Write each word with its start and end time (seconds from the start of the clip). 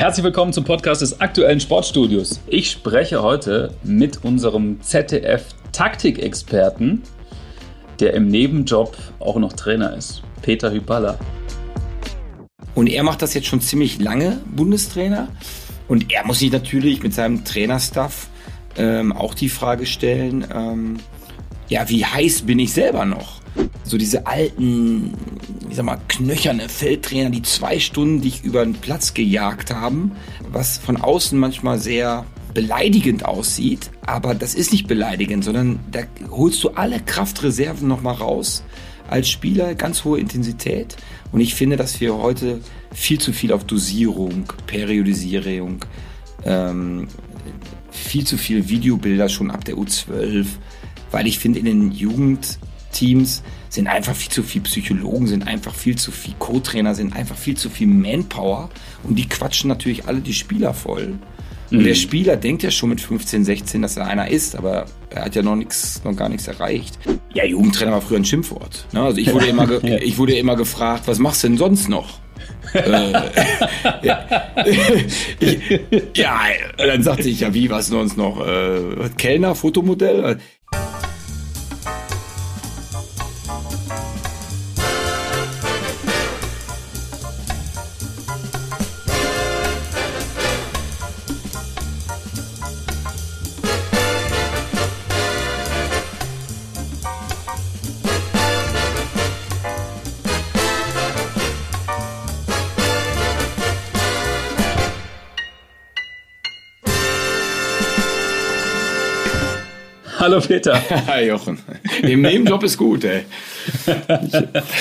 Herzlich 0.00 0.24
willkommen 0.24 0.52
zum 0.54 0.64
Podcast 0.64 1.02
des 1.02 1.20
aktuellen 1.20 1.60
Sportstudios. 1.60 2.40
Ich 2.46 2.70
spreche 2.70 3.22
heute 3.22 3.74
mit 3.82 4.24
unserem 4.24 4.80
ZDF-Taktikexperten, 4.80 7.02
der 7.98 8.14
im 8.14 8.28
Nebenjob 8.28 8.96
auch 9.18 9.36
noch 9.36 9.52
Trainer 9.52 9.94
ist, 9.94 10.22
Peter 10.40 10.72
Hyballa. 10.72 11.18
Und 12.74 12.86
er 12.86 13.02
macht 13.02 13.20
das 13.20 13.34
jetzt 13.34 13.48
schon 13.48 13.60
ziemlich 13.60 14.00
lange, 14.00 14.40
Bundestrainer. 14.46 15.28
Und 15.86 16.10
er 16.10 16.24
muss 16.24 16.38
sich 16.38 16.50
natürlich 16.50 17.02
mit 17.02 17.12
seinem 17.12 17.44
Trainerstaff 17.44 18.28
ähm, 18.78 19.12
auch 19.12 19.34
die 19.34 19.50
Frage 19.50 19.84
stellen, 19.84 20.46
ähm, 20.50 20.96
ja, 21.70 21.88
wie 21.88 22.04
heiß 22.04 22.42
bin 22.42 22.58
ich 22.58 22.72
selber 22.72 23.06
noch? 23.06 23.40
So 23.84 23.96
diese 23.96 24.26
alten, 24.26 25.14
ich 25.68 25.76
sag 25.76 25.86
mal, 25.86 26.00
knöcherne 26.08 26.68
Feldtrainer, 26.68 27.30
die 27.30 27.42
zwei 27.42 27.78
Stunden 27.78 28.20
dich 28.20 28.44
über 28.44 28.64
den 28.64 28.74
Platz 28.74 29.14
gejagt 29.14 29.72
haben, 29.72 30.12
was 30.50 30.78
von 30.78 30.96
außen 30.96 31.38
manchmal 31.38 31.78
sehr 31.78 32.26
beleidigend 32.52 33.24
aussieht, 33.24 33.90
aber 34.04 34.34
das 34.34 34.54
ist 34.54 34.72
nicht 34.72 34.88
beleidigend, 34.88 35.44
sondern 35.44 35.78
da 35.92 36.00
holst 36.30 36.62
du 36.64 36.70
alle 36.70 36.98
Kraftreserven 37.00 37.86
nochmal 37.86 38.14
raus 38.14 38.64
als 39.08 39.28
Spieler, 39.28 39.74
ganz 39.76 40.04
hohe 40.04 40.18
Intensität. 40.18 40.96
Und 41.30 41.40
ich 41.40 41.54
finde, 41.54 41.76
dass 41.76 42.00
wir 42.00 42.16
heute 42.16 42.60
viel 42.92 43.20
zu 43.20 43.32
viel 43.32 43.52
auf 43.52 43.64
Dosierung, 43.64 44.52
Periodisierung, 44.66 45.84
ähm, 46.44 47.06
viel 47.90 48.26
zu 48.26 48.36
viel 48.36 48.68
Videobilder 48.68 49.28
schon 49.28 49.50
ab 49.50 49.64
der 49.64 49.76
U12, 49.76 50.46
weil 51.10 51.26
ich 51.26 51.38
finde, 51.38 51.58
in 51.58 51.64
den 51.64 51.92
Jugendteams 51.92 53.42
sind 53.68 53.86
einfach 53.86 54.14
viel 54.14 54.32
zu 54.32 54.42
viel 54.42 54.62
Psychologen, 54.62 55.26
sind 55.26 55.46
einfach 55.46 55.74
viel 55.74 55.96
zu 55.96 56.10
viel 56.10 56.34
Co-Trainer, 56.38 56.94
sind 56.94 57.14
einfach 57.14 57.36
viel 57.36 57.56
zu 57.56 57.70
viel 57.70 57.86
Manpower 57.86 58.70
und 59.04 59.16
die 59.16 59.28
quatschen 59.28 59.68
natürlich 59.68 60.06
alle 60.06 60.20
die 60.20 60.34
Spieler 60.34 60.74
voll. 60.74 61.18
Und 61.70 61.78
mhm. 61.78 61.84
der 61.84 61.94
Spieler 61.94 62.36
denkt 62.36 62.62
ja 62.64 62.70
schon 62.70 62.88
mit 62.88 63.00
15, 63.00 63.44
16, 63.44 63.82
dass 63.82 63.96
er 63.96 64.06
einer 64.06 64.28
ist, 64.28 64.56
aber 64.56 64.86
er 65.10 65.26
hat 65.26 65.36
ja 65.36 65.42
noch 65.42 65.54
nichts, 65.54 66.02
noch 66.04 66.16
gar 66.16 66.28
nichts 66.28 66.48
erreicht. 66.48 66.98
Ja, 67.32 67.44
Jugendtrainer 67.44 67.92
war 67.92 68.00
früher 68.00 68.18
ein 68.18 68.24
Schimpfwort. 68.24 68.86
Ne? 68.92 69.02
Also 69.02 69.18
ich 69.18 69.32
wurde 69.32 69.46
immer, 69.46 69.84
ich 69.84 70.18
wurde 70.18 70.34
immer 70.34 70.56
gefragt, 70.56 71.04
was 71.06 71.20
machst 71.20 71.44
du 71.44 71.48
denn 71.48 71.58
sonst 71.58 71.88
noch? 71.88 72.18
äh, 72.74 73.12
ja, 74.02 74.28
ja, 76.14 76.46
dann 76.76 77.02
sagte 77.02 77.28
ich 77.28 77.40
ja, 77.40 77.52
wie, 77.54 77.70
was 77.70 77.88
sonst 77.88 78.16
noch? 78.16 78.46
Äh, 78.46 79.10
Kellner, 79.16 79.54
Fotomodell? 79.54 80.38
Hallo 110.30 110.42
Peter. 110.46 110.80
Hi 111.08 111.26
Jochen. 111.26 111.58
Im 112.02 112.22
Nebenjob 112.22 112.62
ist 112.62 112.78
gut, 112.78 113.02
ey. 113.02 113.24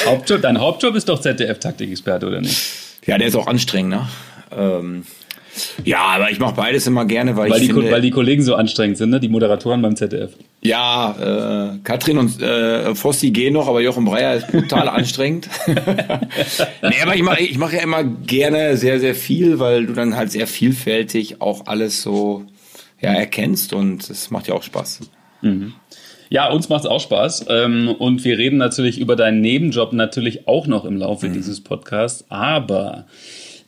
Hauptjob, 0.05 0.43
dein 0.43 0.59
Hauptjob 0.59 0.93
ist 0.93 1.09
doch 1.09 1.19
ZDF-Taktikexperte, 1.19 2.27
oder 2.27 2.39
nicht? 2.39 2.55
Ja, 3.07 3.17
der 3.17 3.29
ist 3.29 3.35
auch 3.35 3.47
anstrengend, 3.47 3.89
ne? 3.89 4.07
Ähm, 4.55 5.05
ja, 5.83 6.01
aber 6.01 6.29
ich 6.29 6.37
mache 6.37 6.53
beides 6.53 6.85
immer 6.85 7.05
gerne, 7.05 7.35
weil, 7.35 7.49
weil 7.49 7.61
ich 7.61 7.67
die, 7.67 7.73
finde, 7.73 7.89
weil 7.89 8.01
die 8.01 8.11
Kollegen 8.11 8.43
so 8.43 8.53
anstrengend 8.53 8.99
sind, 8.99 9.09
ne? 9.09 9.19
Die 9.19 9.27
Moderatoren 9.27 9.81
beim 9.81 9.95
ZDF. 9.95 10.33
Ja, 10.61 11.71
äh, 11.73 11.79
Katrin 11.83 12.19
und 12.19 12.39
äh, 12.43 12.93
Fossi 12.93 13.31
gehen 13.31 13.55
noch, 13.55 13.67
aber 13.67 13.81
Jochen 13.81 14.05
Breyer 14.05 14.35
ist 14.35 14.49
brutal 14.49 14.87
anstrengend. 14.87 15.49
nee, 15.65 17.01
aber 17.01 17.15
ich 17.15 17.23
mache 17.23 17.41
ich 17.41 17.57
mach 17.57 17.73
ja 17.73 17.79
immer 17.79 18.03
gerne 18.03 18.77
sehr, 18.77 18.99
sehr 18.99 19.15
viel, 19.15 19.57
weil 19.57 19.87
du 19.87 19.93
dann 19.93 20.15
halt 20.15 20.31
sehr 20.31 20.45
vielfältig 20.45 21.41
auch 21.41 21.65
alles 21.65 22.03
so 22.03 22.45
ja, 23.01 23.13
erkennst 23.13 23.73
und 23.73 24.07
es 24.11 24.29
macht 24.29 24.47
ja 24.47 24.53
auch 24.53 24.61
Spaß. 24.61 24.99
Mhm. 25.41 25.73
Ja, 26.29 26.51
uns 26.51 26.69
macht 26.69 26.81
es 26.81 26.89
auch 26.89 26.99
Spaß. 26.99 27.45
Ähm, 27.49 27.89
und 27.97 28.23
wir 28.23 28.37
reden 28.37 28.57
natürlich 28.57 28.99
über 28.99 29.15
deinen 29.15 29.41
Nebenjob 29.41 29.93
natürlich 29.93 30.47
auch 30.47 30.67
noch 30.67 30.85
im 30.85 30.97
Laufe 30.97 31.27
mhm. 31.27 31.33
dieses 31.33 31.61
Podcasts. 31.61 32.25
Aber 32.29 33.05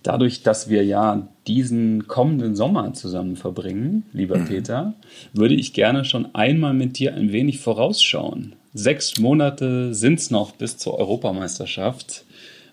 dadurch, 0.04 0.44
dass 0.44 0.70
wir 0.70 0.86
ja 0.86 1.28
diesen 1.48 2.08
kommenden 2.08 2.56
Sommer 2.56 2.94
zusammen 2.94 3.36
verbringen, 3.36 4.04
lieber 4.14 4.38
mhm. 4.38 4.46
Peter, 4.46 4.94
würde 5.34 5.56
ich 5.56 5.74
gerne 5.74 6.06
schon 6.06 6.34
einmal 6.36 6.74
mit 6.74 7.00
dir 7.00 7.16
ein 7.16 7.32
wenig 7.32 7.60
vorausschauen. 7.60 8.54
Sechs 8.74 9.18
Monate 9.20 9.94
sind 9.94 10.20
es 10.20 10.32
noch 10.32 10.52
bis 10.52 10.78
zur 10.78 10.98
Europameisterschaft. 10.98 12.26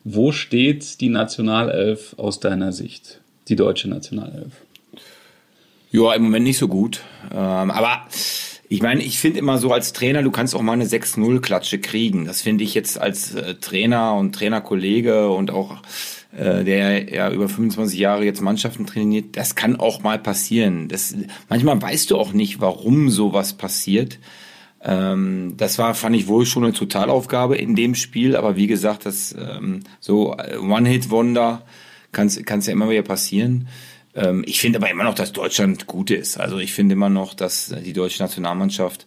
Wo 0.05 0.33
steht 0.33 1.01
die 1.01 1.09
Nationalelf 1.09 2.15
aus 2.19 2.41
deiner 2.41 2.73
Sicht? 2.73 3.21
Die 3.49 3.57
deutsche 3.57 3.89
Nationalelf? 3.89 4.53
Ja, 5.91 6.15
im 6.15 6.25
Moment 6.25 6.45
nicht 6.45 6.59
so 6.59 6.69
gut. 6.69 7.01
Ähm, 7.33 7.71
aber 7.71 8.03
ich 8.69 8.83
meine, 8.83 9.03
ich 9.03 9.19
finde 9.19 9.39
immer 9.39 9.59
so 9.59 9.73
als 9.73 9.93
Trainer, 9.93 10.23
du 10.23 10.31
kannst 10.31 10.55
auch 10.55 10.63
mal 10.63 10.75
eine 10.75 10.85
6-0-Klatsche 10.85 11.81
kriegen. 11.81 12.27
Das 12.27 12.43
finde 12.43 12.65
ich 12.65 12.75
jetzt 12.75 13.01
als 13.01 13.35
äh, 13.35 13.55
Trainer 13.55 14.15
und 14.15 14.35
Trainerkollege 14.35 15.31
und 15.31 15.51
auch 15.51 15.79
äh, 16.37 16.65
der 16.65 17.13
ja 17.13 17.31
über 17.31 17.49
25 17.49 17.99
Jahre 17.99 18.25
jetzt 18.25 18.43
Mannschaften 18.43 18.87
trainiert, 18.87 19.37
das 19.37 19.55
kann 19.55 19.77
auch 19.77 20.03
mal 20.03 20.19
passieren. 20.19 20.89
Das, 20.89 21.15
manchmal 21.49 21.81
weißt 21.81 22.11
du 22.11 22.19
auch 22.19 22.33
nicht, 22.33 22.61
warum 22.61 23.09
sowas 23.09 23.55
passiert. 23.55 24.19
Ähm, 24.83 25.55
das 25.57 25.79
war, 25.79 25.95
fand 25.95 26.15
ich 26.17 26.29
wohl 26.29 26.45
schon 26.45 26.65
eine 26.65 26.75
Totalaufgabe 26.75 27.57
in 27.57 27.75
dem 27.75 27.95
Spiel, 27.95 28.37
aber 28.37 28.57
wie 28.57 28.67
gesagt, 28.67 29.07
das 29.07 29.35
ähm, 29.39 29.81
so 30.01 30.37
äh, 30.37 30.59
One-Hit-Wonder 30.59 31.63
kann 32.13 32.27
es 32.27 32.67
ja 32.67 32.73
immer 32.73 32.91
wieder 32.91 33.03
passieren. 33.03 33.69
Ähm, 34.15 34.45
ich 34.47 34.61
finde 34.61 34.79
aber 34.79 34.91
immer 34.91 35.05
noch, 35.05 35.15
dass 35.15 35.33
Deutschland 35.33 35.87
gut 35.87 36.11
ist. 36.11 36.39
Also 36.39 36.59
ich 36.59 36.73
finde 36.73 36.95
immer 36.95 37.09
noch, 37.09 37.35
dass 37.35 37.75
die 37.85 37.93
deutsche 37.93 38.23
Nationalmannschaft 38.23 39.07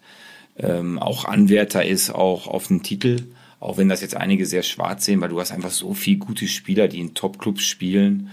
ähm, 0.57 0.99
auch 0.99 1.25
Anwärter 1.25 1.85
ist, 1.85 2.09
auch 2.09 2.47
auf 2.47 2.67
den 2.67 2.83
Titel. 2.83 3.23
Auch 3.59 3.77
wenn 3.77 3.89
das 3.89 4.01
jetzt 4.01 4.15
einige 4.15 4.45
sehr 4.45 4.63
schwarz 4.63 5.05
sehen, 5.05 5.21
weil 5.21 5.29
du 5.29 5.39
hast 5.39 5.51
einfach 5.51 5.69
so 5.69 5.93
viele 5.93 6.17
gute 6.17 6.47
Spieler, 6.47 6.87
die 6.87 6.99
in 6.99 7.13
Top-Clubs 7.13 7.63
spielen. 7.63 8.29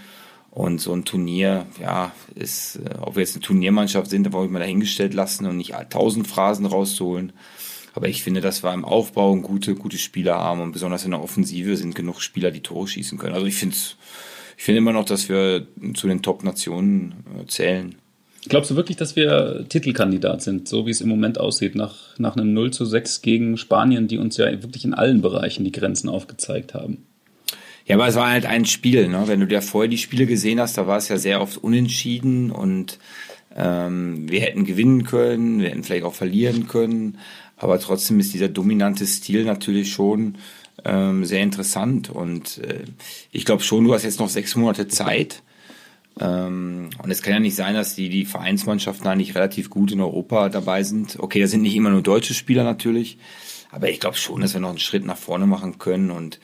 Und 0.50 0.80
so 0.80 0.92
ein 0.92 1.04
Turnier, 1.04 1.66
ja, 1.80 2.12
ist, 2.34 2.76
äh, 2.76 2.94
ob 3.00 3.16
wir 3.16 3.20
jetzt 3.20 3.36
eine 3.36 3.42
Turniermannschaft 3.42 4.10
sind, 4.10 4.24
da 4.24 4.32
wollte 4.32 4.46
ich 4.46 4.52
mal 4.52 4.58
dahingestellt 4.58 5.14
lassen 5.14 5.46
und 5.46 5.56
nicht 5.56 5.74
tausend 5.90 6.26
Phrasen 6.26 6.66
rauszuholen. 6.66 7.32
Aber 7.94 8.08
ich 8.08 8.22
finde, 8.22 8.40
dass 8.40 8.62
wir 8.62 8.72
im 8.72 8.84
Aufbau 8.84 9.34
gute, 9.36 9.74
gute 9.74 9.98
Spieler 9.98 10.36
haben 10.36 10.60
und 10.60 10.72
besonders 10.72 11.04
in 11.04 11.10
der 11.10 11.22
Offensive 11.22 11.76
sind 11.76 11.94
genug 11.94 12.20
Spieler, 12.20 12.50
die 12.50 12.60
Tore 12.60 12.88
schießen 12.88 13.18
können. 13.18 13.34
Also 13.34 13.46
ich 13.46 13.56
finde 13.56 13.76
es 13.76 13.96
ich 14.58 14.64
finde 14.64 14.78
immer 14.78 14.92
noch, 14.92 15.04
dass 15.04 15.28
wir 15.28 15.68
zu 15.94 16.08
den 16.08 16.20
Top-Nationen 16.20 17.14
äh, 17.40 17.46
zählen. 17.46 17.94
Glaubst 18.48 18.72
du 18.72 18.76
wirklich, 18.76 18.96
dass 18.96 19.14
wir 19.14 19.64
Titelkandidat 19.68 20.42
sind, 20.42 20.68
so 20.68 20.84
wie 20.84 20.90
es 20.90 21.00
im 21.00 21.08
Moment 21.08 21.38
aussieht, 21.38 21.76
nach, 21.76 22.18
nach 22.18 22.36
einem 22.36 22.52
0 22.54 22.72
zu 22.72 22.84
6 22.84 23.22
gegen 23.22 23.56
Spanien, 23.56 24.08
die 24.08 24.18
uns 24.18 24.36
ja 24.36 24.50
wirklich 24.62 24.84
in 24.84 24.94
allen 24.94 25.22
Bereichen 25.22 25.64
die 25.64 25.70
Grenzen 25.70 26.08
aufgezeigt 26.08 26.74
haben? 26.74 27.06
Ja, 27.86 27.94
aber 27.94 28.08
es 28.08 28.16
war 28.16 28.30
halt 28.30 28.46
ein 28.46 28.64
Spiel, 28.64 29.08
ne? 29.08 29.22
Wenn 29.26 29.40
du 29.40 29.46
dir 29.46 29.62
vorher 29.62 29.88
die 29.88 29.96
Spiele 29.96 30.26
gesehen 30.26 30.60
hast, 30.60 30.76
da 30.76 30.88
war 30.88 30.98
es 30.98 31.08
ja 31.08 31.18
sehr 31.18 31.40
oft 31.40 31.56
unentschieden 31.56 32.50
und 32.50 32.98
ähm, 33.56 34.28
wir 34.28 34.40
hätten 34.40 34.64
gewinnen 34.64 35.04
können, 35.04 35.60
wir 35.60 35.70
hätten 35.70 35.84
vielleicht 35.84 36.04
auch 36.04 36.14
verlieren 36.14 36.66
können, 36.66 37.18
aber 37.56 37.78
trotzdem 37.78 38.18
ist 38.18 38.34
dieser 38.34 38.48
dominante 38.48 39.06
Stil 39.06 39.44
natürlich 39.44 39.92
schon 39.92 40.36
ähm, 40.84 41.24
sehr 41.24 41.42
interessant. 41.42 42.10
Und 42.10 42.58
äh, 42.58 42.84
ich 43.32 43.44
glaube 43.44 43.62
schon, 43.62 43.84
du 43.84 43.94
hast 43.94 44.04
jetzt 44.04 44.20
noch 44.20 44.28
sechs 44.28 44.56
Monate 44.56 44.88
Zeit. 44.88 45.42
Ähm, 46.20 46.90
und 47.02 47.10
es 47.10 47.22
kann 47.22 47.34
ja 47.34 47.40
nicht 47.40 47.54
sein, 47.54 47.74
dass 47.74 47.94
die, 47.94 48.08
die 48.08 48.24
Vereinsmannschaften 48.24 49.06
eigentlich 49.06 49.34
relativ 49.34 49.70
gut 49.70 49.92
in 49.92 50.00
Europa 50.00 50.48
dabei 50.48 50.82
sind. 50.82 51.18
Okay, 51.18 51.40
das 51.40 51.50
sind 51.50 51.62
nicht 51.62 51.76
immer 51.76 51.90
nur 51.90 52.02
deutsche 52.02 52.34
Spieler 52.34 52.64
natürlich, 52.64 53.18
aber 53.70 53.90
ich 53.90 54.00
glaube 54.00 54.16
schon, 54.16 54.40
dass 54.40 54.54
wir 54.54 54.60
noch 54.60 54.70
einen 54.70 54.78
Schritt 54.78 55.04
nach 55.04 55.16
vorne 55.16 55.46
machen 55.46 55.78
können. 55.78 56.10
Und 56.10 56.40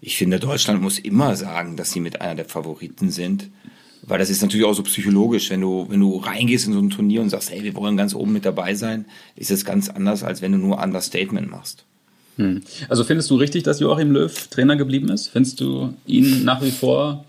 ich 0.00 0.16
finde, 0.16 0.38
Deutschland 0.38 0.82
muss 0.82 0.98
immer 0.98 1.34
sagen, 1.36 1.76
dass 1.76 1.92
sie 1.92 2.00
mit 2.00 2.20
einer 2.20 2.34
der 2.34 2.44
Favoriten 2.44 3.10
sind. 3.10 3.50
Weil 4.02 4.20
das 4.20 4.30
ist 4.30 4.40
natürlich 4.40 4.64
auch 4.64 4.74
so 4.74 4.84
psychologisch, 4.84 5.50
wenn 5.50 5.62
du, 5.62 5.86
wenn 5.88 5.98
du 5.98 6.16
reingehst 6.18 6.68
in 6.68 6.74
so 6.74 6.78
ein 6.78 6.90
Turnier 6.90 7.22
und 7.22 7.30
sagst, 7.30 7.50
hey, 7.50 7.64
wir 7.64 7.74
wollen 7.74 7.96
ganz 7.96 8.14
oben 8.14 8.32
mit 8.32 8.44
dabei 8.44 8.74
sein, 8.74 9.06
ist 9.34 9.50
es 9.50 9.64
ganz 9.64 9.88
anders, 9.88 10.22
als 10.22 10.42
wenn 10.42 10.52
du 10.52 10.58
nur 10.58 10.80
Understatement 10.80 11.50
machst. 11.50 11.86
Hm. 12.36 12.62
Also 12.88 13.04
findest 13.04 13.30
du 13.30 13.36
richtig, 13.36 13.62
dass 13.62 13.80
Joachim 13.80 14.12
Löw 14.12 14.48
Trainer 14.48 14.76
geblieben 14.76 15.08
ist? 15.08 15.28
Findest 15.28 15.60
du 15.60 15.94
ihn 16.06 16.44
nach 16.44 16.62
wie 16.62 16.70
vor 16.70 17.24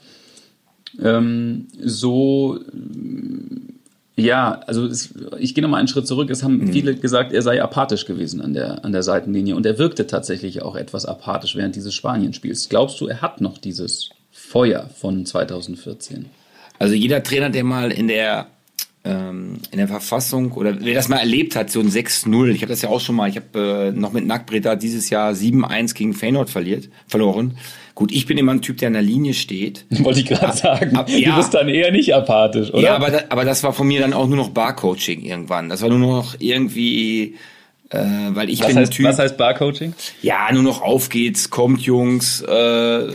ähm, 1.01 1.67
so, 1.79 2.59
ja, 4.15 4.61
also 4.65 4.85
es, 4.85 5.13
ich 5.37 5.53
gehe 5.53 5.61
nochmal 5.61 5.79
einen 5.79 5.87
Schritt 5.87 6.07
zurück. 6.07 6.29
Es 6.29 6.43
haben 6.43 6.57
mhm. 6.57 6.73
viele 6.73 6.95
gesagt, 6.95 7.33
er 7.33 7.41
sei 7.41 7.61
apathisch 7.61 8.05
gewesen 8.05 8.41
an 8.41 8.53
der, 8.53 8.83
an 8.83 8.91
der 8.91 9.03
Seitenlinie 9.03 9.55
und 9.55 9.65
er 9.65 9.77
wirkte 9.77 10.07
tatsächlich 10.07 10.61
auch 10.61 10.75
etwas 10.75 11.05
apathisch 11.05 11.55
während 11.55 11.75
dieses 11.75 11.93
Spanienspiels. 11.93 12.69
Glaubst 12.69 12.99
du, 12.99 13.07
er 13.07 13.21
hat 13.21 13.41
noch 13.41 13.57
dieses 13.57 14.09
Feuer 14.31 14.89
von 14.95 15.25
2014? 15.25 16.25
Also 16.79 16.93
jeder 16.93 17.23
Trainer, 17.23 17.49
der 17.49 17.63
mal 17.63 17.91
in 17.91 18.07
der 18.07 18.47
ähm, 19.07 19.59
in 19.71 19.77
der 19.77 19.87
Verfassung 19.87 20.51
oder 20.51 20.75
wer 20.81 20.93
das 20.93 21.07
mal 21.07 21.17
erlebt 21.17 21.55
hat, 21.55 21.71
so 21.71 21.79
ein 21.79 21.89
6-0, 21.89 22.49
ich 22.49 22.61
habe 22.61 22.71
das 22.71 22.81
ja 22.81 22.89
auch 22.89 22.99
schon 22.99 23.15
mal, 23.15 23.29
ich 23.29 23.37
habe 23.37 23.91
äh, 23.95 23.97
noch 23.97 24.11
mit 24.11 24.25
Nackbreda 24.25 24.75
dieses 24.75 25.09
Jahr 25.09 25.31
7-1 25.31 25.93
gegen 25.93 26.13
Feyenoord 26.13 26.49
verliert, 26.49 26.89
verloren. 27.07 27.57
Gut, 27.95 28.11
ich 28.11 28.25
bin 28.27 28.37
immer 28.37 28.51
ein 28.51 28.61
Typ, 28.61 28.77
der 28.77 28.87
an 28.87 28.93
der 28.93 29.01
Linie 29.01 29.33
steht. 29.33 29.85
Wollte 29.89 30.19
ich 30.19 30.25
gerade 30.27 30.55
sagen. 30.55 30.95
Ab, 30.95 31.09
ja, 31.09 31.31
du 31.31 31.37
bist 31.37 31.53
dann 31.53 31.69
eher 31.69 31.91
nicht 31.91 32.13
apathisch, 32.13 32.71
oder? 32.71 32.83
Ja, 32.83 32.95
aber, 32.95 33.09
da, 33.09 33.19
aber 33.29 33.45
das 33.45 33.63
war 33.63 33.73
von 33.73 33.87
mir 33.87 34.01
dann 34.01 34.13
auch 34.13 34.27
nur 34.27 34.37
noch 34.37 34.49
Barcoaching 34.49 35.21
irgendwann. 35.21 35.69
Das 35.69 35.81
war 35.81 35.89
nur 35.89 35.99
noch 35.99 36.35
irgendwie 36.39 37.35
äh, 37.89 37.99
weil 38.31 38.49
ich 38.49 38.59
was 38.59 38.67
bin 38.67 38.77
heißt, 38.77 38.93
Typ. 38.93 39.05
Was 39.05 39.19
heißt 39.19 39.37
Barcoaching? 39.37 39.93
Ja, 40.21 40.51
nur 40.51 40.63
noch 40.63 40.81
auf 40.81 41.09
geht's, 41.09 41.49
kommt 41.49 41.81
Jungs. 41.81 42.41
Äh, 42.41 43.07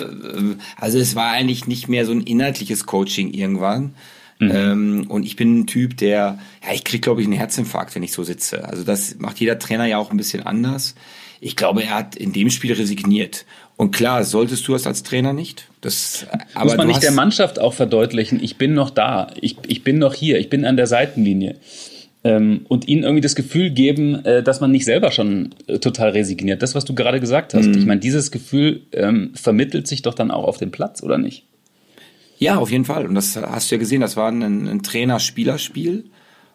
also 0.80 0.98
es 0.98 1.14
war 1.14 1.30
eigentlich 1.30 1.66
nicht 1.66 1.88
mehr 1.88 2.06
so 2.06 2.12
ein 2.12 2.22
inhaltliches 2.22 2.86
Coaching 2.86 3.32
irgendwann. 3.32 3.94
Mhm. 4.42 4.50
Ähm, 4.52 5.06
und 5.08 5.24
ich 5.24 5.36
bin 5.36 5.60
ein 5.60 5.66
Typ, 5.66 5.96
der, 5.96 6.38
ja, 6.66 6.74
ich 6.74 6.84
krieg 6.84 7.02
glaube 7.02 7.20
ich 7.20 7.26
einen 7.26 7.36
Herzinfarkt, 7.36 7.94
wenn 7.94 8.02
ich 8.02 8.12
so 8.12 8.24
sitze. 8.24 8.64
Also 8.68 8.84
das 8.84 9.16
macht 9.18 9.38
jeder 9.38 9.58
Trainer 9.58 9.86
ja 9.86 9.98
auch 9.98 10.10
ein 10.10 10.16
bisschen 10.16 10.44
anders. 10.44 10.94
Ich 11.40 11.56
glaube, 11.56 11.82
er 11.82 11.94
hat 11.94 12.16
in 12.16 12.32
dem 12.32 12.50
Spiel 12.50 12.72
resigniert. 12.72 13.46
Und 13.76 13.90
klar, 13.90 14.22
solltest 14.24 14.66
du 14.68 14.72
das 14.72 14.86
als 14.86 15.02
Trainer 15.02 15.32
nicht. 15.32 15.68
Das, 15.80 16.26
aber 16.54 16.66
Muss 16.66 16.76
man 16.76 16.86
nicht 16.86 17.02
der 17.02 17.12
Mannschaft 17.12 17.58
auch 17.58 17.74
verdeutlichen, 17.74 18.42
ich 18.42 18.56
bin 18.56 18.74
noch 18.74 18.90
da, 18.90 19.28
ich, 19.40 19.56
ich 19.66 19.82
bin 19.82 19.98
noch 19.98 20.14
hier, 20.14 20.38
ich 20.38 20.50
bin 20.50 20.64
an 20.64 20.76
der 20.76 20.86
Seitenlinie 20.86 21.56
ähm, 22.24 22.66
und 22.68 22.86
ihnen 22.88 23.02
irgendwie 23.02 23.20
das 23.20 23.34
Gefühl 23.34 23.70
geben, 23.70 24.24
äh, 24.24 24.42
dass 24.42 24.60
man 24.60 24.70
nicht 24.70 24.84
selber 24.84 25.10
schon 25.10 25.54
äh, 25.66 25.78
total 25.78 26.10
resigniert. 26.10 26.62
Das, 26.62 26.74
was 26.74 26.84
du 26.84 26.94
gerade 26.94 27.20
gesagt 27.20 27.54
hast. 27.54 27.66
Mhm. 27.66 27.78
Ich 27.78 27.86
meine, 27.86 28.00
dieses 28.00 28.30
Gefühl 28.30 28.82
ähm, 28.92 29.32
vermittelt 29.34 29.86
sich 29.86 30.02
doch 30.02 30.14
dann 30.14 30.30
auch 30.30 30.44
auf 30.44 30.58
dem 30.58 30.70
Platz, 30.70 31.02
oder 31.02 31.18
nicht? 31.18 31.44
Ja, 32.42 32.56
auf 32.56 32.72
jeden 32.72 32.84
Fall. 32.84 33.06
Und 33.06 33.14
das 33.14 33.36
hast 33.36 33.70
du 33.70 33.76
ja 33.76 33.78
gesehen, 33.78 34.00
das 34.00 34.16
war 34.16 34.28
ein, 34.28 34.42
ein 34.42 34.82
Trainer-Spielerspiel. 34.82 36.10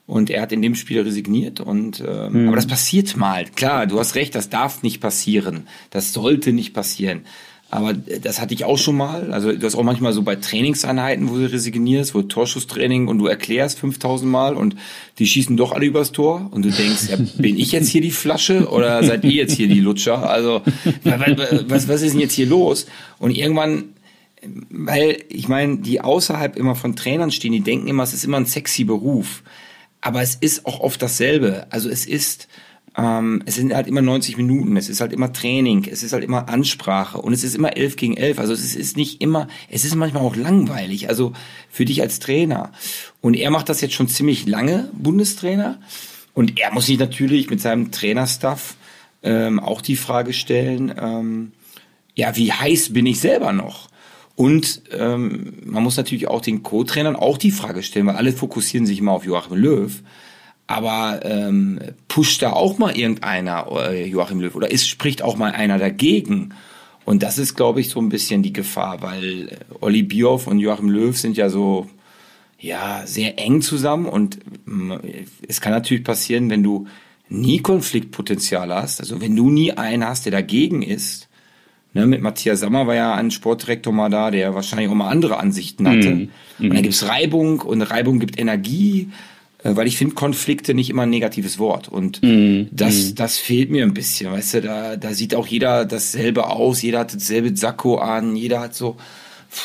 Und 0.05 0.29
er 0.29 0.41
hat 0.41 0.51
in 0.51 0.61
dem 0.61 0.75
Spiel 0.75 1.01
resigniert. 1.01 1.61
Und 1.61 2.03
ähm, 2.05 2.43
mhm. 2.43 2.47
aber 2.47 2.57
das 2.57 2.67
passiert 2.67 3.15
mal. 3.15 3.45
Klar, 3.55 3.87
du 3.87 3.99
hast 3.99 4.15
recht, 4.15 4.35
das 4.35 4.49
darf 4.49 4.83
nicht 4.83 4.99
passieren. 4.99 5.67
Das 5.89 6.11
sollte 6.11 6.51
nicht 6.51 6.73
passieren. 6.73 7.21
Aber 7.69 7.93
das 7.93 8.39
hatte 8.39 8.53
ich 8.53 8.63
auch 8.63 8.77
schon 8.77 8.95
mal. 8.95 9.33
Also 9.33 9.51
du 9.51 9.65
hast 9.65 9.75
auch 9.75 9.83
manchmal 9.83 10.13
so 10.13 10.23
bei 10.23 10.37
Trainingseinheiten, 10.37 11.29
wo 11.29 11.35
du 11.35 11.51
resignierst, 11.51 12.15
wo 12.15 12.21
Torschusstraining 12.21 13.09
und 13.09 13.17
du 13.17 13.27
erklärst 13.27 13.79
5000 13.79 14.31
Mal 14.31 14.55
und 14.55 14.75
die 15.19 15.27
schießen 15.27 15.57
doch 15.57 15.73
alle 15.73 15.85
übers 15.85 16.13
Tor 16.13 16.47
und 16.51 16.63
du 16.63 16.69
denkst, 16.69 17.09
ja, 17.09 17.17
bin 17.37 17.57
ich 17.57 17.73
jetzt 17.73 17.89
hier 17.89 18.01
die 18.01 18.11
Flasche 18.11 18.69
oder 18.69 19.03
seid 19.03 19.25
ihr 19.25 19.31
jetzt 19.31 19.53
hier 19.53 19.67
die 19.67 19.81
Lutscher? 19.81 20.29
Also 20.29 20.61
was, 21.67 21.89
was 21.89 22.01
ist 22.01 22.13
denn 22.13 22.21
jetzt 22.21 22.33
hier 22.33 22.47
los? 22.47 22.87
Und 23.19 23.31
irgendwann, 23.31 23.89
weil 24.69 25.23
ich 25.29 25.47
meine, 25.47 25.77
die 25.77 26.01
außerhalb 26.01 26.55
immer 26.57 26.75
von 26.75 26.95
Trainern 26.95 27.31
stehen, 27.31 27.53
die 27.53 27.61
denken 27.61 27.87
immer, 27.87 28.03
es 28.03 28.13
ist 28.13 28.23
immer 28.23 28.37
ein 28.37 28.45
sexy 28.45 28.83
Beruf. 28.83 29.43
Aber 30.01 30.21
es 30.21 30.35
ist 30.35 30.65
auch 30.65 30.79
oft 30.79 31.01
dasselbe. 31.01 31.67
Also 31.71 31.89
es 31.89 32.05
ist 32.05 32.47
ähm, 32.97 33.43
es 33.45 33.55
sind 33.55 33.73
halt 33.75 33.87
immer 33.87 34.01
90 34.01 34.37
Minuten, 34.37 34.75
es 34.75 34.89
ist 34.89 35.01
halt 35.01 35.13
immer 35.13 35.31
Training, 35.31 35.87
es 35.89 36.01
ist 36.01 36.13
halt 36.13 36.23
immer 36.23 36.49
Ansprache 36.49 37.19
und 37.19 37.31
es 37.31 37.43
ist 37.43 37.55
immer 37.55 37.77
11 37.77 37.95
gegen 37.95 38.17
11. 38.17 38.39
Also 38.39 38.53
es 38.53 38.75
ist 38.75 38.97
nicht 38.97 39.21
immer, 39.21 39.47
es 39.69 39.85
ist 39.85 39.95
manchmal 39.95 40.23
auch 40.23 40.35
langweilig, 40.35 41.07
also 41.07 41.33
für 41.69 41.85
dich 41.85 42.01
als 42.01 42.19
Trainer. 42.19 42.71
Und 43.21 43.35
er 43.35 43.51
macht 43.51 43.69
das 43.69 43.81
jetzt 43.81 43.93
schon 43.93 44.07
ziemlich 44.07 44.47
lange, 44.47 44.89
Bundestrainer. 44.93 45.79
Und 46.33 46.59
er 46.59 46.73
muss 46.73 46.87
sich 46.87 46.97
natürlich 46.97 47.49
mit 47.49 47.61
seinem 47.61 47.91
Trainerstaff 47.91 48.75
ähm, 49.21 49.59
auch 49.59 49.81
die 49.81 49.95
Frage 49.95 50.33
stellen, 50.33 50.93
ähm, 50.99 51.51
ja, 52.15 52.35
wie 52.35 52.51
heiß 52.51 52.93
bin 52.93 53.05
ich 53.05 53.19
selber 53.19 53.53
noch? 53.53 53.89
Und 54.37 54.83
ähm, 54.95 55.53
man 55.65 55.81
muss 55.81 55.97
natürlich 55.97 56.27
auch 56.27 56.41
den 56.41 56.61
Co-Trainern 56.61 57.15
auch 57.15 57.39
die 57.39 57.49
Frage 57.49 57.81
stellen, 57.81 58.05
weil 58.05 58.17
alle 58.17 58.31
fokussieren 58.31 58.85
sich 58.85 58.99
immer 58.99 59.13
auf 59.13 59.25
Joachim 59.25 59.57
Löw. 59.57 59.91
Aber 60.67 61.21
ähm, 61.23 61.79
pusht 62.07 62.43
da 62.43 62.53
auch 62.53 62.77
mal 62.77 62.95
irgendeiner 62.95 63.65
äh, 63.89 64.07
Joachim 64.07 64.39
Löw 64.39 64.53
oder 64.53 64.69
ist, 64.69 64.87
spricht 64.87 65.23
auch 65.23 65.37
mal 65.37 65.53
einer 65.53 65.79
dagegen? 65.79 66.53
Und 67.03 67.23
das 67.23 67.39
ist, 67.39 67.55
glaube 67.55 67.81
ich, 67.81 67.89
so 67.89 67.99
ein 67.99 68.09
bisschen 68.09 68.43
die 68.43 68.53
Gefahr, 68.53 69.01
weil 69.01 69.47
äh, 69.49 69.55
Olli 69.81 70.03
Bioff 70.03 70.45
und 70.45 70.59
Joachim 70.59 70.91
Löw 70.91 71.17
sind 71.17 71.35
ja 71.35 71.49
so 71.49 71.89
ja 72.59 73.07
sehr 73.07 73.39
eng 73.39 73.63
zusammen 73.63 74.05
und 74.05 74.37
mm, 74.67 74.93
es 75.47 75.61
kann 75.61 75.71
natürlich 75.71 76.03
passieren, 76.03 76.51
wenn 76.51 76.61
du 76.61 76.85
nie 77.27 77.59
Konfliktpotenzial 77.59 78.71
hast, 78.71 78.99
also 78.99 79.19
wenn 79.19 79.35
du 79.35 79.49
nie 79.49 79.71
einen 79.71 80.05
hast, 80.05 80.25
der 80.25 80.31
dagegen 80.31 80.83
ist. 80.83 81.26
Ne, 81.97 82.07
mit 82.07 82.21
Matthias 82.21 82.59
Sammer 82.59 82.87
war 82.87 82.95
ja 82.95 83.13
ein 83.15 83.31
Sportdirektor 83.31 83.91
mal 83.91 84.09
da, 84.09 84.31
der 84.31 84.53
wahrscheinlich 84.53 84.89
auch 84.89 84.93
mal 84.93 85.09
andere 85.09 85.39
Ansichten 85.39 85.87
hatte. 85.87 86.11
Mm, 86.11 86.29
Und 86.59 86.73
dann 86.73 86.83
gibt's 86.83 87.07
Reibung 87.07 87.61
und 87.61 87.81
Reibung 87.81 88.19
gibt 88.19 88.39
Energie. 88.39 89.09
Äh, 89.63 89.75
weil 89.75 89.87
ich 89.87 89.97
finde 89.97 90.13
Konflikte 90.13 90.73
nicht 90.73 90.89
immer 90.89 91.03
ein 91.03 91.09
negatives 91.09 91.57
Wort 91.57 91.87
und 91.87 92.21
mm, 92.21 92.67
das 92.71 93.11
mm. 93.11 93.15
das 93.15 93.37
fehlt 93.37 93.71
mir 93.71 93.83
ein 93.83 93.93
bisschen, 93.93 94.31
weißt 94.31 94.53
du, 94.55 94.61
da 94.61 94.97
da 94.97 95.13
sieht 95.13 95.33
auch 95.33 95.47
jeder 95.47 95.85
dasselbe 95.85 96.47
aus, 96.47 96.81
jeder 96.83 96.99
hat 96.99 97.15
dasselbe 97.15 97.55
Sakko 97.57 97.97
an, 97.97 98.35
jeder 98.35 98.59
hat 98.59 98.75
so 98.75 98.97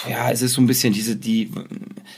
ja, 0.08 0.30
es 0.30 0.42
ist 0.42 0.54
so 0.54 0.62
ein 0.62 0.66
bisschen 0.66 0.94
diese 0.94 1.16
die 1.16 1.50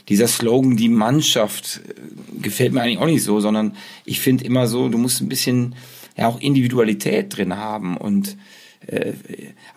dieser 0.07 0.27
Slogan 0.27 0.77
die 0.77 0.87
Mannschaft 0.87 1.81
äh, 1.85 2.41
gefällt 2.41 2.73
mir 2.73 2.81
eigentlich 2.81 2.99
auch 2.99 3.07
nicht 3.07 3.23
so, 3.23 3.41
sondern 3.41 3.75
ich 4.05 4.21
finde 4.21 4.45
immer 4.45 4.67
so, 4.67 4.87
du 4.87 4.97
musst 4.97 5.21
ein 5.21 5.29
bisschen 5.29 5.75
ja 6.15 6.27
auch 6.27 6.39
Individualität 6.39 7.35
drin 7.35 7.57
haben 7.57 7.97
und 7.97 8.37
äh, 8.87 9.13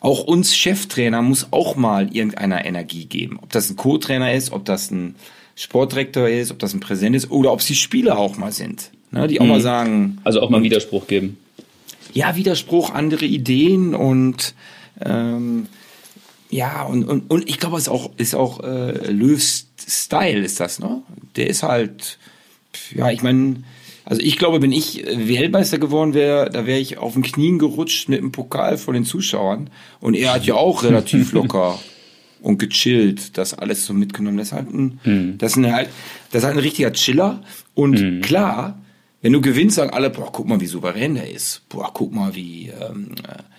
auch 0.00 0.24
uns 0.24 0.54
Cheftrainer 0.54 1.22
muss 1.22 1.48
auch 1.50 1.76
mal 1.76 2.14
irgendeiner 2.14 2.64
Energie 2.64 3.06
geben. 3.06 3.38
Ob 3.40 3.50
das 3.50 3.70
ein 3.70 3.76
Co-Trainer 3.76 4.32
ist, 4.34 4.52
ob 4.52 4.64
das 4.64 4.90
ein 4.90 5.16
Sportdirektor 5.54 6.28
ist, 6.28 6.50
ob 6.50 6.58
das 6.58 6.72
ein 6.72 6.80
Präsident 6.80 7.16
ist 7.16 7.30
oder 7.30 7.52
ob 7.52 7.60
es 7.60 7.66
die 7.66 7.74
Spieler 7.74 8.18
auch 8.18 8.36
mal 8.36 8.52
sind. 8.52 8.90
Ne, 9.10 9.26
die 9.26 9.40
auch 9.40 9.44
mhm. 9.44 9.50
mal 9.50 9.60
sagen. 9.60 10.18
Also 10.24 10.40
auch 10.42 10.50
mal 10.50 10.62
Widerspruch 10.62 11.06
geben. 11.06 11.38
Ja, 12.12 12.36
Widerspruch, 12.36 12.90
andere 12.90 13.24
Ideen 13.24 13.94
und 13.94 14.54
ähm, 15.00 15.66
ja, 16.50 16.82
und, 16.82 17.04
und, 17.04 17.30
und 17.30 17.48
ich 17.48 17.58
glaube, 17.58 17.76
es 17.76 17.84
ist 17.84 17.88
auch, 17.88 18.10
ist 18.16 18.34
auch 18.34 18.62
äh, 18.62 19.10
Löws 19.10 19.66
Style, 19.86 20.44
ist 20.44 20.60
das, 20.60 20.78
ne? 20.78 21.02
Der 21.36 21.48
ist 21.48 21.62
halt, 21.62 22.18
ja, 22.94 23.10
ich 23.10 23.22
meine, 23.22 23.62
also 24.08 24.22
ich 24.22 24.38
glaube, 24.38 24.62
wenn 24.62 24.72
ich 24.72 25.04
Weltmeister 25.04 25.76
geworden 25.76 26.14
wäre, 26.14 26.48
da 26.48 26.64
wäre 26.64 26.78
ich 26.78 26.96
auf 26.96 27.12
den 27.12 27.22
Knien 27.22 27.58
gerutscht 27.58 28.08
mit 28.08 28.22
dem 28.22 28.32
Pokal 28.32 28.78
vor 28.78 28.94
den 28.94 29.04
Zuschauern. 29.04 29.68
Und 30.00 30.14
er 30.14 30.32
hat 30.32 30.46
ja 30.46 30.54
auch 30.54 30.82
relativ 30.82 31.32
locker 31.32 31.78
und 32.40 32.58
gechillt, 32.58 33.36
das 33.36 33.52
alles 33.52 33.84
so 33.84 33.92
mitgenommen. 33.92 34.38
Das 34.38 34.48
ist 34.48 34.52
halt 34.54 34.72
ein, 34.72 34.98
mhm. 35.04 35.36
das 35.36 35.52
ist 35.52 35.56
ein, 35.58 35.70
halt, 35.70 35.90
das 36.30 36.40
ist 36.40 36.46
halt 36.46 36.56
ein 36.56 36.62
richtiger 36.62 36.90
Chiller. 36.94 37.42
Und 37.74 38.00
mhm. 38.00 38.20
klar, 38.22 38.78
wenn 39.20 39.34
du 39.34 39.42
gewinnst, 39.42 39.76
sagen 39.76 39.90
alle, 39.90 40.08
boah, 40.08 40.32
guck 40.32 40.48
mal, 40.48 40.58
wie 40.58 40.66
souverän 40.66 41.16
der 41.16 41.30
ist. 41.30 41.68
Boah, 41.68 41.90
guck 41.92 42.10
mal, 42.10 42.34
wie, 42.34 42.70
ähm, 42.80 43.10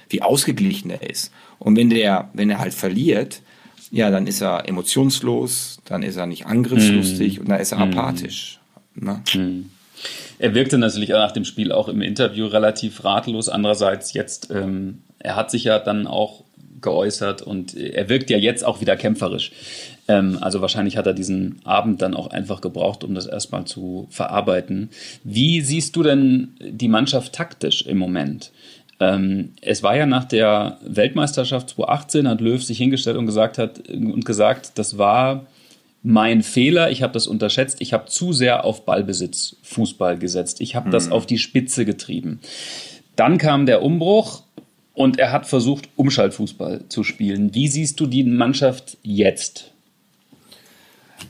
wie 0.10 0.24
ausgeglichen 0.24 0.90
er 0.90 1.08
ist. 1.08 1.32
Und 1.60 1.76
wenn 1.76 1.92
der, 1.92 2.32
wenn 2.34 2.50
er 2.50 2.58
halt 2.58 2.74
verliert, 2.74 3.44
ja, 3.92 4.10
dann 4.10 4.26
ist 4.26 4.42
er 4.42 4.68
emotionslos, 4.68 5.78
dann 5.86 6.02
ist 6.02 6.16
er 6.16 6.26
nicht 6.26 6.48
angriffslustig 6.48 7.36
mhm. 7.36 7.42
und 7.42 7.50
dann 7.50 7.60
ist 7.60 7.72
er 7.72 7.86
mhm. 7.86 7.94
apathisch. 7.94 8.60
Ne? 8.96 9.22
Mhm. 9.36 9.70
Er 10.40 10.56
wirkte 10.56 10.78
natürlich 10.78 11.10
nach 11.10 11.32
dem 11.32 11.46
Spiel 11.46 11.72
auch 11.72 11.88
im 11.88 12.02
Interview 12.02 12.48
relativ 12.48 13.04
ratlos. 13.04 13.50
Andererseits 13.50 14.14
jetzt, 14.14 14.50
ähm, 14.52 15.00
er 15.20 15.36
hat 15.36 15.52
sich 15.52 15.66
ja 15.66 15.80
dann 15.80 16.08
auch 16.08 16.44
geäußert 16.82 17.42
und 17.42 17.76
er 17.76 18.08
wirkt 18.10 18.30
ja 18.30 18.38
jetzt 18.38 18.64
auch 18.64 18.82
wieder 18.82 18.96
kämpferisch. 18.96 19.52
Ähm, 20.08 20.38
also 20.42 20.62
wahrscheinlich 20.62 20.98
hat 20.98 21.08
er 21.08 21.14
diesen 21.14 21.60
Abend 21.64 22.02
dann 22.02 22.16
auch 22.16 22.28
einfach 22.28 22.62
gebraucht, 22.62 23.04
um 23.04 23.14
das 23.16 23.28
erstmal 23.28 23.66
zu 23.66 24.08
verarbeiten. 24.10 24.90
Wie 25.24 25.62
siehst 25.62 25.96
du 25.96 26.04
denn 26.04 26.56
die 26.62 26.88
Mannschaft 26.88 27.34
taktisch 27.34 27.84
im 27.84 27.98
Moment? 27.98 28.52
Ähm, 29.00 29.54
es 29.62 29.84
war 29.84 29.96
ja 29.96 30.06
nach 30.06 30.26
der 30.26 30.78
Weltmeisterschaft 30.86 31.72
2018, 31.72 32.28
hat 32.28 32.42
Löw 32.42 32.62
sich 32.62 32.78
hingestellt 32.78 33.18
und 33.18 33.26
gesagt 33.26 33.58
hat 33.58 33.88
und 33.90 34.26
gesagt, 34.26 34.78
das 34.78 34.98
war 34.98 35.46
mein 36.02 36.44
Fehler, 36.44 36.92
ich 36.92 37.04
habe 37.04 37.14
das 37.14 37.28
unterschätzt, 37.28 37.78
ich 37.82 37.94
habe 37.94 38.06
zu 38.06 38.32
sehr 38.32 38.64
auf 38.64 38.86
Ballbesitz 38.86 39.58
Fußball 39.64 40.18
gesetzt, 40.18 40.62
ich 40.62 40.76
habe 40.76 40.88
mhm. 40.88 40.92
das 40.92 41.12
auf 41.12 41.26
die 41.26 41.40
Spitze 41.40 41.86
getrieben. 41.86 42.40
Dann 43.16 43.38
kam 43.38 43.66
der 43.66 43.82
Umbruch 43.82 44.44
und 44.94 45.20
er 45.20 45.32
hat 45.32 45.46
versucht, 45.46 45.90
Umschaltfußball 45.96 46.86
zu 46.88 47.04
spielen. 47.04 47.54
Wie 47.54 47.68
siehst 47.68 48.00
du 48.00 48.06
die 48.06 48.24
Mannschaft 48.24 48.98
jetzt? 49.04 49.72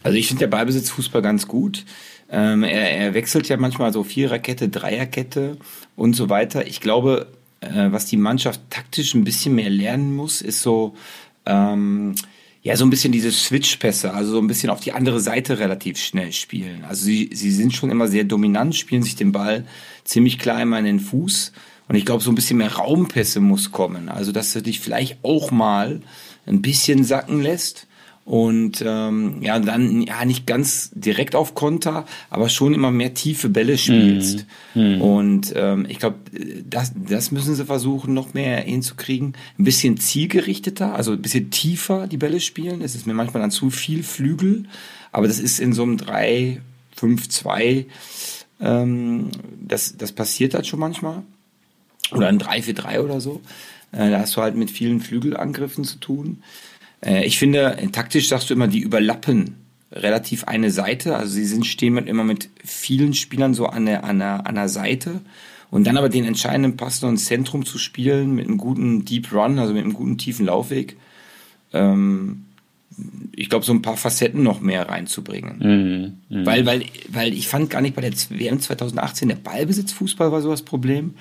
Also 0.03 0.17
ich 0.17 0.27
finde 0.27 0.41
der 0.41 0.47
Ballbesitzfußball 0.47 1.21
ganz 1.21 1.47
gut. 1.47 1.85
Ähm, 2.31 2.63
er, 2.63 2.91
er, 2.91 3.13
wechselt 3.15 3.49
ja 3.49 3.57
manchmal 3.57 3.91
so 3.91 4.03
Viererkette, 4.03 4.69
Dreierkette 4.69 5.57
und 5.95 6.15
so 6.15 6.29
weiter. 6.29 6.67
Ich 6.67 6.79
glaube, 6.79 7.27
äh, 7.61 7.91
was 7.91 8.05
die 8.05 8.17
Mannschaft 8.17 8.61
taktisch 8.69 9.15
ein 9.15 9.23
bisschen 9.23 9.55
mehr 9.55 9.69
lernen 9.69 10.15
muss, 10.15 10.41
ist 10.41 10.61
so, 10.61 10.95
ähm, 11.47 12.13
ja, 12.69 12.77
so 12.77 12.85
ein 12.85 12.91
bisschen 12.91 13.11
diese 13.11 13.31
Switch-Pässe, 13.31 14.13
also 14.13 14.33
so 14.33 14.37
ein 14.37 14.45
bisschen 14.45 14.69
auf 14.69 14.79
die 14.79 14.91
andere 14.91 15.19
Seite 15.19 15.57
relativ 15.57 15.97
schnell 15.97 16.31
spielen. 16.31 16.85
Also 16.87 17.03
sie, 17.03 17.31
sie 17.33 17.49
sind 17.49 17.73
schon 17.73 17.89
immer 17.89 18.07
sehr 18.07 18.25
dominant, 18.25 18.75
spielen 18.75 19.01
sich 19.01 19.15
den 19.15 19.31
Ball 19.31 19.65
ziemlich 20.03 20.37
klar 20.37 20.61
immer 20.61 20.77
in 20.77 20.85
den 20.85 20.99
Fuß 20.99 21.51
und 21.87 21.95
ich 21.95 22.05
glaube, 22.05 22.23
so 22.23 22.29
ein 22.29 22.35
bisschen 22.35 22.57
mehr 22.57 22.71
Raumpässe 22.71 23.39
muss 23.39 23.71
kommen. 23.71 24.07
Also, 24.07 24.31
dass 24.31 24.53
du 24.53 24.61
dich 24.61 24.81
vielleicht 24.81 25.17
auch 25.23 25.49
mal 25.49 26.01
ein 26.45 26.61
bisschen 26.61 27.03
sacken 27.03 27.41
lässt 27.41 27.87
und 28.29 28.83
ähm, 28.85 29.41
ja, 29.41 29.57
dann 29.57 30.03
ja 30.03 30.23
nicht 30.23 30.45
ganz 30.45 30.91
direkt 30.93 31.33
auf 31.33 31.55
Konter, 31.55 32.05
aber 32.29 32.47
schon 32.47 32.75
immer 32.75 32.91
mehr 32.91 33.15
tiefe 33.15 33.49
Bälle 33.49 33.75
spielst. 33.75 34.45
Mhm. 34.75 35.01
Und 35.01 35.53
ähm, 35.55 35.87
ich 35.89 35.97
glaube, 35.97 36.17
das, 36.63 36.93
das 36.95 37.31
müssen 37.31 37.55
sie 37.55 37.65
versuchen, 37.65 38.13
noch 38.13 38.35
mehr 38.35 38.57
hinzukriegen. 38.61 39.33
Ein 39.57 39.63
bisschen 39.63 39.97
zielgerichteter, 39.97 40.93
also 40.93 41.13
ein 41.13 41.23
bisschen 41.23 41.49
tiefer 41.49 42.05
die 42.05 42.17
Bälle 42.17 42.39
spielen. 42.39 42.83
Es 42.83 42.93
ist 42.93 43.07
mir 43.07 43.15
manchmal 43.15 43.41
dann 43.41 43.49
zu 43.49 43.71
viel 43.71 44.03
Flügel, 44.03 44.65
aber 45.11 45.27
das 45.27 45.39
ist 45.39 45.59
in 45.59 45.73
so 45.73 45.81
einem 45.81 45.97
3, 45.97 46.61
5, 46.97 47.29
2, 47.29 47.87
ähm, 48.61 49.31
das, 49.59 49.97
das 49.97 50.11
passiert 50.11 50.53
halt 50.53 50.67
schon 50.67 50.79
manchmal. 50.79 51.23
Oder 52.11 52.27
ein 52.27 52.37
3, 52.37 52.61
4, 52.61 52.73
3 52.75 53.01
oder 53.01 53.21
so. 53.21 53.41
Äh, 53.91 54.11
da 54.11 54.19
hast 54.19 54.35
du 54.35 54.41
halt 54.43 54.55
mit 54.55 54.69
vielen 54.69 54.99
Flügelangriffen 55.01 55.83
zu 55.83 55.97
tun. 55.97 56.43
Äh, 57.05 57.25
ich 57.25 57.37
finde, 57.37 57.77
taktisch 57.91 58.29
sagst 58.29 58.49
du 58.49 58.53
immer, 58.53 58.67
die 58.67 58.79
überlappen 58.79 59.55
relativ 59.91 60.43
eine 60.45 60.71
Seite. 60.71 61.15
Also 61.15 61.33
sie 61.33 61.45
sind, 61.45 61.65
stehen 61.65 61.93
mit, 61.93 62.07
immer 62.07 62.23
mit 62.23 62.49
vielen 62.63 63.13
Spielern 63.13 63.53
so 63.53 63.65
an 63.65 63.85
der, 63.85 64.03
an, 64.03 64.19
der, 64.19 64.45
an 64.45 64.55
der 64.55 64.69
Seite. 64.69 65.21
Und 65.71 65.85
dann 65.85 65.97
aber 65.97 66.09
den 66.09 66.25
entscheidenden 66.25 66.77
Pass 66.77 67.01
noch 67.01 67.09
ins 67.09 67.25
Zentrum 67.25 67.65
zu 67.65 67.77
spielen 67.77 68.33
mit 68.35 68.47
einem 68.47 68.57
guten 68.57 69.05
Deep 69.05 69.31
Run, 69.31 69.59
also 69.59 69.73
mit 69.73 69.83
einem 69.83 69.93
guten 69.93 70.17
tiefen 70.17 70.45
Laufweg. 70.47 70.97
Ähm, 71.73 72.45
ich 73.35 73.49
glaube, 73.49 73.65
so 73.65 73.71
ein 73.71 73.81
paar 73.81 73.95
Facetten 73.95 74.43
noch 74.43 74.61
mehr 74.61 74.89
reinzubringen. 74.89 76.17
Mhm, 76.29 76.37
mh. 76.39 76.45
Weil, 76.45 76.65
weil, 76.65 76.85
weil 77.09 77.33
ich 77.33 77.47
fand 77.47 77.69
gar 77.69 77.81
nicht 77.81 77.95
bei 77.95 78.01
der 78.01 78.11
WM 78.11 78.59
2018 78.59 79.29
der 79.29 79.35
Ballbesitzfußball 79.35 80.31
war 80.31 80.41
so 80.41 80.49
das 80.49 80.63
Problem, 80.63 81.13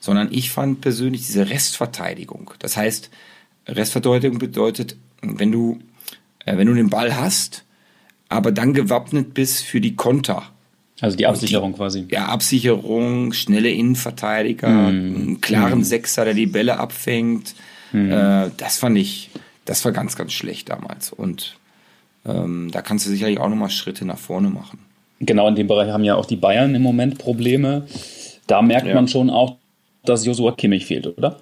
sondern 0.00 0.28
ich 0.30 0.50
fand 0.50 0.82
persönlich 0.82 1.26
diese 1.26 1.48
Restverteidigung. 1.48 2.52
Das 2.58 2.76
heißt, 2.76 3.10
Restverteidigung 3.66 4.38
bedeutet 4.38 4.96
wenn 5.38 5.52
du, 5.52 5.78
äh, 6.44 6.56
wenn 6.56 6.66
du 6.66 6.74
den 6.74 6.90
Ball 6.90 7.16
hast, 7.16 7.64
aber 8.28 8.52
dann 8.52 8.72
gewappnet 8.74 9.34
bist 9.34 9.64
für 9.64 9.80
die 9.80 9.96
Konter. 9.96 10.42
Also 11.00 11.16
die 11.16 11.26
Absicherung 11.26 11.72
die, 11.72 11.78
quasi. 11.78 12.06
Ja, 12.10 12.26
Absicherung, 12.26 13.32
schnelle 13.32 13.70
Innenverteidiger, 13.70 14.68
mm. 14.68 14.88
einen 14.88 15.40
klaren 15.40 15.80
mm. 15.80 15.84
Sechser, 15.84 16.24
der 16.24 16.34
die 16.34 16.46
Bälle 16.46 16.78
abfängt. 16.78 17.54
Mm. 17.92 18.10
Äh, 18.10 18.50
das 18.56 18.78
fand 18.78 18.96
ich, 18.96 19.30
das 19.64 19.84
war 19.84 19.92
ganz, 19.92 20.16
ganz 20.16 20.32
schlecht 20.32 20.70
damals. 20.70 21.12
Und 21.12 21.56
ähm, 22.24 22.70
da 22.70 22.80
kannst 22.80 23.06
du 23.06 23.10
sicherlich 23.10 23.38
auch 23.38 23.48
nochmal 23.48 23.70
Schritte 23.70 24.04
nach 24.04 24.18
vorne 24.18 24.48
machen. 24.50 24.78
Genau, 25.20 25.48
in 25.48 25.54
dem 25.54 25.66
Bereich 25.66 25.90
haben 25.90 26.04
ja 26.04 26.14
auch 26.16 26.26
die 26.26 26.36
Bayern 26.36 26.74
im 26.74 26.82
Moment 26.82 27.18
Probleme. 27.18 27.86
Da 28.46 28.62
merkt 28.62 28.86
ja. 28.86 28.94
man 28.94 29.08
schon 29.08 29.30
auch, 29.30 29.56
dass 30.04 30.24
Josua 30.24 30.52
Kimmich 30.52 30.86
fehlt, 30.86 31.06
oder? 31.06 31.40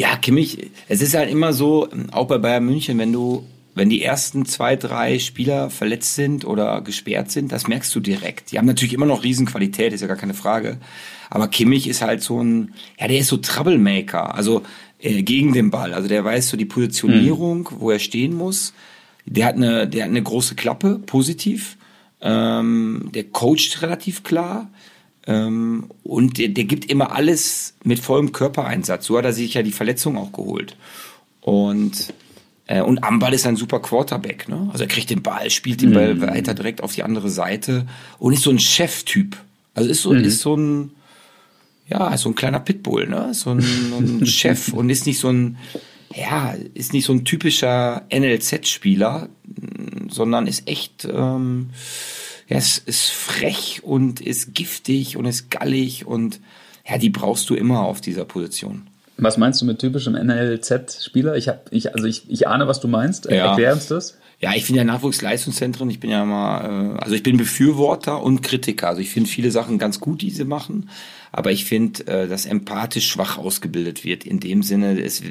Ja, 0.00 0.16
Kimmich, 0.16 0.70
es 0.88 1.02
ist 1.02 1.12
halt 1.12 1.30
immer 1.30 1.52
so, 1.52 1.86
auch 2.12 2.26
bei 2.26 2.38
Bayern 2.38 2.64
München, 2.64 2.96
wenn 2.96 3.12
du, 3.12 3.44
wenn 3.74 3.90
die 3.90 4.02
ersten 4.02 4.46
zwei, 4.46 4.74
drei 4.74 5.18
Spieler 5.18 5.68
verletzt 5.68 6.14
sind 6.14 6.46
oder 6.46 6.80
gesperrt 6.80 7.30
sind, 7.30 7.52
das 7.52 7.68
merkst 7.68 7.94
du 7.94 8.00
direkt. 8.00 8.50
Die 8.50 8.56
haben 8.56 8.64
natürlich 8.64 8.94
immer 8.94 9.04
noch 9.04 9.22
Riesenqualität, 9.22 9.92
ist 9.92 10.00
ja 10.00 10.06
gar 10.06 10.16
keine 10.16 10.32
Frage. 10.32 10.78
Aber 11.28 11.48
Kimmich 11.48 11.86
ist 11.86 12.00
halt 12.00 12.22
so 12.22 12.42
ein, 12.42 12.72
ja, 12.98 13.08
der 13.08 13.18
ist 13.18 13.28
so 13.28 13.36
Troublemaker, 13.36 14.34
also 14.34 14.62
äh, 15.00 15.22
gegen 15.22 15.52
den 15.52 15.70
Ball. 15.70 15.92
Also 15.92 16.08
der 16.08 16.24
weiß 16.24 16.48
so 16.48 16.56
die 16.56 16.64
Positionierung, 16.64 17.68
mhm. 17.70 17.80
wo 17.80 17.90
er 17.90 17.98
stehen 17.98 18.32
muss. 18.32 18.72
Der 19.26 19.44
hat 19.44 19.56
eine, 19.56 19.86
der 19.86 20.04
hat 20.04 20.10
eine 20.10 20.22
große 20.22 20.54
Klappe, 20.54 20.98
positiv. 21.04 21.76
Ähm, 22.22 23.10
der 23.14 23.24
coacht 23.24 23.82
relativ 23.82 24.22
klar. 24.22 24.70
Ähm, 25.26 25.90
und 26.02 26.38
der, 26.38 26.48
der 26.48 26.64
gibt 26.64 26.90
immer 26.90 27.12
alles 27.12 27.74
mit 27.84 27.98
vollem 28.00 28.32
Körpereinsatz. 28.32 29.06
So 29.06 29.18
hat 29.18 29.24
er 29.24 29.32
sich 29.32 29.54
ja 29.54 29.62
die 29.62 29.72
Verletzung 29.72 30.16
auch 30.16 30.32
geholt. 30.32 30.76
Und 31.40 32.12
äh, 32.70 32.82
und 32.82 33.02
Ambal 33.02 33.34
ist 33.34 33.46
ein 33.46 33.56
super 33.56 33.80
Quarterback, 33.80 34.48
ne? 34.48 34.68
Also 34.72 34.84
er 34.84 34.88
kriegt 34.88 35.10
den 35.10 35.22
Ball, 35.22 35.50
spielt 35.50 35.82
den 35.82 35.92
Ball 35.92 36.14
mhm. 36.14 36.22
weiter 36.22 36.54
direkt 36.54 36.82
auf 36.82 36.94
die 36.94 37.02
andere 37.02 37.28
Seite 37.28 37.86
und 38.18 38.32
ist 38.32 38.42
so 38.42 38.50
ein 38.50 38.60
Cheftyp. 38.60 39.36
Also 39.74 39.90
ist 39.90 40.02
so, 40.02 40.12
mhm. 40.12 40.24
ist 40.24 40.40
so 40.40 40.56
ein, 40.56 40.92
ja, 41.88 42.14
ist 42.14 42.22
so 42.22 42.28
ein 42.28 42.36
kleiner 42.36 42.60
Pitbull, 42.60 43.08
ne? 43.08 43.34
So 43.34 43.50
ein, 43.50 43.58
ein 43.60 44.26
Chef 44.26 44.72
und 44.72 44.88
ist 44.88 45.06
nicht 45.06 45.18
so 45.18 45.30
ein, 45.30 45.58
ja, 46.14 46.54
ist 46.74 46.92
nicht 46.92 47.06
so 47.06 47.12
ein 47.12 47.24
typischer 47.24 48.02
NLZ-Spieler, 48.12 49.28
sondern 50.08 50.46
ist 50.46 50.68
echt, 50.68 51.08
ähm, 51.10 51.70
ja, 52.50 52.56
es 52.56 52.78
ist 52.78 53.10
frech 53.10 53.80
und 53.82 54.20
ist 54.20 54.54
giftig 54.54 55.16
und 55.16 55.24
ist 55.24 55.50
gallig 55.50 56.04
und 56.04 56.40
ja, 56.86 56.98
die 56.98 57.10
brauchst 57.10 57.48
du 57.48 57.54
immer 57.54 57.82
auf 57.82 58.00
dieser 58.00 58.24
Position. 58.24 58.88
Was 59.16 59.38
meinst 59.38 59.60
du 59.60 59.66
mit 59.66 59.78
typischem 59.78 60.14
NLZ-Spieler? 60.14 61.36
Ich 61.36 61.48
habe, 61.48 61.60
ich, 61.70 61.94
also 61.94 62.06
ich, 62.06 62.28
ich 62.28 62.48
ahne, 62.48 62.66
was 62.66 62.80
du 62.80 62.88
meinst. 62.88 63.26
Ja. 63.26 63.50
Erklär 63.50 63.74
uns 63.74 63.86
das. 63.86 64.18
Ja, 64.40 64.54
ich 64.54 64.64
finde 64.64 64.78
ja 64.78 64.84
Nachwuchsleistungszentren, 64.84 65.90
ich 65.90 66.00
bin 66.00 66.10
ja 66.10 66.24
mal, 66.24 66.96
äh, 66.96 66.98
also 66.98 67.14
ich 67.14 67.22
bin 67.22 67.36
Befürworter 67.36 68.22
und 68.22 68.42
Kritiker. 68.42 68.88
Also 68.88 69.02
ich 69.02 69.10
finde 69.10 69.28
viele 69.28 69.50
Sachen 69.50 69.78
ganz 69.78 70.00
gut, 70.00 70.22
die 70.22 70.30
sie 70.30 70.44
machen, 70.44 70.88
aber 71.30 71.52
ich 71.52 71.66
finde, 71.66 72.06
äh, 72.06 72.26
dass 72.26 72.46
empathisch 72.46 73.06
schwach 73.06 73.36
ausgebildet 73.36 74.02
wird. 74.04 74.24
In 74.24 74.40
dem 74.40 74.62
Sinne, 74.62 74.98
es, 75.00 75.22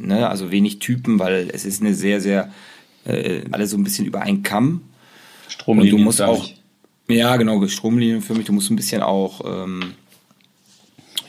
ne, 0.00 0.28
also 0.28 0.50
wenig 0.50 0.78
Typen, 0.78 1.18
weil 1.18 1.50
es 1.52 1.66
ist 1.66 1.82
eine 1.82 1.94
sehr, 1.94 2.22
sehr, 2.22 2.50
äh, 3.04 3.42
alle 3.52 3.66
so 3.66 3.76
ein 3.76 3.84
bisschen 3.84 4.06
über 4.06 4.22
einen 4.22 4.42
Kamm. 4.42 4.80
Stromlinien 5.48 5.94
und 5.94 6.00
du 6.00 6.04
musst 6.04 6.22
auch, 6.22 6.48
ja, 7.08 7.36
genau, 7.36 7.66
Stromlinien 7.66 8.22
für 8.22 8.34
mich. 8.34 8.46
Du 8.46 8.52
musst 8.52 8.70
ein 8.70 8.76
bisschen 8.76 9.02
auch, 9.02 9.40
ähm, 9.44 9.94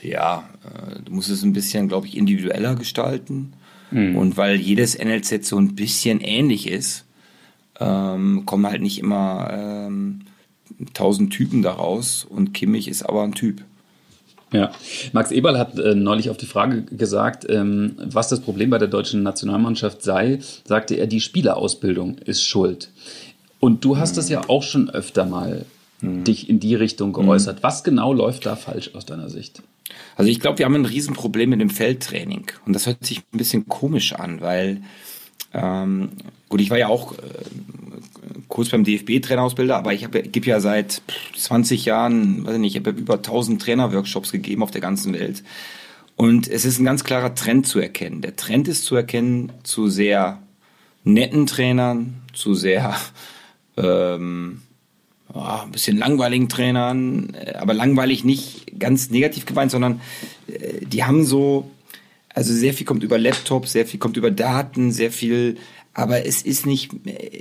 ja, 0.02 0.48
äh, 0.64 1.02
du 1.02 1.12
musst 1.12 1.30
es 1.30 1.42
ein 1.42 1.52
bisschen, 1.52 1.88
glaube 1.88 2.06
ich, 2.06 2.16
individueller 2.16 2.74
gestalten. 2.74 3.52
Mhm. 3.90 4.16
Und 4.16 4.36
weil 4.36 4.56
jedes 4.56 4.98
NLZ 4.98 5.46
so 5.46 5.58
ein 5.58 5.74
bisschen 5.74 6.20
ähnlich 6.20 6.68
ist, 6.68 7.04
ähm, 7.78 8.44
kommen 8.46 8.66
halt 8.66 8.82
nicht 8.82 8.98
immer 8.98 9.50
ähm, 9.52 10.22
tausend 10.94 11.32
Typen 11.32 11.62
daraus. 11.62 12.24
Und 12.24 12.54
Kimmich 12.54 12.88
ist 12.88 13.02
aber 13.02 13.22
ein 13.22 13.34
Typ. 13.34 13.62
Ja, 14.52 14.70
Max 15.12 15.32
Eberl 15.32 15.58
hat 15.58 15.78
äh, 15.78 15.94
neulich 15.94 16.30
auf 16.30 16.36
die 16.36 16.46
Frage 16.46 16.82
gesagt, 16.82 17.46
ähm, 17.48 17.96
was 17.98 18.28
das 18.28 18.40
Problem 18.40 18.70
bei 18.70 18.78
der 18.78 18.88
deutschen 18.88 19.24
Nationalmannschaft 19.24 20.02
sei, 20.02 20.38
sagte 20.64 20.94
er, 20.94 21.08
die 21.08 21.20
Spielerausbildung 21.20 22.18
ist 22.18 22.44
schuld. 22.44 22.90
Und 23.66 23.84
du 23.84 23.98
hast 23.98 24.16
es 24.16 24.28
ja 24.28 24.42
auch 24.48 24.62
schon 24.62 24.90
öfter 24.90 25.26
mal 25.26 25.66
mhm. 26.00 26.22
dich 26.22 26.48
in 26.48 26.60
die 26.60 26.76
Richtung 26.76 27.12
geäußert. 27.12 27.56
Mhm. 27.56 27.62
Was 27.64 27.82
genau 27.82 28.12
läuft 28.12 28.46
da 28.46 28.54
falsch 28.54 28.92
aus 28.94 29.06
deiner 29.06 29.28
Sicht? 29.28 29.60
Also 30.14 30.30
ich 30.30 30.38
glaube, 30.38 30.58
wir 30.58 30.66
haben 30.66 30.76
ein 30.76 30.84
Riesenproblem 30.84 31.50
mit 31.50 31.60
dem 31.60 31.70
Feldtraining. 31.70 32.46
Und 32.64 32.74
das 32.74 32.86
hört 32.86 33.04
sich 33.04 33.24
ein 33.32 33.38
bisschen 33.38 33.66
komisch 33.66 34.12
an, 34.12 34.40
weil 34.40 34.82
ähm, 35.52 36.10
gut, 36.48 36.60
ich 36.60 36.70
war 36.70 36.78
ja 36.78 36.86
auch 36.86 37.14
äh, 37.14 37.16
kurz 38.46 38.68
beim 38.68 38.84
DFB-Trainerausbilder, 38.84 39.76
aber 39.76 39.92
ich 39.92 40.06
gebe 40.12 40.46
ja 40.46 40.60
seit 40.60 41.02
20 41.36 41.86
Jahren, 41.86 42.46
weiß 42.46 42.54
ich 42.54 42.60
nicht, 42.60 42.76
ich 42.76 42.86
habe 42.86 42.96
über 42.96 43.14
1000 43.14 43.60
Trainerworkshops 43.60 44.30
gegeben 44.30 44.62
auf 44.62 44.70
der 44.70 44.80
ganzen 44.80 45.12
Welt. 45.12 45.42
Und 46.14 46.46
es 46.46 46.64
ist 46.64 46.78
ein 46.78 46.84
ganz 46.84 47.02
klarer 47.02 47.34
Trend 47.34 47.66
zu 47.66 47.80
erkennen. 47.80 48.22
Der 48.22 48.36
Trend 48.36 48.68
ist 48.68 48.84
zu 48.84 48.94
erkennen 48.94 49.50
zu 49.64 49.88
sehr 49.88 50.40
netten 51.02 51.46
Trainern, 51.46 52.22
zu 52.32 52.54
sehr 52.54 52.94
ähm, 53.76 54.62
oh, 55.32 55.40
ein 55.40 55.72
bisschen 55.72 55.96
langweiligen 55.96 56.48
Trainern, 56.48 57.34
äh, 57.34 57.54
aber 57.54 57.74
langweilig 57.74 58.24
nicht 58.24 58.78
ganz 58.78 59.10
negativ 59.10 59.46
gemeint, 59.46 59.70
sondern 59.70 60.00
äh, 60.48 60.84
die 60.84 61.04
haben 61.04 61.24
so, 61.24 61.70
also 62.30 62.52
sehr 62.52 62.74
viel 62.74 62.86
kommt 62.86 63.02
über 63.02 63.18
Laptops, 63.18 63.72
sehr 63.72 63.86
viel 63.86 64.00
kommt 64.00 64.16
über 64.16 64.30
Daten, 64.30 64.92
sehr 64.92 65.10
viel, 65.10 65.56
aber 65.94 66.26
es 66.26 66.42
ist 66.42 66.66
nicht, 66.66 66.90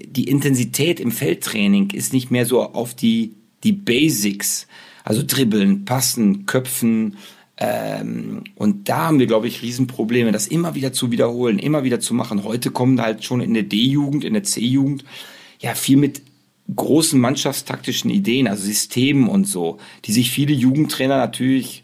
die 0.08 0.30
Intensität 0.30 1.02
im 1.02 1.12
Feldtraining 1.12 1.90
ist 1.90 2.14
nicht 2.14 2.32
mehr 2.32 2.46
so 2.46 2.62
auf 2.62 2.94
die, 2.94 3.34
die 3.64 3.74
Basics, 3.74 4.68
also 5.04 5.24
dribbeln, 5.26 5.84
passen, 5.84 6.46
köpfen, 6.46 7.18
ähm, 7.58 8.44
und 8.56 8.90
da 8.90 9.08
haben 9.08 9.20
wir, 9.20 9.28
glaube 9.28 9.48
ich, 9.48 9.62
Riesenprobleme, 9.62 10.32
das 10.32 10.48
immer 10.48 10.76
wieder 10.76 10.92
zu 10.92 11.12
wiederholen, 11.12 11.60
immer 11.60 11.84
wieder 11.84 12.00
zu 12.00 12.14
machen. 12.14 12.44
Heute 12.44 12.72
kommen 12.72 13.02
halt 13.02 13.24
schon 13.24 13.40
in 13.40 13.54
der 13.54 13.64
D-Jugend, 13.64 14.26
in 14.26 14.34
der 14.34 14.44
C-Jugend, 14.44 15.06
ja 15.60 15.74
viel 15.76 15.98
mit 15.98 16.22
großen 16.76 17.20
mannschaftstaktischen 17.20 18.10
Ideen, 18.10 18.48
also 18.48 18.66
Systemen 18.66 19.28
und 19.28 19.48
so, 19.48 19.78
die 20.06 20.12
sich 20.12 20.32
viele 20.32 20.54
Jugendtrainer 20.54 21.18
natürlich 21.18 21.84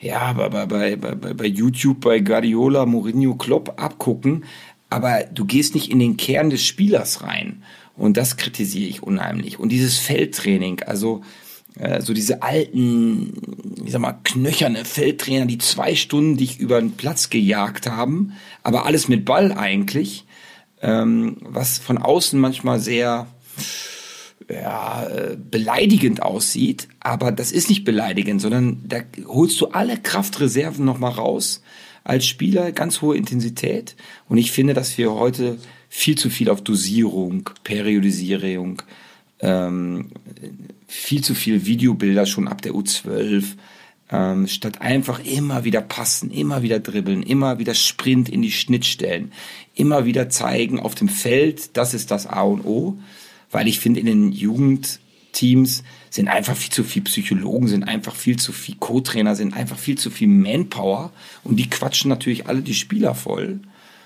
ja 0.00 0.32
bei, 0.32 0.48
bei, 0.66 0.96
bei, 0.96 1.14
bei 1.14 1.46
YouTube, 1.46 2.00
bei 2.00 2.20
Guardiola, 2.20 2.86
Mourinho, 2.86 3.34
Klopp 3.34 3.80
abgucken, 3.80 4.44
aber 4.90 5.24
du 5.32 5.44
gehst 5.44 5.74
nicht 5.74 5.90
in 5.90 5.98
den 5.98 6.16
Kern 6.16 6.50
des 6.50 6.64
Spielers 6.64 7.22
rein. 7.22 7.62
Und 7.96 8.16
das 8.16 8.36
kritisiere 8.36 8.88
ich 8.88 9.02
unheimlich. 9.02 9.58
Und 9.58 9.70
dieses 9.70 9.98
Feldtraining, 9.98 10.82
also 10.82 11.22
äh, 11.78 12.00
so 12.00 12.14
diese 12.14 12.42
alten, 12.42 13.32
ich 13.84 13.92
sag 13.92 14.00
mal, 14.00 14.18
knöcherne 14.24 14.84
Feldtrainer, 14.84 15.46
die 15.46 15.58
zwei 15.58 15.94
Stunden 15.94 16.36
dich 16.36 16.58
über 16.58 16.80
den 16.80 16.92
Platz 16.92 17.30
gejagt 17.30 17.86
haben, 17.86 18.32
aber 18.62 18.86
alles 18.86 19.08
mit 19.08 19.24
Ball 19.24 19.52
eigentlich, 19.52 20.24
ähm, 20.82 21.36
was 21.40 21.78
von 21.78 21.98
außen 21.98 22.38
manchmal 22.38 22.80
sehr 22.80 23.26
ja, 24.50 25.06
äh, 25.06 25.36
beleidigend 25.36 26.22
aussieht, 26.22 26.88
aber 27.00 27.32
das 27.32 27.52
ist 27.52 27.68
nicht 27.68 27.84
beleidigend, 27.84 28.40
sondern 28.40 28.82
da 28.86 28.98
holst 29.26 29.60
du 29.60 29.68
alle 29.68 29.96
Kraftreserven 29.96 30.84
nochmal 30.84 31.12
raus 31.12 31.62
als 32.04 32.26
Spieler, 32.26 32.72
ganz 32.72 33.00
hohe 33.00 33.16
Intensität. 33.16 33.94
Und 34.28 34.38
ich 34.38 34.50
finde, 34.50 34.74
dass 34.74 34.98
wir 34.98 35.14
heute 35.14 35.58
viel 35.88 36.18
zu 36.18 36.30
viel 36.30 36.50
auf 36.50 36.62
Dosierung, 36.62 37.48
Periodisierung, 37.62 38.82
ähm, 39.40 40.08
viel 40.86 41.22
zu 41.22 41.34
viel 41.34 41.64
Videobilder 41.64 42.26
schon 42.26 42.48
ab 42.48 42.62
der 42.62 42.72
U12, 42.72 43.44
ähm, 44.12 44.46
statt 44.46 44.80
einfach 44.80 45.24
immer 45.24 45.64
wieder 45.64 45.80
passen, 45.80 46.30
immer 46.30 46.62
wieder 46.62 46.80
dribbeln, 46.80 47.22
immer 47.22 47.58
wieder 47.58 47.74
Sprint 47.74 48.28
in 48.28 48.42
die 48.42 48.52
Schnittstellen, 48.52 49.32
immer 49.74 50.04
wieder 50.04 50.28
zeigen 50.28 50.78
auf 50.78 50.94
dem 50.94 51.08
Feld, 51.08 51.76
das 51.76 51.94
ist 51.94 52.10
das 52.10 52.26
A 52.26 52.42
und 52.42 52.64
O, 52.64 52.98
weil 53.50 53.66
ich 53.66 53.80
finde, 53.80 54.00
in 54.00 54.06
den 54.06 54.32
Jugendteams 54.32 55.82
sind 56.10 56.28
einfach 56.28 56.56
viel 56.56 56.72
zu 56.72 56.84
viel 56.84 57.02
Psychologen, 57.02 57.68
sind 57.68 57.84
einfach 57.84 58.14
viel 58.14 58.38
zu 58.38 58.52
viel 58.52 58.76
Co-Trainer, 58.78 59.34
sind 59.34 59.56
einfach 59.56 59.78
viel 59.78 59.96
zu 59.96 60.10
viel 60.10 60.28
Manpower 60.28 61.10
und 61.42 61.56
die 61.56 61.70
quatschen 61.70 62.10
natürlich 62.10 62.46
alle 62.46 62.60
die 62.60 62.74
Spieler 62.74 63.14
voll. 63.14 63.60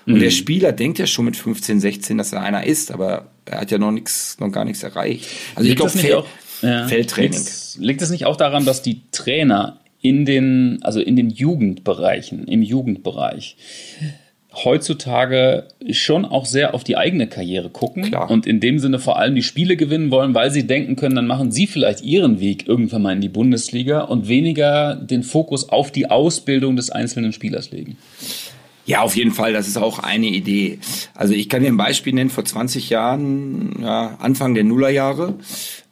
Und 0.05 0.13
mhm. 0.15 0.19
der 0.19 0.31
Spieler 0.31 0.71
denkt 0.71 0.99
ja 0.99 1.05
schon 1.05 1.25
mit 1.25 1.35
15, 1.35 1.81
16, 1.81 2.17
dass 2.17 2.31
er 2.31 2.41
einer 2.41 2.65
ist, 2.65 2.91
aber 2.91 3.29
er 3.43 3.59
hat 3.59 3.71
ja 3.71 3.77
noch 3.77 3.91
nichts, 3.91 4.37
noch 4.39 4.49
gar 4.49 4.63
nichts 4.63 4.83
erreicht. 4.83 5.27
Also 5.53 5.67
liegt 5.67 5.81
ich 5.81 5.91
glaube, 5.91 5.99
Fel 5.99 6.23
ja. 6.61 6.87
Feldtraining. 6.87 7.45
Liegt 7.79 8.01
es 8.01 8.09
nicht 8.09 8.25
auch 8.25 8.37
daran, 8.37 8.65
dass 8.65 8.81
die 8.81 9.01
Trainer 9.11 9.81
in 10.01 10.25
den, 10.25 10.79
also 10.81 10.99
in 10.99 11.15
den 11.15 11.29
Jugendbereichen, 11.29 12.47
im 12.47 12.61
Jugendbereich, 12.61 13.57
heutzutage 14.63 15.67
schon 15.91 16.25
auch 16.25 16.45
sehr 16.45 16.73
auf 16.73 16.83
die 16.83 16.97
eigene 16.97 17.27
Karriere 17.27 17.69
gucken 17.69 18.03
Klar. 18.03 18.29
und 18.31 18.47
in 18.47 18.59
dem 18.59 18.79
Sinne 18.79 18.99
vor 18.99 19.19
allem 19.19 19.35
die 19.35 19.43
Spiele 19.43 19.77
gewinnen 19.77 20.09
wollen, 20.09 20.33
weil 20.33 20.51
sie 20.51 20.65
denken 20.65 20.95
können, 20.95 21.15
dann 21.15 21.27
machen 21.27 21.51
sie 21.51 21.67
vielleicht 21.67 22.03
ihren 22.03 22.39
Weg 22.39 22.67
irgendwann 22.67 23.01
mal 23.01 23.13
in 23.13 23.21
die 23.21 23.29
Bundesliga 23.29 24.01
und 24.01 24.27
weniger 24.27 24.95
den 24.95 25.23
Fokus 25.23 25.69
auf 25.69 25.91
die 25.91 26.09
Ausbildung 26.09 26.75
des 26.75 26.89
einzelnen 26.89 27.33
Spielers 27.33 27.71
legen. 27.71 27.97
Ja, 28.87 29.01
auf 29.01 29.17
jeden 29.17 29.31
Fall. 29.31 29.51
Das 29.51 29.67
ist 29.67 29.77
auch 29.77 29.99
eine 29.99 30.27
Idee. 30.27 30.79
Also 31.13 31.33
ich 31.33 31.49
kann 31.49 31.61
dir 31.61 31.67
ein 31.67 31.77
Beispiel 31.77 32.13
nennen. 32.13 32.29
Vor 32.29 32.45
20 32.45 32.89
Jahren, 32.89 33.75
ja, 33.81 34.15
Anfang 34.21 34.55
der 34.55 34.63
Nullerjahre, 34.63 35.35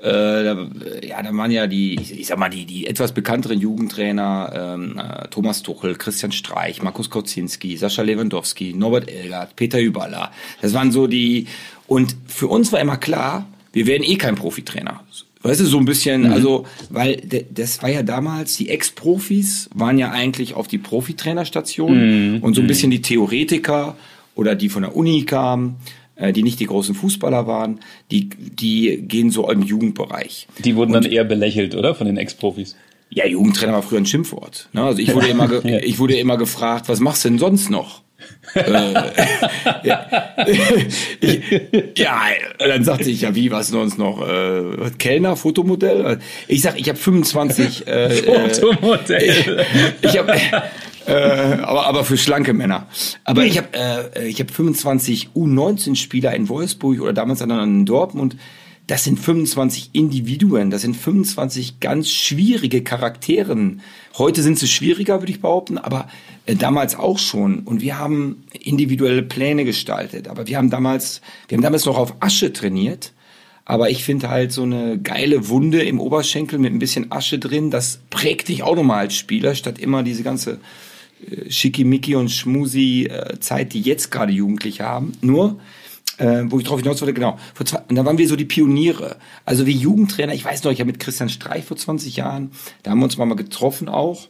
äh, 0.06 0.44
da, 0.44 0.68
ja, 1.02 1.24
da 1.24 1.36
waren 1.36 1.50
ja 1.50 1.66
die, 1.66 2.00
ich, 2.00 2.20
ich 2.20 2.28
sag 2.28 2.38
mal, 2.38 2.50
die, 2.50 2.66
die 2.66 2.86
etwas 2.86 3.12
bekannteren 3.12 3.60
Jugendtrainer, 3.60 4.76
ähm, 4.76 5.00
äh, 5.00 5.28
Thomas 5.30 5.64
Tuchel, 5.64 5.96
Christian 5.96 6.32
Streich, 6.32 6.84
Markus 6.84 7.10
Kocinski, 7.10 7.76
Sascha 7.76 8.04
Lewandowski, 8.04 8.74
Norbert 8.76 9.10
Elgert, 9.10 9.56
Peter 9.56 9.80
Hüballer. 9.80 10.32
Das 10.62 10.74
waren 10.76 10.92
so 10.92 11.08
die, 11.08 11.48
und 11.88 12.16
für 12.28 12.48
uns 12.48 12.72
war 12.72 12.80
immer 12.80 12.98
klar, 12.98 13.48
wir 13.74 13.88
werden 13.88 14.04
eh 14.04 14.16
kein 14.16 14.36
Profitrainer. 14.36 15.02
Weißt 15.42 15.62
du, 15.62 15.66
so 15.66 15.80
ein 15.80 15.86
bisschen, 15.86 16.24
mhm. 16.24 16.34
also, 16.34 16.66
weil 16.92 17.18
das 17.52 17.82
war 17.82 17.90
ja 17.90 18.04
damals, 18.04 18.58
die 18.58 18.70
Ex-Profis 18.70 19.70
waren 19.74 19.98
ja 19.98 20.12
eigentlich 20.12 20.54
auf 20.54 20.68
die 20.68 20.78
Profitrainerstation 20.78 22.36
mhm. 22.36 22.44
und 22.44 22.54
so 22.54 22.62
ein 22.62 22.66
mhm. 22.66 22.68
bisschen 22.68 22.92
die 22.92 23.02
Theoretiker 23.02 23.96
oder 24.36 24.54
die 24.54 24.70
von 24.70 24.84
der 24.84 24.96
Uni 24.96 25.24
kamen, 25.24 25.78
die 26.18 26.44
nicht 26.44 26.60
die 26.60 26.66
großen 26.66 26.96
Fußballer 26.96 27.48
waren, 27.48 27.80
die, 28.12 28.30
die 28.30 29.02
gehen 29.02 29.32
so 29.32 29.50
im 29.50 29.62
Jugendbereich. 29.62 30.48
Die 30.64 30.76
wurden 30.76 30.96
und, 30.96 31.04
dann 31.04 31.12
eher 31.12 31.26
belächelt, 31.26 31.76
oder? 31.76 31.96
Von 31.96 32.08
den 32.08 32.18
Ex-Profis. 32.18 32.76
Ja, 33.10 33.26
Jugendtrainer 33.26 33.74
war 33.74 33.84
früher 33.84 34.00
ein 34.00 34.06
Schimpfwort. 34.06 34.70
Ne? 34.74 34.84
Also 34.84 35.00
ich 35.00 35.14
wurde 35.14 35.28
immer, 35.30 35.52
ja. 35.66 35.80
ich 35.80 36.00
wurde 36.00 36.16
immer 36.16 36.38
gefragt, 36.38 36.90
was 36.90 37.00
machst 37.00 37.26
du 37.26 37.30
denn 37.30 37.40
sonst 37.40 37.70
noch? 37.70 38.02
äh, 38.56 38.94
ich, 41.22 41.42
ja, 41.98 42.22
dann 42.58 42.84
sagte 42.84 43.10
ich, 43.10 43.22
ja, 43.22 43.36
wie, 43.36 43.52
was 43.52 43.68
sonst 43.68 43.98
noch? 43.98 44.28
Äh, 44.28 44.92
Kellner, 44.98 45.36
Fotomodell? 45.36 46.20
Ich 46.48 46.62
sag, 46.62 46.80
ich 46.80 46.88
habe 46.88 46.98
25. 46.98 47.88
Äh, 47.88 48.10
Fotomodell. 48.10 49.66
ich, 50.02 50.10
ich 50.10 50.18
habe 50.18 50.34
äh, 51.06 51.62
aber, 51.62 51.88
aber 51.88 52.04
für 52.04 52.18
schlanke 52.18 52.54
Männer. 52.54 52.88
Aber 53.24 53.46
ich 53.46 53.58
habe 53.58 53.70
äh, 54.16 54.28
ich 54.28 54.40
hab 54.40 54.52
25 54.52 55.30
U19-Spieler 55.36 56.34
in 56.34 56.50
Wolfsburg 56.50 57.02
oder 57.02 57.14
damals 57.14 57.40
dann 57.40 57.52
in 57.52 57.86
Dortmund. 57.86 58.38
Das 58.88 59.04
sind 59.04 59.20
25 59.20 59.90
Individuen, 59.94 60.70
das 60.70 60.84
sind 60.84 60.96
25 60.96 61.80
ganz 61.80 62.08
schwierige 62.12 62.84
Charakteren. 62.84 63.82
Heute 64.16 64.44
sind 64.44 64.60
sie 64.60 64.68
schwieriger, 64.68 65.22
würde 65.22 65.32
ich 65.32 65.42
behaupten, 65.42 65.80
aber 65.80 66.08
äh, 66.46 66.56
damals 66.56 66.96
auch 66.96 67.18
schon. 67.18 67.60
Und 67.62 67.82
wir 67.82 67.98
haben 67.98 68.44
individuelle 68.52 69.24
Pläne 69.24 69.66
gestaltet. 69.66 70.28
Aber 70.28 70.48
wir 70.48 70.58
haben 70.58 70.70
damals, 70.70 71.22
wir 71.48 71.58
haben 71.58 71.64
damals 71.64 71.86
noch 71.86 71.98
auf 71.98 72.14
Asche 72.20 72.54
trainiert. 72.54 73.14
Aber 73.66 73.90
ich 73.90 74.04
finde 74.04 74.30
halt 74.30 74.52
so 74.52 74.62
eine 74.62 75.00
geile 75.00 75.50
Wunde 75.50 75.82
im 75.82 76.00
Oberschenkel 76.00 76.60
mit 76.60 76.72
ein 76.72 76.78
bisschen 76.78 77.12
Asche 77.12 77.40
drin, 77.40 77.72
das 77.72 78.00
prägt 78.12 78.48
dich 78.48 78.62
auch 78.62 78.76
nochmal 78.76 79.00
als 79.00 79.16
Spieler, 79.16 79.56
statt 79.56 79.80
immer 79.80 80.04
diese 80.04 80.22
ganze 80.22 80.60
Schickimicki 81.50 82.16
und 82.16 82.30
Schmusi-Zeit, 82.30 83.68
äh, 83.68 83.70
die 83.70 83.82
jetzt 83.82 84.12
gerade 84.12 84.32
Jugendliche 84.32 84.84
haben. 84.84 85.14
Nur, 85.22 85.60
äh, 86.18 86.44
wo 86.46 86.60
ich 86.60 86.66
drauf 86.66 86.80
hinaus 86.80 87.02
wollte, 87.02 87.14
genau. 87.14 87.38
Vor 87.54 87.66
zwei, 87.66 87.80
und 87.90 87.96
da 87.96 88.06
waren 88.06 88.18
wir 88.18 88.28
so 88.28 88.36
die 88.36 88.46
Pioniere. 88.46 89.18
Also 89.44 89.66
wie 89.66 89.72
Jugendtrainer, 89.72 90.34
ich 90.34 90.46
weiß 90.46 90.64
noch, 90.64 90.72
ich 90.72 90.80
habe 90.80 90.92
mit 90.92 91.00
Christian 91.00 91.30
Streich 91.30 91.66
vor 91.66 91.78
20 91.78 92.16
Jahren, 92.16 92.52
da 92.84 92.92
haben 92.92 93.00
wir 93.00 93.06
uns 93.06 93.18
mal 93.18 93.34
getroffen 93.36 93.90
auch. 93.90 94.28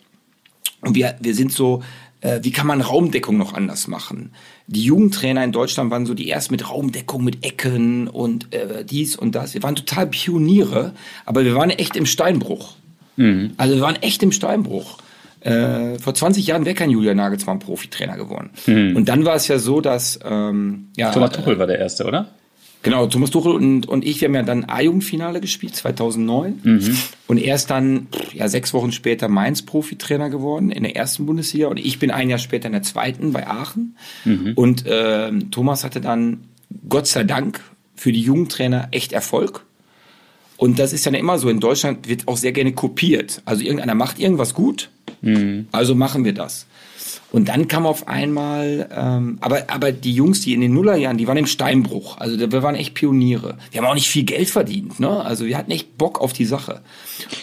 Und 0.81 0.95
wir, 0.95 1.15
wir 1.19 1.35
sind 1.35 1.51
so, 1.51 1.83
äh, 2.21 2.39
wie 2.43 2.51
kann 2.51 2.67
man 2.67 2.81
Raumdeckung 2.81 3.37
noch 3.37 3.53
anders 3.53 3.87
machen? 3.87 4.31
Die 4.67 4.83
Jugendtrainer 4.83 5.43
in 5.43 5.51
Deutschland 5.51 5.91
waren 5.91 6.05
so 6.05 6.13
die 6.13 6.29
ersten 6.29 6.53
mit 6.53 6.69
Raumdeckung, 6.69 7.23
mit 7.23 7.45
Ecken 7.45 8.07
und 8.07 8.53
äh, 8.53 8.83
dies 8.83 9.15
und 9.15 9.35
das. 9.35 9.53
Wir 9.53 9.63
waren 9.63 9.75
total 9.75 10.07
Pioniere, 10.07 10.93
aber 11.25 11.45
wir 11.45 11.55
waren 11.55 11.69
echt 11.69 11.95
im 11.95 12.05
Steinbruch. 12.05 12.75
Mhm. 13.15 13.53
Also 13.57 13.75
wir 13.75 13.81
waren 13.81 13.97
echt 13.97 14.23
im 14.23 14.31
Steinbruch. 14.31 14.97
Äh, 15.45 15.99
vor 15.99 16.15
20 16.15 16.47
Jahren 16.47 16.65
wäre 16.65 16.73
kein 16.73 16.89
Julian 16.89 17.17
Nagelsmann 17.17 17.59
Profitrainer 17.59 18.17
geworden. 18.17 18.49
Mhm. 18.65 18.95
Und 18.95 19.09
dann 19.09 19.25
war 19.25 19.35
es 19.35 19.47
ja 19.47 19.59
so, 19.59 19.79
dass 19.79 20.19
ähm, 20.23 20.87
ja, 20.97 21.11
Thomas 21.11 21.31
Tuchel 21.33 21.59
war 21.59 21.67
der 21.67 21.77
erste, 21.77 22.05
oder? 22.05 22.31
Genau, 22.81 23.05
Thomas 23.07 23.29
Tuchel 23.31 23.53
und, 23.53 23.87
und 23.87 24.05
ich, 24.05 24.21
wir 24.21 24.27
haben 24.27 24.35
ja 24.35 24.43
dann 24.43 24.65
A-Jugendfinale 24.65 25.41
gespielt, 25.41 25.75
2009. 25.75 26.61
Mhm. 26.63 26.97
Und 27.27 27.37
erst 27.37 27.69
dann, 27.69 28.07
ja, 28.33 28.47
sechs 28.47 28.73
Wochen 28.73 28.91
später 28.91 29.27
Mainz 29.27 29.63
Profitrainer 29.63 30.29
geworden 30.29 30.71
in 30.71 30.83
der 30.83 30.95
ersten 30.95 31.25
Bundesliga. 31.27 31.67
Und 31.67 31.77
ich 31.77 31.99
bin 31.99 32.09
ein 32.09 32.29
Jahr 32.29 32.39
später 32.39 32.67
in 32.67 32.73
der 32.73 32.83
zweiten 32.83 33.31
bei 33.31 33.47
Aachen. 33.47 33.97
Mhm. 34.23 34.53
Und 34.55 34.85
äh, 34.85 35.31
Thomas 35.51 35.83
hatte 35.83 36.01
dann, 36.01 36.45
Gott 36.89 37.07
sei 37.07 37.23
Dank, 37.23 37.61
für 37.95 38.11
die 38.11 38.21
Jugendtrainer 38.21 38.89
echt 38.91 39.13
Erfolg. 39.13 39.65
Und 40.57 40.79
das 40.79 40.93
ist 40.93 41.05
ja 41.05 41.11
immer 41.11 41.37
so, 41.37 41.49
in 41.49 41.59
Deutschland 41.59 42.07
wird 42.07 42.27
auch 42.27 42.37
sehr 42.37 42.51
gerne 42.51 42.73
kopiert. 42.73 43.41
Also 43.45 43.63
irgendeiner 43.63 43.95
macht 43.95 44.19
irgendwas 44.19 44.53
gut, 44.53 44.89
mhm. 45.25 45.67
also 45.71 45.95
machen 45.95 46.23
wir 46.23 46.33
das. 46.33 46.65
Und 47.31 47.49
dann 47.49 47.67
kam 47.67 47.85
auf 47.85 48.07
einmal, 48.07 48.87
ähm, 48.95 49.39
aber, 49.41 49.69
aber 49.69 49.91
die 49.91 50.13
Jungs, 50.13 50.41
die 50.41 50.53
in 50.53 50.61
den 50.61 50.73
Nullerjahren, 50.73 51.17
die 51.17 51.27
waren 51.27 51.35
im 51.35 51.47
Steinbruch. 51.47 52.17
Also 52.17 52.39
wir 52.39 52.63
waren 52.63 52.75
echt 52.75 52.93
Pioniere. 52.93 53.57
Wir 53.71 53.81
haben 53.81 53.87
auch 53.87 53.93
nicht 53.93 54.07
viel 54.07 54.23
Geld 54.23 54.49
verdient. 54.49 55.01
Ne? 55.01 55.09
Also 55.09 55.45
wir 55.45 55.57
hatten 55.57 55.71
echt 55.71 55.97
Bock 55.97 56.21
auf 56.21 56.31
die 56.31 56.45
Sache. 56.45 56.81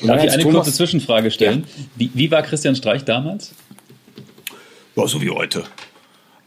Und 0.00 0.08
Darf 0.08 0.24
ich 0.24 0.30
eine 0.30 0.42
Thomas, 0.42 0.64
kurze 0.64 0.72
Zwischenfrage 0.72 1.30
stellen? 1.30 1.64
Ja. 1.66 1.84
Wie, 1.96 2.10
wie 2.14 2.30
war 2.30 2.42
Christian 2.42 2.74
Streich 2.74 3.04
damals? 3.04 3.54
Ja, 4.96 5.06
so 5.06 5.20
wie 5.20 5.30
heute. 5.30 5.64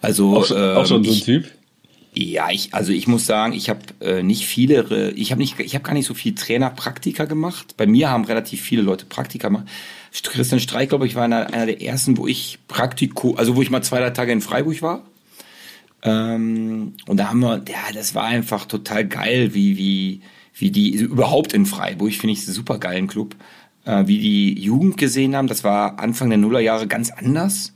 Also 0.01 0.37
auch, 0.37 0.51
ähm, 0.51 0.77
auch 0.77 0.85
schon 0.85 1.03
so 1.03 1.11
ein 1.11 1.19
Typ? 1.19 1.45
Ja, 2.17 2.49
ich, 2.49 2.73
also 2.73 2.93
ich 2.93 3.07
muss 3.07 3.25
sagen, 3.25 3.53
ich 3.53 3.69
habe 3.69 3.81
äh, 3.99 4.23
nicht 4.23 4.45
viele, 4.45 5.11
ich 5.11 5.31
habe 5.31 5.41
nicht, 5.41 5.59
ich 5.59 5.75
habe 5.75 5.83
gar 5.83 5.93
nicht 5.93 6.05
so 6.05 6.13
viel 6.13 6.33
Trainerpraktika 6.33 7.25
gemacht. 7.25 7.75
Bei 7.75 7.85
mir 7.85 8.09
haben 8.09 8.23
relativ 8.23 8.61
viele 8.61 8.81
Leute 8.81 9.05
Praktika 9.05 9.49
gemacht. 9.49 9.65
Christian 10.23 10.59
Streich, 10.59 10.89
glaube 10.89 11.07
ich, 11.07 11.15
war 11.15 11.23
einer, 11.23 11.53
einer 11.53 11.65
der 11.65 11.81
ersten, 11.81 12.17
wo 12.17 12.27
ich 12.27 12.59
Praktiko, 12.67 13.35
also 13.35 13.55
wo 13.55 13.61
ich 13.61 13.69
mal 13.69 13.81
zwei, 13.81 13.99
drei 13.99 14.11
Tage 14.11 14.31
in 14.31 14.41
Freiburg 14.41 14.81
war. 14.81 15.03
Ähm, 16.03 16.93
und 17.07 17.17
da 17.17 17.29
haben 17.29 17.39
wir, 17.39 17.63
ja, 17.67 17.93
das 17.93 18.15
war 18.15 18.23
einfach 18.23 18.65
total 18.65 19.05
geil, 19.05 19.53
wie, 19.53 19.77
wie, 19.77 20.21
wie 20.53 20.71
die, 20.71 20.95
überhaupt 20.95 21.53
in 21.53 21.65
Freiburg, 21.65 22.13
finde 22.13 22.33
ich, 22.33 22.45
super 22.45 22.77
geilen 22.77 23.07
Club, 23.07 23.35
äh, 23.85 24.03
wie 24.05 24.19
die 24.19 24.59
Jugend 24.59 24.97
gesehen 24.97 25.35
haben. 25.35 25.47
Das 25.47 25.63
war 25.63 25.99
Anfang 25.99 26.29
der 26.29 26.37
Nullerjahre 26.37 26.87
ganz 26.87 27.11
anders. 27.11 27.73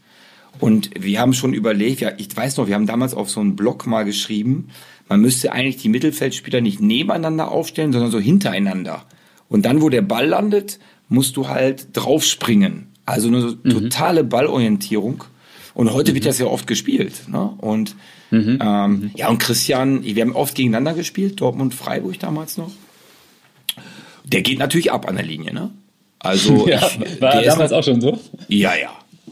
Und 0.59 0.91
wir 0.99 1.19
haben 1.19 1.33
schon 1.33 1.53
überlegt, 1.53 2.01
ja, 2.01 2.11
ich 2.17 2.35
weiß 2.35 2.57
noch, 2.57 2.67
wir 2.67 2.75
haben 2.75 2.87
damals 2.87 3.13
auf 3.13 3.29
so 3.29 3.39
einen 3.39 3.55
Blog 3.55 3.87
mal 3.87 4.03
geschrieben, 4.03 4.69
man 5.07 5.21
müsste 5.21 5.51
eigentlich 5.51 5.77
die 5.77 5.89
Mittelfeldspieler 5.89 6.61
nicht 6.61 6.81
nebeneinander 6.81 7.49
aufstellen, 7.49 7.91
sondern 7.91 8.11
so 8.11 8.19
hintereinander. 8.19 9.05
Und 9.47 9.65
dann, 9.65 9.81
wo 9.81 9.89
der 9.89 10.03
Ball 10.03 10.27
landet, 10.27 10.79
musst 11.09 11.35
du 11.35 11.47
halt 11.47 11.87
draufspringen. 11.93 12.87
Also 13.05 13.27
eine 13.27 13.57
mhm. 13.63 13.69
totale 13.69 14.23
Ballorientierung. 14.23 15.23
Und 15.73 15.93
heute 15.93 16.11
mhm. 16.11 16.15
wird 16.15 16.25
das 16.25 16.39
ja 16.39 16.45
oft 16.45 16.67
gespielt. 16.67 17.27
Ne? 17.27 17.53
Und 17.57 17.95
mhm. 18.31 18.59
Ähm, 18.61 18.91
mhm. 18.91 19.11
ja, 19.15 19.29
und 19.29 19.39
Christian, 19.39 20.03
wir 20.03 20.21
haben 20.21 20.35
oft 20.35 20.55
gegeneinander 20.55 20.93
gespielt, 20.93 21.41
Dortmund, 21.41 21.73
Freiburg 21.73 22.19
damals 22.19 22.57
noch. 22.57 22.71
Der 24.23 24.41
geht 24.43 24.59
natürlich 24.59 24.91
ab 24.91 25.07
an 25.07 25.15
der 25.15 25.25
Linie, 25.25 25.53
ne? 25.53 25.71
Also 26.19 26.67
ja, 26.67 26.87
ich, 26.87 27.21
war 27.21 27.41
damals 27.41 27.71
auch 27.71 27.83
schon 27.83 28.01
so. 28.01 28.19
Ja, 28.47 28.75
ja. 28.75 28.91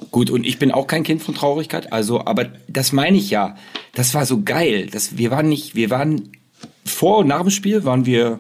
Gut, 0.10 0.30
und 0.30 0.46
ich 0.46 0.58
bin 0.58 0.72
auch 0.72 0.88
kein 0.88 1.04
Kind 1.04 1.22
von 1.22 1.36
Traurigkeit, 1.36 1.92
also, 1.92 2.26
aber 2.26 2.46
das 2.68 2.94
meine 2.94 3.18
ich 3.18 3.30
ja. 3.30 3.56
Das 3.94 4.14
war 4.14 4.26
so 4.26 4.42
geil. 4.44 4.88
Das, 4.92 5.18
wir 5.18 5.32
waren 5.32 5.50
nicht, 5.50 5.76
wir 5.76 5.90
waren 5.90 6.32
vor 6.86 7.20
und 7.20 7.28
nach 7.28 7.42
dem 7.42 7.50
Spiel 7.50 7.84
waren 7.84 8.06
wir 8.06 8.40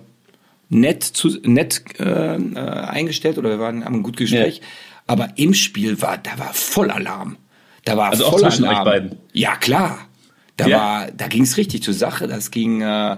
nett, 0.69 1.03
zu, 1.03 1.30
nett 1.43 1.84
äh, 1.99 2.36
äh, 2.36 2.58
eingestellt 2.58 3.38
oder 3.38 3.49
wir 3.49 3.60
waren, 3.60 3.86
haben 3.86 3.95
ein 3.95 4.03
gutes 4.03 4.30
Gespräch. 4.30 4.58
Ja. 4.58 4.63
Aber 5.08 5.30
im 5.38 5.53
Spiel 5.53 6.01
war, 6.01 6.17
da 6.17 6.38
war 6.38 6.53
voll 6.53 6.91
Alarm. 6.91 7.38
Da 7.86 7.95
war 7.95 8.10
also 8.10 8.25
voll 8.25 8.34
auch 8.43 8.49
zwischen 8.49 8.65
Alarm. 8.65 8.88
euch 8.88 8.93
beiden. 8.93 9.17
Ja, 9.32 9.56
klar. 9.56 9.99
Da 10.58 10.67
ja. 10.67 10.77
war, 10.77 11.12
da 11.12 11.27
ging 11.27 11.43
es 11.43 11.58
richtig 11.58 11.84
zur 11.84 11.93
Sache. 11.93 12.27
Das 12.27 12.51
ging, 12.51 12.82
äh, 12.82 13.17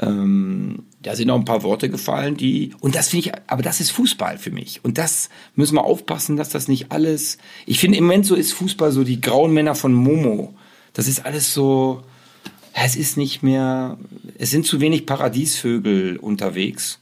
ähm, 0.00 0.86
da 1.00 1.14
sind 1.14 1.28
noch 1.28 1.36
ein 1.36 1.44
paar 1.44 1.62
Worte 1.62 1.88
gefallen, 1.88 2.36
die, 2.36 2.74
und 2.80 2.94
das 2.94 3.10
finde 3.10 3.28
ich, 3.28 3.32
aber 3.46 3.62
das 3.62 3.80
ist 3.80 3.90
Fußball 3.90 4.38
für 4.38 4.50
mich. 4.50 4.84
Und 4.84 4.98
das 4.98 5.28
müssen 5.54 5.76
wir 5.76 5.84
aufpassen, 5.84 6.36
dass 6.36 6.48
das 6.48 6.66
nicht 6.66 6.90
alles, 6.90 7.38
ich 7.66 7.78
finde 7.78 7.98
im 7.98 8.04
Moment 8.04 8.26
so 8.26 8.34
ist 8.34 8.52
Fußball 8.52 8.90
so 8.90 9.04
die 9.04 9.20
grauen 9.20 9.52
Männer 9.52 9.74
von 9.74 9.92
Momo. 9.92 10.54
Das 10.94 11.06
ist 11.06 11.24
alles 11.24 11.52
so, 11.52 12.02
es 12.74 12.96
ist 12.96 13.16
nicht 13.16 13.42
mehr, 13.42 13.96
es 14.36 14.50
sind 14.50 14.66
zu 14.66 14.80
wenig 14.80 15.06
Paradiesvögel 15.06 16.16
unterwegs. 16.16 16.98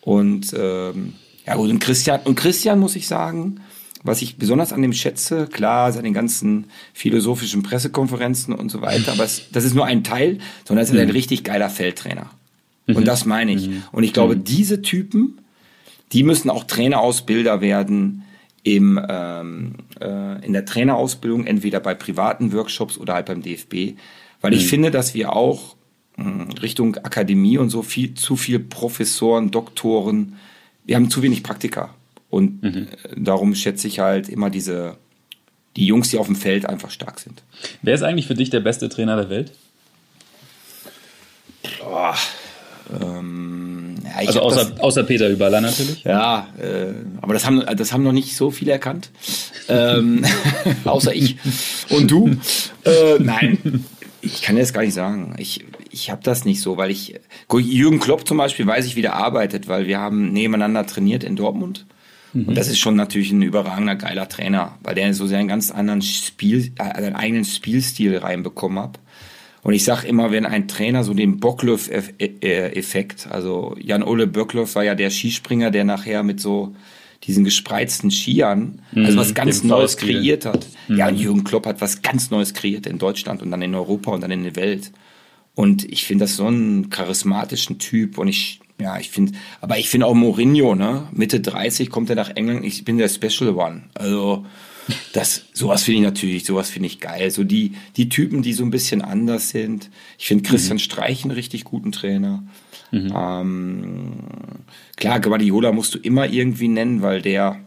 Und, 0.00 0.54
ähm, 0.58 1.14
ja 1.46 1.54
gut, 1.54 1.70
und 1.70 1.78
Christian, 1.78 2.20
und 2.24 2.34
Christian 2.34 2.78
muss 2.78 2.96
ich 2.96 3.06
sagen, 3.06 3.60
was 4.02 4.20
ich 4.20 4.36
besonders 4.36 4.72
an 4.72 4.82
dem 4.82 4.92
schätze, 4.92 5.46
klar, 5.46 5.92
seine 5.92 6.12
ganzen 6.12 6.66
philosophischen 6.92 7.62
Pressekonferenzen 7.62 8.54
und 8.54 8.70
so 8.70 8.82
weiter, 8.82 9.12
aber 9.12 9.24
es, 9.24 9.50
das 9.50 9.64
ist 9.64 9.74
nur 9.74 9.86
ein 9.86 10.04
Teil, 10.04 10.38
sondern 10.64 10.84
er 10.84 10.88
ist 10.88 10.92
mhm. 10.92 11.00
ein 11.00 11.10
richtig 11.10 11.42
geiler 11.42 11.70
Feldtrainer. 11.70 12.30
Mhm. 12.86 12.96
Und 12.96 13.08
das 13.08 13.24
meine 13.24 13.52
ich. 13.52 13.68
Mhm. 13.68 13.82
Und 13.92 14.04
ich 14.04 14.12
glaube, 14.12 14.36
mhm. 14.36 14.44
diese 14.44 14.82
Typen, 14.82 15.38
die 16.12 16.22
müssen 16.22 16.50
auch 16.50 16.64
Trainerausbilder 16.64 17.60
werden 17.60 18.24
im, 18.62 19.00
ähm, 19.08 19.74
äh, 20.00 20.44
in 20.44 20.52
der 20.52 20.64
Trainerausbildung, 20.66 21.46
entweder 21.46 21.80
bei 21.80 21.94
privaten 21.94 22.52
Workshops 22.52 22.98
oder 22.98 23.14
halt 23.14 23.26
beim 23.26 23.42
DFB. 23.42 23.96
Weil 24.40 24.54
ich 24.54 24.64
mhm. 24.64 24.68
finde, 24.68 24.90
dass 24.90 25.14
wir 25.14 25.34
auch 25.34 25.76
hm, 26.16 26.50
Richtung 26.62 26.96
Akademie 26.96 27.58
und 27.58 27.70
so 27.70 27.82
viel 27.82 28.14
zu 28.14 28.36
viel 28.36 28.60
Professoren, 28.60 29.50
Doktoren, 29.50 30.36
wir 30.84 30.96
haben 30.96 31.10
zu 31.10 31.22
wenig 31.22 31.42
Praktiker. 31.42 31.94
Und 32.30 32.62
mhm. 32.62 32.88
Äh, 33.04 33.14
darum 33.16 33.54
schätze 33.54 33.88
ich 33.88 34.00
halt 34.00 34.28
immer 34.28 34.50
diese, 34.50 34.96
die 35.76 35.86
Jungs, 35.86 36.10
die 36.10 36.18
auf 36.18 36.26
dem 36.26 36.36
Feld 36.36 36.66
einfach 36.66 36.90
stark 36.90 37.20
sind. 37.20 37.42
Wer 37.82 37.94
ist 37.94 38.02
eigentlich 38.02 38.26
für 38.26 38.34
dich 38.34 38.50
der 38.50 38.60
beste 38.60 38.88
Trainer 38.88 39.16
der 39.16 39.30
Welt? 39.30 39.52
Boah, 41.80 42.14
ähm, 43.00 43.94
ja, 44.04 44.28
also 44.28 44.40
außer, 44.40 44.64
das, 44.64 44.80
außer 44.80 45.04
Peter 45.04 45.28
Hüberler 45.28 45.60
natürlich. 45.60 46.04
Ja, 46.04 46.48
äh, 46.60 46.92
aber 47.20 47.34
das 47.34 47.46
haben, 47.46 47.64
das 47.76 47.92
haben 47.92 48.02
noch 48.02 48.12
nicht 48.12 48.36
so 48.36 48.50
viele 48.50 48.72
erkannt. 48.72 49.10
ähm, 49.68 50.24
außer 50.84 51.14
ich 51.14 51.36
und 51.90 52.10
du. 52.10 52.36
Äh, 52.84 53.18
nein, 53.18 53.82
ich 54.24 54.42
kann 54.42 54.56
jetzt 54.56 54.74
gar 54.74 54.82
nicht 54.82 54.94
sagen. 54.94 55.34
Ich, 55.38 55.64
ich 55.90 56.10
habe 56.10 56.22
das 56.22 56.44
nicht 56.44 56.60
so, 56.60 56.76
weil 56.76 56.90
ich. 56.90 57.20
Jürgen 57.52 58.00
Klopp 58.00 58.26
zum 58.26 58.38
Beispiel 58.38 58.66
weiß 58.66 58.86
ich, 58.86 58.96
wie 58.96 59.02
der 59.02 59.14
arbeitet, 59.14 59.68
weil 59.68 59.86
wir 59.86 59.98
haben 59.98 60.32
nebeneinander 60.32 60.86
trainiert 60.86 61.24
in 61.24 61.36
Dortmund. 61.36 61.86
Mhm. 62.32 62.48
Und 62.48 62.54
das 62.56 62.68
ist 62.68 62.78
schon 62.78 62.96
natürlich 62.96 63.30
ein 63.32 63.42
überragender, 63.42 63.94
geiler 63.94 64.28
Trainer, 64.28 64.78
weil 64.82 64.94
der 64.94 65.14
so 65.14 65.26
seinen 65.26 65.48
ganz 65.48 65.70
anderen 65.70 66.02
Spiel, 66.02 66.72
äh, 66.78 67.00
seinen 67.00 67.16
eigenen 67.16 67.44
Spielstil 67.44 68.16
reinbekommen 68.18 68.78
hat. 68.78 68.98
Und 69.62 69.72
ich 69.72 69.84
sag 69.84 70.04
immer, 70.04 70.30
wenn 70.30 70.44
ein 70.44 70.68
Trainer 70.68 71.04
so 71.04 71.14
den 71.14 71.40
Bocklöff-Effekt, 71.40 73.28
also 73.30 73.74
Jan-Ole 73.80 74.26
Böckloff 74.26 74.74
war 74.74 74.84
ja 74.84 74.94
der 74.94 75.08
Skispringer, 75.08 75.70
der 75.70 75.84
nachher 75.84 76.22
mit 76.22 76.38
so 76.38 76.74
diesen 77.22 77.44
gespreizten 77.44 78.10
Skiern, 78.10 78.82
also 78.94 79.12
mhm, 79.12 79.16
was 79.16 79.34
ganz 79.34 79.64
Neues 79.64 79.96
kreiert 79.96 80.44
hat. 80.44 80.66
Mhm. 80.88 80.98
Ja, 80.98 81.08
und 81.08 81.16
Jürgen 81.16 81.44
Klopp 81.44 81.66
hat 81.66 81.80
was 81.80 82.02
ganz 82.02 82.30
Neues 82.30 82.52
kreiert 82.52 82.86
in 82.86 82.98
Deutschland 82.98 83.40
und 83.42 83.50
dann 83.50 83.62
in 83.62 83.74
Europa 83.74 84.10
und 84.10 84.20
dann 84.20 84.30
in 84.30 84.42
der 84.42 84.56
Welt. 84.56 84.92
Und 85.54 85.90
ich 85.90 86.04
finde 86.04 86.24
das 86.24 86.36
so 86.36 86.46
einen 86.46 86.90
charismatischen 86.90 87.78
Typ 87.78 88.18
und 88.18 88.28
ich 88.28 88.60
ja, 88.80 88.98
ich 88.98 89.10
finde, 89.10 89.32
aber 89.60 89.78
ich 89.78 89.88
finde 89.88 90.06
auch 90.06 90.14
Mourinho, 90.14 90.74
ne? 90.74 91.06
Mitte 91.12 91.40
30 91.40 91.90
kommt 91.90 92.10
er 92.10 92.16
nach 92.16 92.30
England. 92.30 92.64
Ich 92.64 92.84
bin 92.84 92.98
der 92.98 93.08
Special 93.08 93.54
One. 93.54 93.84
Also, 93.94 94.44
das, 95.12 95.44
sowas 95.52 95.84
finde 95.84 96.00
ich 96.00 96.04
natürlich, 96.04 96.44
sowas 96.44 96.70
finde 96.70 96.88
ich 96.88 97.00
geil. 97.00 97.30
So 97.30 97.44
die, 97.44 97.74
die 97.96 98.08
Typen, 98.08 98.42
die 98.42 98.52
so 98.52 98.64
ein 98.64 98.70
bisschen 98.70 99.00
anders 99.00 99.50
sind. 99.50 99.90
Ich 100.18 100.26
finde 100.26 100.48
Christian 100.48 100.76
mhm. 100.76 100.80
Streich 100.80 101.22
einen 101.22 101.30
richtig 101.30 101.64
guten 101.64 101.92
Trainer. 101.92 102.42
Mhm. 102.90 103.12
Ähm, 103.16 104.12
klar, 104.96 105.20
Guardiola 105.20 105.72
musst 105.72 105.94
du 105.94 105.98
immer 105.98 106.26
irgendwie 106.28 106.68
nennen, 106.68 107.02
weil 107.02 107.22
der 107.22 107.60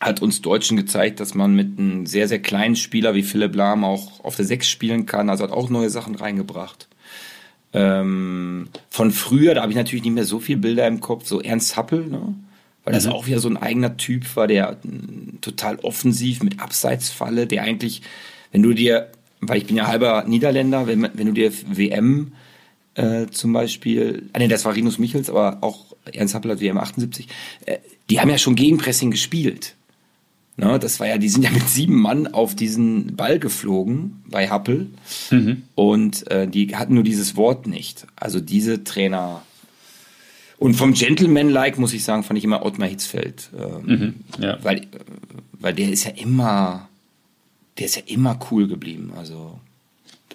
hat 0.00 0.20
uns 0.20 0.42
Deutschen 0.42 0.76
gezeigt, 0.76 1.20
dass 1.20 1.34
man 1.34 1.54
mit 1.54 1.78
einem 1.78 2.06
sehr, 2.06 2.28
sehr 2.28 2.40
kleinen 2.40 2.76
Spieler 2.76 3.14
wie 3.14 3.22
Philipp 3.22 3.54
Lahm 3.54 3.84
auch 3.84 4.22
auf 4.24 4.36
der 4.36 4.44
Sechs 4.44 4.68
spielen 4.68 5.06
kann. 5.06 5.30
Also 5.30 5.44
hat 5.44 5.52
auch 5.52 5.70
neue 5.70 5.90
Sachen 5.90 6.14
reingebracht. 6.14 6.88
Ähm, 7.72 8.68
von 8.90 9.10
früher, 9.10 9.54
da 9.54 9.62
habe 9.62 9.72
ich 9.72 9.76
natürlich 9.76 10.04
nicht 10.04 10.14
mehr 10.14 10.24
so 10.24 10.38
viele 10.38 10.58
Bilder 10.58 10.86
im 10.86 11.00
Kopf, 11.00 11.26
so 11.26 11.40
Ernst 11.40 11.76
Happel, 11.76 12.06
ne? 12.06 12.34
weil 12.84 12.94
das 12.94 13.06
mhm. 13.06 13.12
auch 13.12 13.26
wieder 13.26 13.40
so 13.40 13.48
ein 13.48 13.56
eigener 13.56 13.96
Typ 13.96 14.36
war, 14.36 14.46
der 14.46 14.76
total 15.40 15.76
offensiv 15.80 16.42
mit 16.42 16.60
Abseitsfalle, 16.60 17.46
der 17.46 17.64
eigentlich, 17.64 18.02
wenn 18.52 18.62
du 18.62 18.72
dir, 18.72 19.10
weil 19.40 19.58
ich 19.58 19.66
bin 19.66 19.76
ja 19.76 19.86
halber 19.88 20.24
Niederländer, 20.26 20.86
wenn, 20.86 21.08
wenn 21.12 21.26
du 21.26 21.32
dir 21.32 21.52
WM 21.66 22.32
äh, 22.96 23.26
zum 23.30 23.52
Beispiel, 23.52 24.28
ah 24.32 24.38
nee, 24.38 24.48
das 24.48 24.64
war 24.64 24.74
Rinus 24.74 24.98
Michels, 24.98 25.30
aber 25.30 25.58
auch 25.60 25.94
Ernst 26.12 26.34
Happel 26.34 26.50
hat 26.50 26.60
WM 26.60 26.78
78, 26.78 27.28
äh, 27.66 27.78
die 28.10 28.20
haben 28.20 28.30
ja 28.30 28.38
schon 28.38 28.56
Gegenpressing 28.56 29.10
gespielt. 29.10 29.76
Ne, 30.58 30.78
das 30.78 31.00
war 31.00 31.06
ja, 31.06 31.18
die 31.18 31.28
sind 31.28 31.42
ja 31.42 31.50
mit 31.50 31.68
sieben 31.68 32.00
Mann 32.00 32.28
auf 32.28 32.54
diesen 32.54 33.14
Ball 33.14 33.38
geflogen 33.38 34.22
bei 34.26 34.48
Happel 34.48 34.88
mhm. 35.30 35.64
und 35.74 36.30
äh, 36.30 36.48
die 36.48 36.74
hatten 36.74 36.94
nur 36.94 37.02
dieses 37.02 37.36
Wort 37.36 37.66
nicht. 37.66 38.06
Also 38.16 38.40
diese 38.40 38.82
Trainer. 38.82 39.42
Und 40.56 40.72
vom 40.72 40.94
Gentleman-like 40.94 41.78
muss 41.78 41.92
ich 41.92 42.04
sagen, 42.04 42.22
fand 42.22 42.38
ich 42.38 42.44
immer 42.44 42.64
Ottmar 42.64 42.88
Hitzfeld. 42.88 43.50
Ähm, 43.54 43.84
mhm, 43.84 44.14
ja. 44.42 44.58
weil, 44.62 44.78
äh, 44.78 44.86
weil 45.52 45.74
der 45.74 45.90
ist 45.90 46.04
ja 46.04 46.12
immer, 46.12 46.88
der 47.76 47.84
ist 47.84 47.96
ja 47.96 48.02
immer 48.06 48.38
cool 48.50 48.66
geblieben. 48.66 49.12
Also 49.14 49.60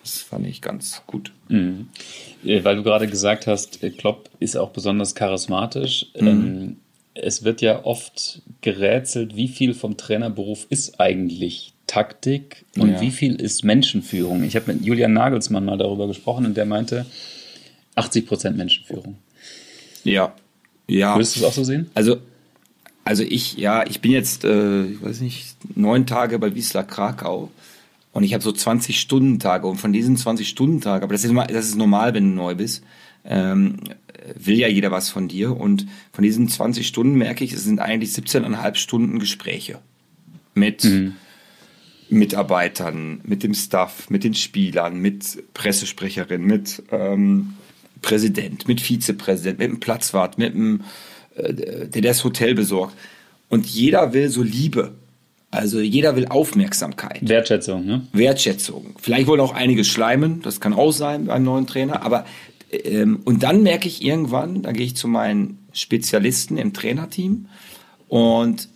das 0.02 0.20
fand 0.20 0.48
ich 0.48 0.62
ganz 0.62 1.04
gut. 1.08 1.32
Mhm. 1.50 1.90
Äh, 2.44 2.64
weil 2.64 2.76
du 2.76 2.84
gerade 2.84 3.08
gesagt 3.08 3.48
hast, 3.48 3.80
Klopp 3.98 4.30
ist 4.40 4.58
auch 4.58 4.70
besonders 4.70 5.16
charismatisch. 5.16 6.08
Mhm. 6.20 6.28
Ähm, 6.28 6.78
es 7.14 7.44
wird 7.44 7.62
ja 7.62 7.84
oft 7.84 8.42
gerätselt, 8.62 9.36
wie 9.36 9.48
viel 9.48 9.74
vom 9.74 9.98
Trainerberuf 9.98 10.66
ist 10.70 11.00
eigentlich 11.00 11.74
Taktik 11.88 12.64
und 12.78 12.92
ja. 12.92 13.02
wie 13.02 13.12
viel 13.12 13.36
ist 13.36 13.66
Menschenführung. 13.66 14.44
Ich 14.44 14.56
habe 14.56 14.72
mit 14.72 14.86
Julian 14.86 15.12
Nagelsmann 15.12 15.66
mal 15.66 15.78
darüber 15.78 16.08
gesprochen 16.08 16.46
und 16.46 16.56
der 16.56 16.66
meinte 16.66 17.06
80 17.96 18.28
Prozent 18.28 18.56
Menschenführung. 18.56 19.18
Ja, 20.06 20.34
ja. 20.88 21.16
Würdest 21.16 21.36
du 21.36 21.40
es 21.42 21.46
auch 21.46 21.52
so 21.52 21.66
sehen? 21.66 21.90
Also, 21.94 22.18
also 23.04 23.24
ich, 23.24 23.58
ja, 23.58 23.86
ich 23.86 24.00
bin 24.00 24.12
jetzt, 24.12 24.46
äh, 24.46 24.86
ich 24.86 25.02
weiß 25.02 25.20
nicht, 25.20 25.58
neun 25.76 26.08
Tage 26.08 26.40
bei 26.40 26.56
Wiesla 26.56 26.84
Krakau 26.84 27.52
und 28.14 28.24
ich 28.24 28.34
habe 28.34 28.44
so 28.44 28.52
20 28.52 29.00
Stunden 29.00 29.40
Tage 29.40 29.68
und 29.68 29.78
von 29.78 29.94
diesen 29.94 30.18
20 30.18 30.48
Stunden 30.48 30.82
Tage, 30.82 31.04
aber 31.04 31.14
das 31.14 31.24
ist, 31.24 31.34
das 31.34 31.66
ist 31.66 31.76
normal, 31.76 32.14
wenn 32.14 32.30
du 32.30 32.36
neu 32.36 32.56
bist, 32.56 32.84
ähm, 33.24 33.78
will 34.36 34.58
ja 34.58 34.68
jeder 34.68 34.92
was 34.92 35.10
von 35.10 35.28
dir. 35.28 35.56
Und 35.56 35.88
von 36.12 36.24
diesen 36.24 36.48
20 36.48 36.88
Stunden 36.88 37.16
merke 37.16 37.44
ich, 37.44 37.54
es 37.54 37.64
sind 37.64 37.80
eigentlich 37.80 38.12
17,5 38.12 38.76
Stunden 38.76 39.20
Gespräche 39.20 39.80
mit 40.54 40.84
mhm. 40.84 41.14
Mitarbeitern, 42.10 43.22
mit 43.24 43.44
dem 43.44 43.54
Staff, 43.54 44.10
mit 44.10 44.24
den 44.24 44.34
Spielern, 44.34 45.00
mit 45.00 45.44
Pressesprecherin, 45.54 46.44
mit 46.44 46.84
ähm, 46.92 47.54
Präsident, 48.02 48.68
mit 48.68 48.82
Vizepräsident, 48.82 49.60
mit 49.60 49.70
dem 49.70 49.80
Platzwart, 49.80 50.38
mit 50.38 50.54
dem, 50.54 50.82
äh, 51.36 51.88
der 51.88 52.02
das 52.02 52.24
Hotel 52.24 52.54
besorgt. 52.56 52.98
Und 53.50 53.66
jeder 53.66 54.14
will 54.14 54.30
so 54.30 54.44
Liebe. 54.44 54.94
Also 55.52 55.82
jeder 55.82 56.16
will 56.16 56.28
Aufmerksamkeit. 56.28 57.28
Wertschätzung, 57.28 57.86
ne? 57.86 58.08
Wertschätzung. 58.14 58.96
Vielleicht 59.02 59.28
wollen 59.28 59.42
auch 59.42 59.54
einige 59.54 59.84
schleimen, 59.84 60.42
das 60.42 60.62
kann 60.62 60.74
auch 60.74 60.94
sein 60.94 61.26
beim 61.26 61.44
neuen 61.44 61.68
Trainer, 61.68 62.04
aber 62.04 62.26
ähm, 62.72 63.20
und 63.26 63.44
dann 63.44 63.64
merke 63.64 63.88
ich 63.88 64.02
irgendwann, 64.02 64.62
da 64.62 64.72
gehe 64.72 64.86
ich 64.86 64.96
zu 64.96 65.10
meinen 65.10 65.60
Spezialisten 65.74 66.58
im 66.58 66.74
Trainerteam 66.74 67.48
und 68.08 68.70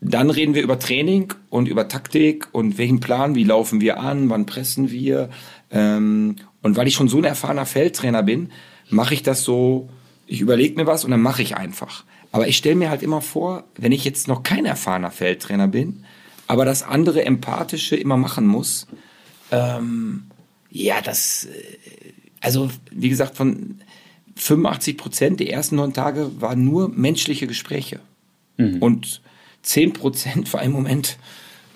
dann 0.00 0.30
reden 0.30 0.54
wir 0.54 0.62
über 0.62 0.78
Training 0.78 1.32
und 1.48 1.66
über 1.66 1.88
Taktik 1.88 2.48
und 2.52 2.76
welchen 2.76 3.00
Plan, 3.00 3.34
wie 3.34 3.44
laufen 3.44 3.80
wir 3.80 4.00
an, 4.00 4.28
wann 4.28 4.44
pressen 4.44 4.90
wir. 4.90 5.30
Ähm, 5.70 6.36
und 6.62 6.76
weil 6.76 6.86
ich 6.86 6.94
schon 6.94 7.08
so 7.08 7.18
ein 7.18 7.24
erfahrener 7.24 7.64
Feldtrainer 7.64 8.22
bin, 8.22 8.50
mache 8.90 9.14
ich 9.14 9.22
das 9.22 9.44
so, 9.44 9.88
ich 10.26 10.40
überlege 10.40 10.76
mir 10.76 10.86
was 10.86 11.04
und 11.04 11.10
dann 11.10 11.22
mache 11.22 11.42
ich 11.42 11.56
einfach. 11.56 12.04
Aber 12.34 12.48
ich 12.48 12.56
stelle 12.56 12.74
mir 12.74 12.90
halt 12.90 13.04
immer 13.04 13.20
vor, 13.20 13.62
wenn 13.76 13.92
ich 13.92 14.04
jetzt 14.04 14.26
noch 14.26 14.42
kein 14.42 14.66
erfahrener 14.66 15.12
Feldtrainer 15.12 15.68
bin, 15.68 16.04
aber 16.48 16.64
das 16.64 16.82
andere 16.82 17.24
Empathische 17.24 17.94
immer 17.94 18.16
machen 18.16 18.44
muss, 18.44 18.88
ähm, 19.52 20.24
ja, 20.68 21.00
das, 21.00 21.44
äh, 21.44 21.78
also 22.40 22.70
wie 22.90 23.08
gesagt, 23.08 23.36
von 23.36 23.78
85 24.34 24.96
Prozent 24.96 25.38
der 25.38 25.52
ersten 25.52 25.76
neun 25.76 25.92
Tage 25.92 26.28
waren 26.40 26.64
nur 26.64 26.88
menschliche 26.88 27.46
Gespräche. 27.46 28.00
Mhm. 28.56 28.82
Und 28.82 29.22
10 29.62 29.92
Prozent 29.92 30.52
war 30.52 30.62
im 30.64 30.72
Moment 30.72 31.18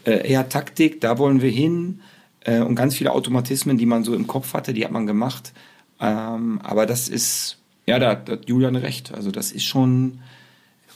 äh, 0.06 0.28
eher 0.28 0.48
Taktik, 0.48 1.00
da 1.00 1.18
wollen 1.18 1.40
wir 1.40 1.52
hin. 1.52 2.00
Äh, 2.40 2.62
und 2.62 2.74
ganz 2.74 2.96
viele 2.96 3.12
Automatismen, 3.12 3.78
die 3.78 3.86
man 3.86 4.02
so 4.02 4.12
im 4.12 4.26
Kopf 4.26 4.54
hatte, 4.54 4.74
die 4.74 4.84
hat 4.84 4.90
man 4.90 5.06
gemacht. 5.06 5.52
Ähm, 6.00 6.60
aber 6.64 6.84
das 6.84 7.08
ist, 7.08 7.58
ja, 7.86 8.00
da, 8.00 8.16
da 8.16 8.32
hat 8.32 8.48
Julian 8.48 8.74
recht. 8.74 9.14
Also 9.14 9.30
das 9.30 9.52
ist 9.52 9.62
schon. 9.62 10.18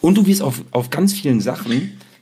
Und 0.03 0.19
du 0.19 0.27
wirst 0.27 0.43
auf, 0.43 0.63
auf 0.73 0.91
ganz 0.91 1.15
vielen 1.15 1.41
Sachen, 1.41 1.71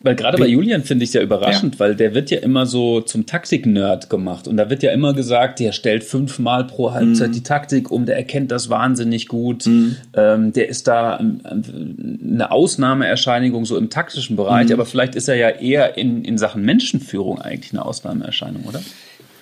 Weil 0.02 0.16
gerade 0.16 0.38
bei 0.38 0.46
Julian 0.46 0.82
finde 0.82 1.04
ich 1.04 1.10
es 1.10 1.14
ja 1.14 1.20
überraschend, 1.20 1.74
ja. 1.74 1.80
weil 1.80 1.94
der 1.94 2.14
wird 2.14 2.30
ja 2.30 2.38
immer 2.38 2.64
so 2.64 3.02
zum 3.02 3.26
Taktik-Nerd 3.26 4.08
gemacht. 4.08 4.48
Und 4.48 4.56
da 4.56 4.70
wird 4.70 4.82
ja 4.82 4.92
immer 4.92 5.12
gesagt, 5.12 5.60
der 5.60 5.72
stellt 5.72 6.04
fünfmal 6.04 6.64
pro 6.64 6.92
Halbzeit 6.92 7.28
mhm. 7.28 7.32
die 7.32 7.42
Taktik 7.42 7.90
um, 7.90 8.06
der 8.06 8.16
erkennt 8.16 8.50
das 8.50 8.70
wahnsinnig 8.70 9.28
gut. 9.28 9.66
Mhm. 9.66 9.96
Ähm, 10.14 10.52
der 10.54 10.70
ist 10.70 10.88
da 10.88 11.16
eine 11.16 12.50
Ausnahmeerscheinung 12.50 13.66
so 13.66 13.76
im 13.76 13.90
taktischen 13.90 14.36
Bereich, 14.36 14.68
mhm. 14.68 14.72
aber 14.72 14.86
vielleicht 14.86 15.16
ist 15.16 15.28
er 15.28 15.36
ja 15.36 15.50
eher 15.50 15.98
in, 15.98 16.24
in 16.24 16.38
Sachen 16.38 16.62
Menschenführung 16.62 17.38
eigentlich 17.38 17.72
eine 17.72 17.84
Ausnahmeerscheinung, 17.84 18.64
oder? 18.64 18.80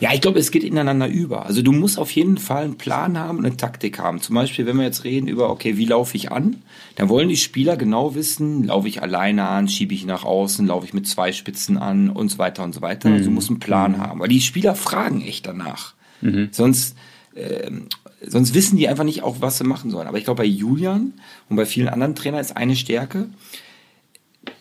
Ja, 0.00 0.14
ich 0.14 0.20
glaube, 0.20 0.38
es 0.38 0.52
geht 0.52 0.62
ineinander 0.62 1.08
über. 1.08 1.46
Also 1.46 1.60
du 1.60 1.72
musst 1.72 1.98
auf 1.98 2.12
jeden 2.12 2.38
Fall 2.38 2.64
einen 2.64 2.78
Plan 2.78 3.18
haben 3.18 3.38
und 3.38 3.46
eine 3.46 3.56
Taktik 3.56 3.98
haben. 3.98 4.20
Zum 4.20 4.36
Beispiel, 4.36 4.64
wenn 4.66 4.76
wir 4.76 4.84
jetzt 4.84 5.02
reden 5.02 5.26
über, 5.26 5.50
okay, 5.50 5.76
wie 5.76 5.86
laufe 5.86 6.16
ich 6.16 6.30
an, 6.30 6.62
dann 6.94 7.08
wollen 7.08 7.28
die 7.28 7.36
Spieler 7.36 7.76
genau 7.76 8.14
wissen, 8.14 8.64
laufe 8.64 8.86
ich 8.86 9.02
alleine 9.02 9.48
an, 9.48 9.68
schiebe 9.68 9.94
ich 9.94 10.06
nach 10.06 10.24
außen, 10.24 10.66
laufe 10.66 10.86
ich 10.86 10.94
mit 10.94 11.08
zwei 11.08 11.32
Spitzen 11.32 11.76
an 11.78 12.10
und 12.10 12.28
so 12.30 12.38
weiter 12.38 12.62
und 12.62 12.74
so 12.74 12.80
weiter. 12.80 13.08
Mhm. 13.08 13.14
Also 13.16 13.24
du 13.26 13.30
musst 13.32 13.50
einen 13.50 13.58
Plan 13.58 13.92
mhm. 13.92 13.98
haben. 13.98 14.20
Weil 14.20 14.28
die 14.28 14.40
Spieler 14.40 14.76
fragen 14.76 15.20
echt 15.20 15.46
danach. 15.46 15.94
Mhm. 16.20 16.48
Sonst, 16.52 16.96
äh, 17.34 17.68
sonst 18.24 18.54
wissen 18.54 18.76
die 18.76 18.88
einfach 18.88 19.04
nicht 19.04 19.24
auch, 19.24 19.36
was 19.40 19.58
sie 19.58 19.64
machen 19.64 19.90
sollen. 19.90 20.06
Aber 20.06 20.18
ich 20.18 20.24
glaube, 20.24 20.42
bei 20.42 20.48
Julian 20.48 21.14
und 21.48 21.56
bei 21.56 21.66
vielen 21.66 21.88
anderen 21.88 22.14
Trainern 22.14 22.40
ist 22.40 22.56
eine 22.56 22.76
Stärke, 22.76 23.28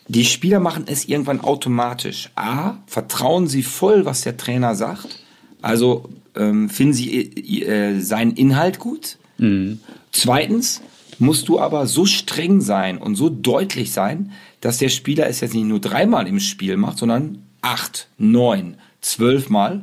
die 0.07 0.25
Spieler 0.25 0.61
machen 0.61 0.85
es 0.87 1.05
irgendwann 1.05 1.41
automatisch. 1.41 2.31
A, 2.35 2.77
vertrauen 2.87 3.47
sie 3.47 3.61
voll, 3.61 4.05
was 4.05 4.21
der 4.21 4.37
Trainer 4.37 4.73
sagt 4.73 5.26
also 5.61 6.09
ähm, 6.35 6.69
finden 6.69 6.93
sie 6.93 7.63
äh, 7.63 7.99
seinen 7.99 8.31
Inhalt 8.31 8.79
gut. 8.79 9.17
Mhm. 9.37 9.79
Zweitens 10.11 10.81
musst 11.19 11.47
du 11.47 11.59
aber 11.59 11.87
so 11.87 12.05
streng 12.05 12.61
sein 12.61 12.97
und 12.97 13.15
so 13.15 13.29
deutlich 13.29 13.91
sein, 13.91 14.31
dass 14.61 14.77
der 14.77 14.89
Spieler 14.89 15.27
es 15.27 15.41
jetzt 15.41 15.53
nicht 15.53 15.65
nur 15.65 15.79
dreimal 15.79 16.27
im 16.27 16.39
Spiel 16.39 16.77
macht, 16.77 16.97
sondern 16.97 17.43
acht, 17.61 18.07
neun, 18.17 18.77
zwölfmal. 19.01 19.81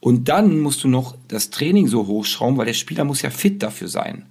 Und 0.00 0.28
dann 0.28 0.60
musst 0.60 0.82
du 0.82 0.88
noch 0.88 1.16
das 1.28 1.50
Training 1.50 1.86
so 1.86 2.06
hochschrauben, 2.06 2.56
weil 2.56 2.66
der 2.66 2.74
Spieler 2.74 3.04
muss 3.04 3.22
ja 3.22 3.30
fit 3.30 3.62
dafür 3.62 3.88
sein. 3.88 4.26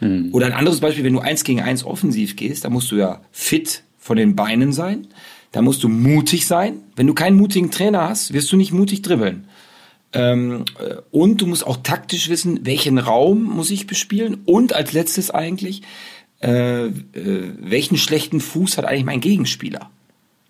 Mhm. 0.00 0.30
Oder 0.32 0.46
ein 0.46 0.52
anderes 0.52 0.80
Beispiel, 0.80 1.04
wenn 1.04 1.12
du 1.12 1.20
eins 1.20 1.44
gegen 1.44 1.60
eins 1.60 1.84
offensiv 1.84 2.36
gehst, 2.36 2.64
da 2.64 2.70
musst 2.70 2.90
du 2.90 2.96
ja 2.96 3.20
fit 3.30 3.82
von 3.98 4.16
den 4.16 4.34
Beinen 4.34 4.72
sein. 4.72 5.08
Da 5.52 5.62
musst 5.62 5.82
du 5.82 5.88
mutig 5.88 6.46
sein. 6.46 6.80
Wenn 6.96 7.06
du 7.06 7.14
keinen 7.14 7.36
mutigen 7.36 7.70
Trainer 7.70 8.08
hast, 8.08 8.32
wirst 8.32 8.50
du 8.52 8.56
nicht 8.56 8.72
mutig 8.72 9.02
dribbeln. 9.02 9.46
Ähm, 10.12 10.64
äh, 10.78 10.96
und 11.10 11.40
du 11.40 11.46
musst 11.46 11.66
auch 11.66 11.78
taktisch 11.78 12.28
wissen, 12.28 12.60
welchen 12.64 12.98
Raum 12.98 13.44
muss 13.44 13.70
ich 13.70 13.86
bespielen. 13.86 14.38
Und 14.44 14.72
als 14.72 14.92
letztes 14.92 15.30
eigentlich, 15.30 15.82
äh, 16.42 16.86
äh, 16.86 16.92
welchen 17.60 17.96
schlechten 17.96 18.40
Fuß 18.40 18.78
hat 18.78 18.84
eigentlich 18.84 19.04
mein 19.04 19.20
Gegenspieler? 19.20 19.90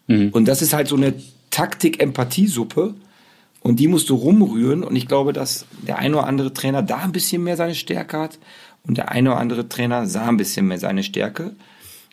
Mhm. 0.07 0.31
Und 0.31 0.47
das 0.47 0.63
ist 0.63 0.73
halt 0.73 0.89
so 0.89 0.97
eine 0.97 1.15
Taktik-Empathie-Suppe. 1.51 2.95
Und 3.63 3.79
die 3.79 3.89
musst 3.89 4.09
du 4.09 4.15
rumrühren. 4.15 4.83
Und 4.83 4.97
ich 4.97 5.07
glaube, 5.07 5.33
dass 5.33 5.67
der 5.87 5.99
eine 5.99 6.17
oder 6.17 6.27
andere 6.27 6.55
Trainer 6.55 6.83
da 6.83 6.99
ein 6.99 7.13
bisschen 7.13 7.45
mehr 7.45 7.57
seine 7.57 7.75
Stärke 7.75 8.19
hat. 8.19 8.39
Und 8.87 8.97
der 8.97 9.11
eine 9.11 9.33
oder 9.33 9.41
andere 9.41 9.69
Trainer 9.69 10.07
sah 10.07 10.27
ein 10.29 10.39
bisschen 10.39 10.67
mehr 10.67 10.79
seine 10.79 11.03
Stärke. 11.03 11.55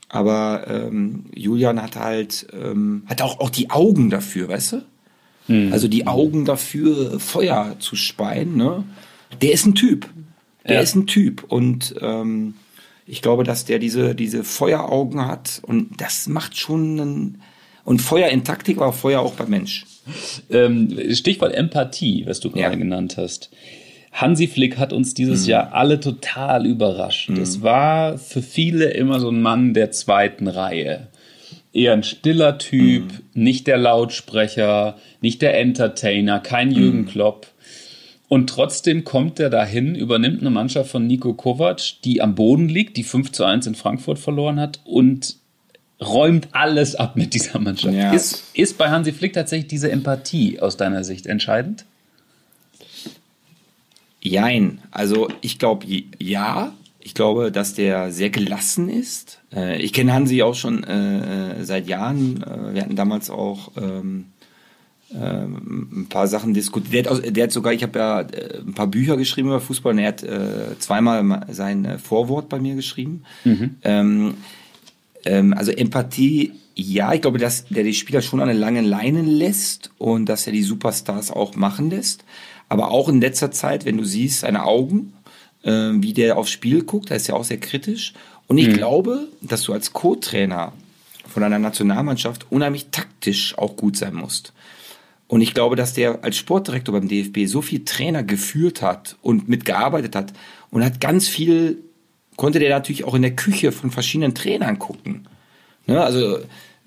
Aber 0.09 0.65
ähm, 0.67 1.25
Julian 1.33 1.81
hat 1.81 1.95
halt, 1.95 2.47
ähm, 2.53 3.03
hat 3.07 3.21
auch, 3.21 3.39
auch 3.39 3.49
die 3.49 3.69
Augen 3.69 4.09
dafür, 4.09 4.49
weißt 4.49 4.73
du? 4.73 4.81
Mhm. 5.47 5.71
Also 5.71 5.87
die 5.87 6.07
Augen 6.07 6.45
dafür, 6.45 7.19
Feuer 7.19 7.75
zu 7.79 7.95
speien, 7.95 8.55
ne? 8.55 8.83
Der 9.41 9.51
ist 9.51 9.65
ein 9.65 9.75
Typ. 9.75 10.07
Der 10.67 10.75
ja. 10.75 10.81
ist 10.81 10.95
ein 10.95 11.07
Typ. 11.07 11.43
Und 11.47 11.95
ähm, 12.01 12.55
ich 13.05 13.21
glaube, 13.21 13.43
dass 13.43 13.65
der 13.65 13.79
diese, 13.79 14.15
diese 14.15 14.43
Feueraugen 14.43 15.25
hat 15.25 15.61
und 15.65 16.01
das 16.01 16.27
macht 16.27 16.57
schon 16.57 16.99
einen, 16.99 17.41
und 17.83 18.01
Feuer 18.01 18.27
in 18.29 18.43
Taktik, 18.43 18.77
aber 18.77 18.91
Feuer 18.91 19.21
auch 19.21 19.35
beim 19.35 19.49
Mensch. 19.49 19.85
Ähm, 20.49 20.97
Stichwort 21.13 21.53
Empathie, 21.53 22.25
was 22.25 22.41
du 22.41 22.49
gerade 22.49 22.73
ja. 22.73 22.79
genannt 22.79 23.15
hast. 23.17 23.49
Hansi 24.11 24.47
Flick 24.47 24.77
hat 24.77 24.93
uns 24.93 25.13
dieses 25.13 25.43
mhm. 25.43 25.49
Jahr 25.49 25.73
alle 25.73 25.99
total 25.99 26.65
überrascht. 26.65 27.29
Mhm. 27.29 27.41
Es 27.41 27.61
war 27.61 28.17
für 28.17 28.41
viele 28.41 28.89
immer 28.91 29.19
so 29.19 29.29
ein 29.29 29.41
Mann 29.41 29.73
der 29.73 29.91
zweiten 29.91 30.47
Reihe 30.47 31.07
eher 31.73 31.93
ein 31.93 32.03
stiller 32.03 32.57
Typ, 32.57 33.03
mhm. 33.03 33.41
nicht 33.41 33.67
der 33.67 33.77
Lautsprecher, 33.77 34.97
nicht 35.21 35.41
der 35.41 35.59
Entertainer, 35.59 36.39
kein 36.39 36.71
Jürgen 36.71 37.01
mhm. 37.01 37.07
Klopp. 37.07 37.47
Und 38.29 38.49
trotzdem 38.49 39.03
kommt 39.03 39.39
er 39.39 39.49
dahin, 39.49 39.95
übernimmt 39.95 40.41
eine 40.41 40.49
Mannschaft 40.49 40.91
von 40.91 41.07
Nico 41.07 41.33
Kovac, 41.33 42.01
die 42.03 42.21
am 42.21 42.35
Boden 42.35 42.67
liegt, 42.67 42.97
die 42.97 43.03
5 43.03 43.31
zu 43.31 43.45
1 43.45 43.67
in 43.67 43.75
Frankfurt 43.75 44.19
verloren 44.19 44.59
hat 44.59 44.81
und 44.83 45.37
räumt 46.01 46.49
alles 46.51 46.95
ab 46.95 47.15
mit 47.15 47.33
dieser 47.33 47.59
Mannschaft. 47.59 47.95
Ja. 47.95 48.11
Ist, 48.11 48.43
ist 48.53 48.77
bei 48.77 48.89
Hansi 48.89 49.13
Flick 49.13 49.33
tatsächlich 49.33 49.67
diese 49.67 49.91
Empathie 49.91 50.59
aus 50.59 50.77
deiner 50.77 51.03
Sicht 51.03 51.25
entscheidend? 51.25 51.85
Jein. 54.21 54.79
Also 54.91 55.29
ich 55.41 55.57
glaube 55.57 55.85
ja, 56.19 56.73
ich 57.07 57.13
glaube, 57.13 57.53
dass 57.53 57.73
der 57.73 58.11
sehr 58.11 58.29
gelassen 58.29 58.89
ist. 58.89 59.39
Äh, 59.55 59.81
ich 59.81 59.93
kenne 59.93 60.13
Hansi 60.13 60.41
auch 60.41 60.55
schon 60.55 60.83
äh, 60.83 61.63
seit 61.63 61.87
Jahren. 61.87 62.43
Äh, 62.43 62.73
wir 62.73 62.81
hatten 62.81 62.97
damals 62.97 63.29
auch 63.29 63.71
ähm, 63.77 64.25
ähm, 65.15 65.87
ein 66.01 66.07
paar 66.09 66.27
Sachen 66.27 66.53
diskutiert. 66.53 67.05
Der 67.05 67.15
hat, 67.15 67.37
der 67.37 67.43
hat 67.45 67.51
sogar, 67.53 67.71
ich 67.71 67.81
habe 67.81 67.97
ja 67.97 68.21
äh, 68.23 68.59
ein 68.59 68.73
paar 68.73 68.87
Bücher 68.87 69.15
geschrieben 69.15 69.47
über 69.47 69.61
Fußball 69.61 69.93
und 69.93 69.99
er 69.99 70.07
hat 70.09 70.21
äh, 70.21 70.77
zweimal 70.79 71.45
sein 71.49 71.85
äh, 71.85 71.97
Vorwort 71.97 72.49
bei 72.49 72.59
mir 72.59 72.75
geschrieben. 72.75 73.23
Mhm. 73.45 73.75
Ähm, 73.83 74.33
ähm, 75.23 75.53
also 75.53 75.71
Empathie, 75.71 76.51
ja, 76.75 77.13
ich 77.13 77.21
glaube, 77.21 77.37
dass 77.37 77.67
der 77.67 77.83
die 77.83 77.93
Spieler 77.93 78.21
schon 78.21 78.41
an 78.41 78.49
eine 78.49 78.59
lange 78.59 78.81
Leine 78.81 79.21
lässt 79.21 79.91
und 79.97 80.27
dass 80.27 80.45
er 80.45 80.51
die 80.51 80.61
Superstars 80.61 81.31
auch 81.31 81.55
machen 81.55 81.89
lässt. 81.89 82.25
Aber 82.67 82.91
auch 82.91 83.07
in 83.07 83.21
letzter 83.21 83.49
Zeit, 83.51 83.85
wenn 83.85 83.95
du 83.95 84.03
siehst, 84.03 84.41
seine 84.41 84.65
Augen, 84.65 85.13
äh, 85.67 86.01
wie 86.01 86.13
der 86.13 86.37
aufs 86.37 86.51
Spiel 86.51 86.83
guckt. 86.83 87.11
Da 87.11 87.15
ist 87.15 87.27
ja 87.27 87.35
auch 87.35 87.43
sehr 87.43 87.59
kritisch. 87.59 88.13
Und 88.47 88.57
ich 88.57 88.69
mhm. 88.69 88.73
glaube, 88.73 89.27
dass 89.41 89.63
du 89.63 89.73
als 89.73 89.93
Co-Trainer 89.93 90.71
von 91.27 91.43
einer 91.43 91.59
Nationalmannschaft 91.59 92.47
unheimlich 92.49 92.87
taktisch 92.91 93.57
auch 93.57 93.75
gut 93.75 93.97
sein 93.97 94.15
musst. 94.15 94.53
Und 95.27 95.41
ich 95.41 95.53
glaube, 95.53 95.75
dass 95.75 95.93
der 95.93 96.23
als 96.23 96.37
Sportdirektor 96.37 96.93
beim 96.93 97.09
DFB 97.09 97.47
so 97.47 97.61
viel 97.61 97.83
Trainer 97.83 98.23
geführt 98.23 98.81
hat 98.81 99.17
und 99.21 99.49
mitgearbeitet 99.49 100.15
hat 100.15 100.31
und 100.71 100.85
hat 100.85 101.01
ganz 101.01 101.27
viel, 101.27 101.79
konnte 102.37 102.59
der 102.59 102.69
natürlich 102.69 103.03
auch 103.03 103.13
in 103.13 103.23
der 103.23 103.35
Küche 103.35 103.73
von 103.73 103.91
verschiedenen 103.91 104.35
Trainern 104.35 104.79
gucken. 104.79 105.27
Ne? 105.85 106.01
Also, 106.01 106.39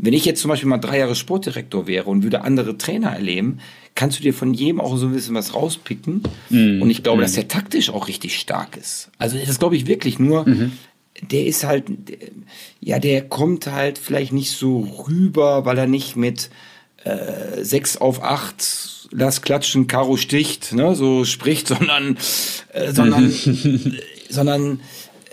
wenn 0.02 0.14
ich 0.14 0.24
jetzt 0.24 0.40
zum 0.40 0.48
Beispiel 0.48 0.68
mal 0.68 0.78
drei 0.78 0.98
Jahre 0.98 1.14
Sportdirektor 1.14 1.86
wäre 1.86 2.08
und 2.08 2.22
würde 2.22 2.42
andere 2.42 2.78
Trainer 2.78 3.10
erleben, 3.10 3.58
kannst 3.94 4.18
du 4.18 4.22
dir 4.22 4.32
von 4.32 4.54
jedem 4.54 4.80
auch 4.80 4.96
so 4.96 5.06
ein 5.06 5.12
bisschen 5.12 5.34
was 5.34 5.54
rauspicken. 5.54 6.22
Mhm. 6.48 6.80
Und 6.80 6.90
ich 6.90 7.02
glaube, 7.02 7.18
mhm. 7.18 7.22
dass 7.22 7.34
der 7.34 7.48
taktisch 7.48 7.90
auch 7.90 8.08
richtig 8.08 8.38
stark 8.38 8.76
ist. 8.76 9.10
Also 9.18 9.36
das 9.38 9.58
glaube 9.58 9.76
ich 9.76 9.86
wirklich 9.86 10.18
nur. 10.18 10.48
Mhm. 10.48 10.72
Der 11.22 11.44
ist 11.44 11.64
halt, 11.64 11.84
ja, 12.80 12.98
der 12.98 13.28
kommt 13.28 13.66
halt 13.66 13.98
vielleicht 13.98 14.32
nicht 14.32 14.52
so 14.52 14.80
rüber, 15.06 15.66
weil 15.66 15.76
er 15.76 15.86
nicht 15.86 16.16
mit 16.16 16.48
äh, 17.04 17.62
6 17.62 17.98
auf 17.98 18.22
8 18.22 19.08
lass 19.10 19.42
klatschen, 19.42 19.86
Karo 19.86 20.16
sticht, 20.16 20.72
ne, 20.72 20.94
so 20.94 21.24
spricht, 21.24 21.68
sondern, 21.68 22.16
äh, 22.72 22.92
sondern, 22.92 23.30
sondern 24.30 24.80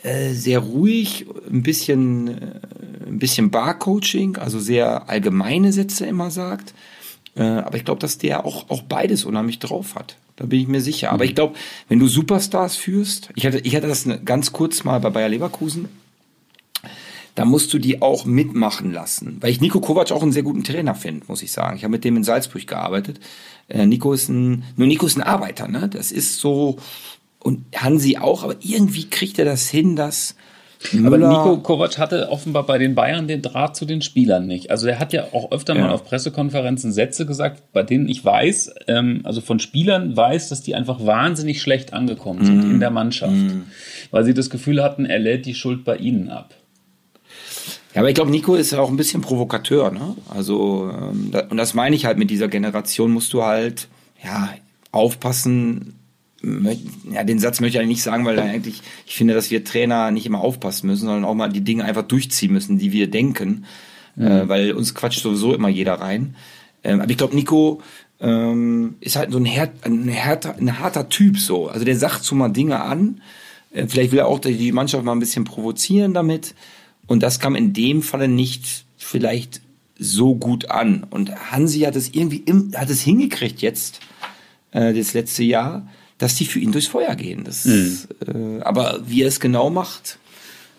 äh, 0.03 0.33
sehr 0.33 0.59
ruhig, 0.59 1.25
ein 1.49 1.63
bisschen, 1.63 2.27
äh, 2.27 2.59
ein 3.07 3.19
bisschen 3.19 3.51
Barcoaching, 3.51 4.37
also 4.37 4.59
sehr 4.59 5.09
allgemeine 5.09 5.73
Sätze 5.73 6.05
immer 6.05 6.31
sagt. 6.31 6.73
Äh, 7.35 7.43
aber 7.43 7.77
ich 7.77 7.85
glaube, 7.85 7.99
dass 7.99 8.17
der 8.17 8.45
auch, 8.45 8.69
auch 8.69 8.81
beides 8.83 9.25
unheimlich 9.25 9.59
drauf 9.59 9.95
hat. 9.95 10.17
Da 10.35 10.45
bin 10.45 10.59
ich 10.59 10.67
mir 10.67 10.81
sicher. 10.81 11.11
Aber 11.11 11.23
mhm. 11.23 11.29
ich 11.29 11.35
glaube, 11.35 11.55
wenn 11.89 11.99
du 11.99 12.07
Superstars 12.07 12.75
führst, 12.75 13.29
ich 13.35 13.45
hatte, 13.45 13.59
ich 13.59 13.75
hatte 13.75 13.87
das 13.87 14.07
ganz 14.25 14.51
kurz 14.51 14.83
mal 14.83 14.99
bei 14.99 15.09
Bayer 15.09 15.29
Leverkusen, 15.29 15.89
da 17.35 17.45
musst 17.45 17.71
du 17.71 17.77
die 17.77 18.01
auch 18.01 18.25
mitmachen 18.25 18.91
lassen. 18.91 19.37
Weil 19.41 19.51
ich 19.51 19.61
Nico 19.61 19.79
Kovac 19.79 20.11
auch 20.11 20.23
einen 20.23 20.31
sehr 20.31 20.41
guten 20.41 20.63
Trainer 20.63 20.95
finde, 20.95 21.25
muss 21.27 21.43
ich 21.43 21.51
sagen. 21.51 21.77
Ich 21.77 21.83
habe 21.83 21.91
mit 21.91 22.03
dem 22.03 22.17
in 22.17 22.23
Salzburg 22.23 22.65
gearbeitet. 22.65 23.19
Äh, 23.67 23.85
Nico 23.85 24.13
ist 24.13 24.29
ein, 24.29 24.63
nur 24.75 24.87
Nico 24.87 25.05
ist 25.05 25.17
ein 25.17 25.23
Arbeiter, 25.23 25.67
ne? 25.67 25.87
Das 25.87 26.11
ist 26.11 26.39
so, 26.39 26.77
und 27.39 27.63
Hansi 27.75 28.17
auch, 28.17 28.43
aber 28.43 28.55
irgendwie 28.61 29.09
kriegt 29.09 29.37
er 29.37 29.45
das 29.45 29.69
hin, 29.69 29.95
dass, 29.95 30.35
Müller. 30.91 31.07
Aber 31.07 31.17
Nico 31.17 31.57
Kovac 31.57 31.97
hatte 31.97 32.29
offenbar 32.29 32.65
bei 32.65 32.77
den 32.77 32.95
Bayern 32.95 33.27
den 33.27 33.41
Draht 33.41 33.75
zu 33.75 33.85
den 33.85 34.01
Spielern 34.01 34.47
nicht. 34.47 34.71
Also 34.71 34.87
er 34.87 34.99
hat 34.99 35.13
ja 35.13 35.25
auch 35.31 35.51
öfter 35.51 35.75
ja. 35.75 35.81
mal 35.81 35.89
auf 35.91 36.03
Pressekonferenzen 36.03 36.91
Sätze 36.91 37.25
gesagt, 37.25 37.63
bei 37.73 37.83
denen 37.83 38.07
ich 38.07 38.23
weiß, 38.23 38.73
ähm, 38.87 39.21
also 39.23 39.41
von 39.41 39.59
Spielern 39.59 40.15
weiß, 40.15 40.49
dass 40.49 40.61
die 40.61 40.75
einfach 40.75 41.05
wahnsinnig 41.05 41.61
schlecht 41.61 41.93
angekommen 41.93 42.45
sind 42.45 42.67
mm. 42.67 42.71
in 42.71 42.79
der 42.79 42.91
Mannschaft, 42.91 43.33
mm. 43.33 43.63
weil 44.11 44.23
sie 44.23 44.33
das 44.33 44.49
Gefühl 44.49 44.83
hatten, 44.83 45.05
er 45.05 45.19
lädt 45.19 45.45
die 45.45 45.55
Schuld 45.55 45.83
bei 45.83 45.97
ihnen 45.97 46.29
ab. 46.29 46.53
Ja, 47.93 48.01
aber 48.01 48.09
ich 48.09 48.15
glaube, 48.15 48.31
Nico 48.31 48.55
ist 48.55 48.71
ja 48.71 48.79
auch 48.79 48.89
ein 48.89 48.97
bisschen 48.97 49.21
Provokateur, 49.21 49.91
ne? 49.91 50.15
Also, 50.29 50.91
ähm, 50.91 51.29
da, 51.31 51.47
und 51.49 51.57
das 51.57 51.73
meine 51.73 51.95
ich 51.95 52.05
halt 52.05 52.17
mit 52.17 52.29
dieser 52.29 52.47
Generation, 52.47 53.11
musst 53.11 53.33
du 53.33 53.43
halt, 53.43 53.87
ja, 54.23 54.49
aufpassen, 54.91 55.95
ja, 57.11 57.23
den 57.23 57.39
Satz 57.39 57.59
möchte 57.59 57.77
ich 57.77 57.79
eigentlich 57.79 57.97
nicht 57.97 58.03
sagen, 58.03 58.25
weil 58.25 58.39
eigentlich, 58.39 58.81
ich 59.05 59.15
finde, 59.15 59.33
dass 59.33 59.49
wir 59.49 59.63
Trainer 59.63 60.11
nicht 60.11 60.25
immer 60.25 60.41
aufpassen 60.41 60.87
müssen, 60.87 61.05
sondern 61.05 61.25
auch 61.25 61.33
mal 61.33 61.49
die 61.49 61.61
Dinge 61.61 61.83
einfach 61.83 62.03
durchziehen 62.03 62.53
müssen, 62.53 62.77
die 62.77 62.91
wir 62.91 63.09
denken. 63.09 63.65
mhm. 64.15 64.27
äh, 64.27 64.49
weil 64.49 64.71
uns 64.73 64.93
quatscht 64.93 65.21
sowieso 65.21 65.53
immer 65.53 65.69
jeder 65.69 65.95
rein. 65.95 66.35
Ähm, 66.83 67.01
aber 67.01 67.09
ich 67.09 67.17
glaube, 67.17 67.35
Nico 67.35 67.81
ähm, 68.19 68.95
ist 68.99 69.15
halt 69.15 69.31
so 69.31 69.37
ein, 69.37 69.45
Her 69.45 69.71
ein, 69.81 70.07
härter, 70.07 70.55
ein 70.57 70.79
harter 70.79 71.09
Typ 71.09 71.37
so. 71.37 71.67
Also 71.67 71.85
der 71.85 71.97
sagt 71.97 72.23
so 72.23 72.35
mal 72.35 72.49
Dinge 72.49 72.81
an. 72.81 73.21
Äh, 73.71 73.87
vielleicht 73.87 74.11
will 74.11 74.19
er 74.19 74.27
auch 74.27 74.39
die 74.39 74.71
Mannschaft 74.71 75.03
mal 75.03 75.13
ein 75.13 75.19
bisschen 75.19 75.43
provozieren 75.43 76.13
damit. 76.13 76.55
Und 77.05 77.23
das 77.23 77.39
kam 77.39 77.55
in 77.55 77.73
dem 77.73 78.01
Falle 78.01 78.27
nicht 78.27 78.85
vielleicht 78.97 79.61
so 79.97 80.35
gut 80.35 80.69
an. 80.69 81.05
Und 81.09 81.51
Hansi 81.51 81.81
hat 81.81 81.95
es 81.95 82.13
irgendwie 82.13 82.43
im, 82.45 82.71
hat 82.75 82.89
es 82.89 83.01
hingekriegt 83.01 83.61
jetzt, 83.61 84.01
äh, 84.71 84.93
das 84.93 85.13
letzte 85.13 85.43
Jahr, 85.43 85.87
dass 86.17 86.35
die 86.35 86.45
für 86.45 86.59
ihn 86.59 86.71
durchs 86.71 86.87
Feuer 86.87 87.15
gehen. 87.15 87.43
Das, 87.43 87.65
mhm. 87.65 87.97
äh, 88.25 88.61
aber 88.61 88.99
wie 89.05 89.23
er 89.23 89.27
es 89.27 89.39
genau 89.39 89.69
macht, 89.69 90.17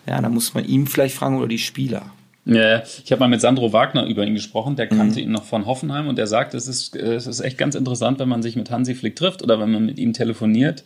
ja, 0.07 0.21
da 0.21 0.29
muss 0.29 0.53
man 0.53 0.65
ihm 0.65 0.87
vielleicht 0.87 1.15
fragen 1.15 1.37
oder 1.37 1.47
die 1.47 1.59
Spieler. 1.59 2.11
Ja, 2.45 2.81
ich 3.03 3.11
habe 3.11 3.19
mal 3.19 3.27
mit 3.27 3.41
Sandro 3.41 3.73
Wagner 3.73 4.05
über 4.05 4.25
ihn 4.25 4.33
gesprochen, 4.33 4.75
der 4.75 4.87
kannte 4.87 5.19
mhm. 5.19 5.27
ihn 5.27 5.31
noch 5.31 5.43
von 5.43 5.65
Hoffenheim 5.65 6.07
und 6.07 6.17
der 6.17 6.25
sagt, 6.25 6.53
es 6.53 6.67
ist, 6.67 6.95
es 6.95 7.27
ist 7.27 7.41
echt 7.41 7.57
ganz 7.57 7.75
interessant, 7.75 8.17
wenn 8.19 8.29
man 8.29 8.41
sich 8.41 8.55
mit 8.55 8.71
Hansi 8.71 8.95
Flick 8.95 9.15
trifft 9.15 9.43
oder 9.43 9.59
wenn 9.59 9.71
man 9.71 9.85
mit 9.85 9.99
ihm 9.99 10.13
telefoniert. 10.13 10.83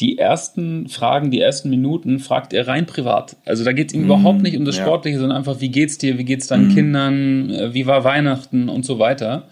Die 0.00 0.16
ersten 0.16 0.88
Fragen, 0.88 1.30
die 1.30 1.40
ersten 1.40 1.68
Minuten 1.68 2.18
fragt 2.18 2.54
er 2.54 2.66
rein 2.66 2.86
privat. 2.86 3.36
Also 3.44 3.64
da 3.64 3.72
geht 3.72 3.88
es 3.88 3.94
ihm 3.94 4.00
mhm. 4.00 4.06
überhaupt 4.06 4.40
nicht 4.40 4.56
um 4.56 4.64
das 4.64 4.76
Sportliche, 4.76 5.16
ja. 5.16 5.20
sondern 5.20 5.36
einfach, 5.36 5.60
wie 5.60 5.68
geht's 5.68 5.98
dir, 5.98 6.16
wie 6.16 6.24
geht's 6.24 6.46
deinen 6.46 6.68
mhm. 6.68 6.74
Kindern, 6.74 7.50
äh, 7.50 7.74
wie 7.74 7.86
war 7.86 8.04
Weihnachten 8.04 8.70
und 8.70 8.86
so 8.86 8.98
weiter. 8.98 9.48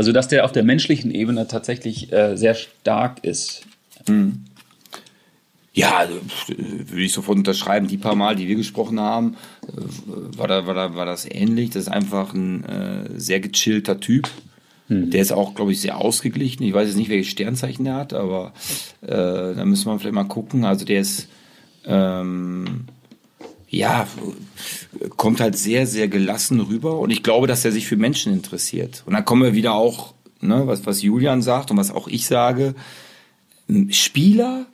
Also 0.00 0.12
dass 0.12 0.28
der 0.28 0.46
auf 0.46 0.52
der 0.52 0.62
menschlichen 0.62 1.10
Ebene 1.10 1.46
tatsächlich 1.46 2.10
äh, 2.10 2.34
sehr 2.34 2.54
stark 2.54 3.22
ist. 3.22 3.66
Mhm. 4.08 4.46
Ja, 5.74 5.98
also, 5.98 6.14
würde 6.48 7.02
ich 7.02 7.12
sofort 7.12 7.36
unterschreiben. 7.36 7.86
Die 7.86 7.98
paar 7.98 8.14
Mal, 8.14 8.34
die 8.34 8.48
wir 8.48 8.56
gesprochen 8.56 8.98
haben, 8.98 9.36
äh, 9.68 10.38
war, 10.38 10.48
da, 10.48 10.66
war, 10.66 10.72
da, 10.72 10.94
war 10.94 11.04
das 11.04 11.30
ähnlich. 11.30 11.68
Das 11.68 11.82
ist 11.82 11.88
einfach 11.90 12.32
ein 12.32 12.64
äh, 12.64 13.10
sehr 13.20 13.40
gechillter 13.40 14.00
Typ. 14.00 14.30
Hm. 14.86 15.10
Der 15.10 15.20
ist 15.20 15.32
auch, 15.32 15.54
glaube 15.54 15.72
ich, 15.72 15.82
sehr 15.82 15.98
ausgeglichen. 15.98 16.62
Ich 16.62 16.72
weiß 16.72 16.88
jetzt 16.88 16.96
nicht, 16.96 17.10
welches 17.10 17.30
Sternzeichen 17.30 17.84
der 17.84 17.96
hat, 17.96 18.14
aber 18.14 18.54
äh, 19.02 19.08
da 19.08 19.64
müssen 19.66 19.84
wir 19.84 19.98
vielleicht 19.98 20.14
mal 20.14 20.24
gucken. 20.24 20.64
Also 20.64 20.86
der 20.86 21.00
ist, 21.00 21.28
ähm, 21.84 22.86
ja, 23.70 24.08
kommt 25.16 25.40
halt 25.40 25.56
sehr, 25.56 25.86
sehr 25.86 26.08
gelassen 26.08 26.60
rüber. 26.60 26.98
Und 26.98 27.10
ich 27.10 27.22
glaube, 27.22 27.46
dass 27.46 27.64
er 27.64 27.70
sich 27.70 27.86
für 27.86 27.96
Menschen 27.96 28.32
interessiert. 28.32 29.04
Und 29.06 29.14
dann 29.14 29.24
kommen 29.24 29.42
wir 29.42 29.54
wieder 29.54 29.74
auch, 29.74 30.12
ne, 30.40 30.66
was, 30.66 30.84
was 30.86 31.02
Julian 31.02 31.40
sagt 31.40 31.70
und 31.70 31.76
was 31.76 31.92
auch 31.92 32.08
ich 32.08 32.26
sage. 32.26 32.74
Spieler 33.90 34.66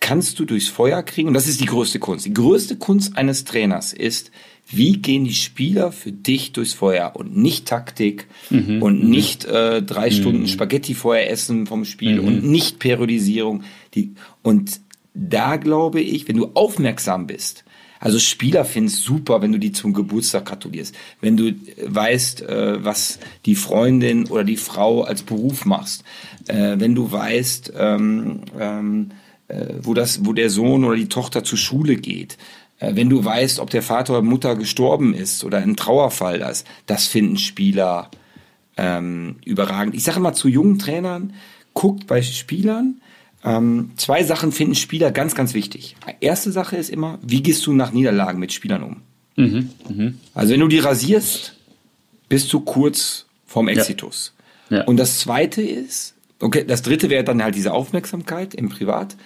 kannst 0.00 0.38
du 0.38 0.44
durchs 0.44 0.68
Feuer 0.68 1.02
kriegen. 1.02 1.28
Und 1.28 1.34
das 1.34 1.48
ist 1.48 1.60
die 1.62 1.66
größte 1.66 1.98
Kunst. 1.98 2.26
Die 2.26 2.34
größte 2.34 2.76
Kunst 2.76 3.16
eines 3.16 3.44
Trainers 3.44 3.94
ist, 3.94 4.30
wie 4.68 4.98
gehen 4.98 5.24
die 5.24 5.34
Spieler 5.34 5.90
für 5.90 6.12
dich 6.12 6.52
durchs 6.52 6.74
Feuer 6.74 7.12
und 7.14 7.36
nicht 7.36 7.66
Taktik 7.66 8.26
mhm. 8.50 8.82
und 8.82 9.04
mhm. 9.04 9.10
nicht 9.10 9.44
äh, 9.46 9.82
drei 9.82 10.10
mhm. 10.10 10.14
Stunden 10.14 10.48
Spaghetti 10.48 10.94
vorher 10.94 11.30
essen 11.30 11.66
vom 11.66 11.86
Spiel 11.86 12.20
mhm. 12.20 12.28
und 12.28 12.44
nicht 12.44 12.78
Periodisierung. 12.80 13.62
Die, 13.94 14.14
und 14.42 14.80
da 15.14 15.56
glaube 15.56 16.00
ich, 16.00 16.28
wenn 16.28 16.36
du 16.36 16.50
aufmerksam 16.54 17.26
bist, 17.26 17.64
also 18.02 18.18
Spieler 18.18 18.64
finden 18.64 18.88
es 18.88 19.00
super, 19.00 19.42
wenn 19.42 19.52
du 19.52 19.58
die 19.58 19.70
zum 19.70 19.92
Geburtstag 19.92 20.46
gratulierst, 20.46 20.92
wenn 21.20 21.36
du 21.36 21.54
weißt, 21.86 22.42
äh, 22.42 22.84
was 22.84 23.20
die 23.46 23.54
Freundin 23.54 24.26
oder 24.26 24.42
die 24.42 24.56
Frau 24.56 25.02
als 25.02 25.22
Beruf 25.22 25.64
machst, 25.64 26.02
äh, 26.48 26.74
wenn 26.78 26.96
du 26.96 27.12
weißt, 27.12 27.74
ähm, 27.76 28.40
ähm, 28.58 29.10
äh, 29.46 29.74
wo, 29.82 29.94
das, 29.94 30.26
wo 30.26 30.32
der 30.32 30.50
Sohn 30.50 30.82
oder 30.82 30.96
die 30.96 31.08
Tochter 31.08 31.44
zur 31.44 31.58
Schule 31.58 31.94
geht, 31.94 32.38
äh, 32.80 32.96
wenn 32.96 33.08
du 33.08 33.24
weißt, 33.24 33.60
ob 33.60 33.70
der 33.70 33.82
Vater 33.82 34.14
oder 34.14 34.22
Mutter 34.22 34.56
gestorben 34.56 35.14
ist 35.14 35.44
oder 35.44 35.58
ein 35.58 35.76
Trauerfall 35.76 36.40
ist, 36.40 36.66
das 36.86 37.06
finden 37.06 37.36
Spieler 37.36 38.10
ähm, 38.76 39.36
überragend. 39.44 39.94
Ich 39.94 40.02
sage 40.02 40.18
immer 40.18 40.32
zu 40.32 40.48
jungen 40.48 40.80
Trainern, 40.80 41.34
guckt 41.72 42.08
bei 42.08 42.20
Spielern, 42.20 43.00
ähm, 43.44 43.90
zwei 43.96 44.22
Sachen 44.22 44.52
finden 44.52 44.74
Spieler 44.74 45.10
ganz, 45.10 45.34
ganz 45.34 45.54
wichtig. 45.54 45.96
Erste 46.20 46.52
Sache 46.52 46.76
ist 46.76 46.90
immer, 46.90 47.18
wie 47.22 47.42
gehst 47.42 47.66
du 47.66 47.72
nach 47.72 47.92
Niederlagen 47.92 48.38
mit 48.38 48.52
Spielern 48.52 48.82
um? 48.82 48.96
Mhm, 49.36 49.70
mh. 49.88 50.12
Also 50.34 50.52
wenn 50.52 50.60
du 50.60 50.68
die 50.68 50.78
rasierst, 50.78 51.56
bist 52.28 52.52
du 52.52 52.60
kurz 52.60 53.26
vorm 53.46 53.68
Exitus. 53.68 54.34
Ja. 54.70 54.78
Ja. 54.78 54.84
Und 54.84 54.96
das 54.96 55.18
zweite 55.18 55.60
ist, 55.60 56.14
okay, 56.40 56.64
das 56.66 56.82
dritte 56.82 57.10
wäre 57.10 57.24
dann 57.24 57.42
halt 57.42 57.54
diese 57.54 57.72
Aufmerksamkeit 57.72 58.54
im 58.54 58.68
Privat 58.68 59.16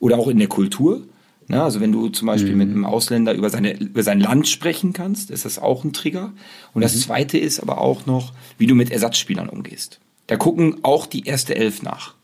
oder 0.00 0.18
auch 0.18 0.28
in 0.28 0.38
der 0.38 0.48
Kultur. 0.48 1.02
Na, 1.48 1.62
also 1.62 1.80
wenn 1.80 1.92
du 1.92 2.08
zum 2.08 2.26
Beispiel 2.26 2.52
mhm. 2.52 2.58
mit 2.58 2.68
einem 2.70 2.84
Ausländer 2.84 3.32
über, 3.32 3.50
seine, 3.50 3.78
über 3.78 4.02
sein 4.02 4.18
Land 4.18 4.48
sprechen 4.48 4.92
kannst, 4.92 5.30
ist 5.30 5.44
das 5.44 5.60
auch 5.60 5.84
ein 5.84 5.92
Trigger. 5.92 6.32
Und 6.72 6.82
das 6.82 6.96
mhm. 6.96 7.00
Zweite 7.00 7.38
ist 7.38 7.60
aber 7.60 7.78
auch 7.78 8.04
noch, 8.06 8.32
wie 8.58 8.66
du 8.66 8.74
mit 8.74 8.90
Ersatzspielern 8.90 9.48
umgehst. 9.48 10.00
Da 10.26 10.36
gucken 10.36 10.78
auch 10.82 11.06
die 11.06 11.24
erste 11.24 11.54
Elf 11.54 11.82
nach. 11.82 12.15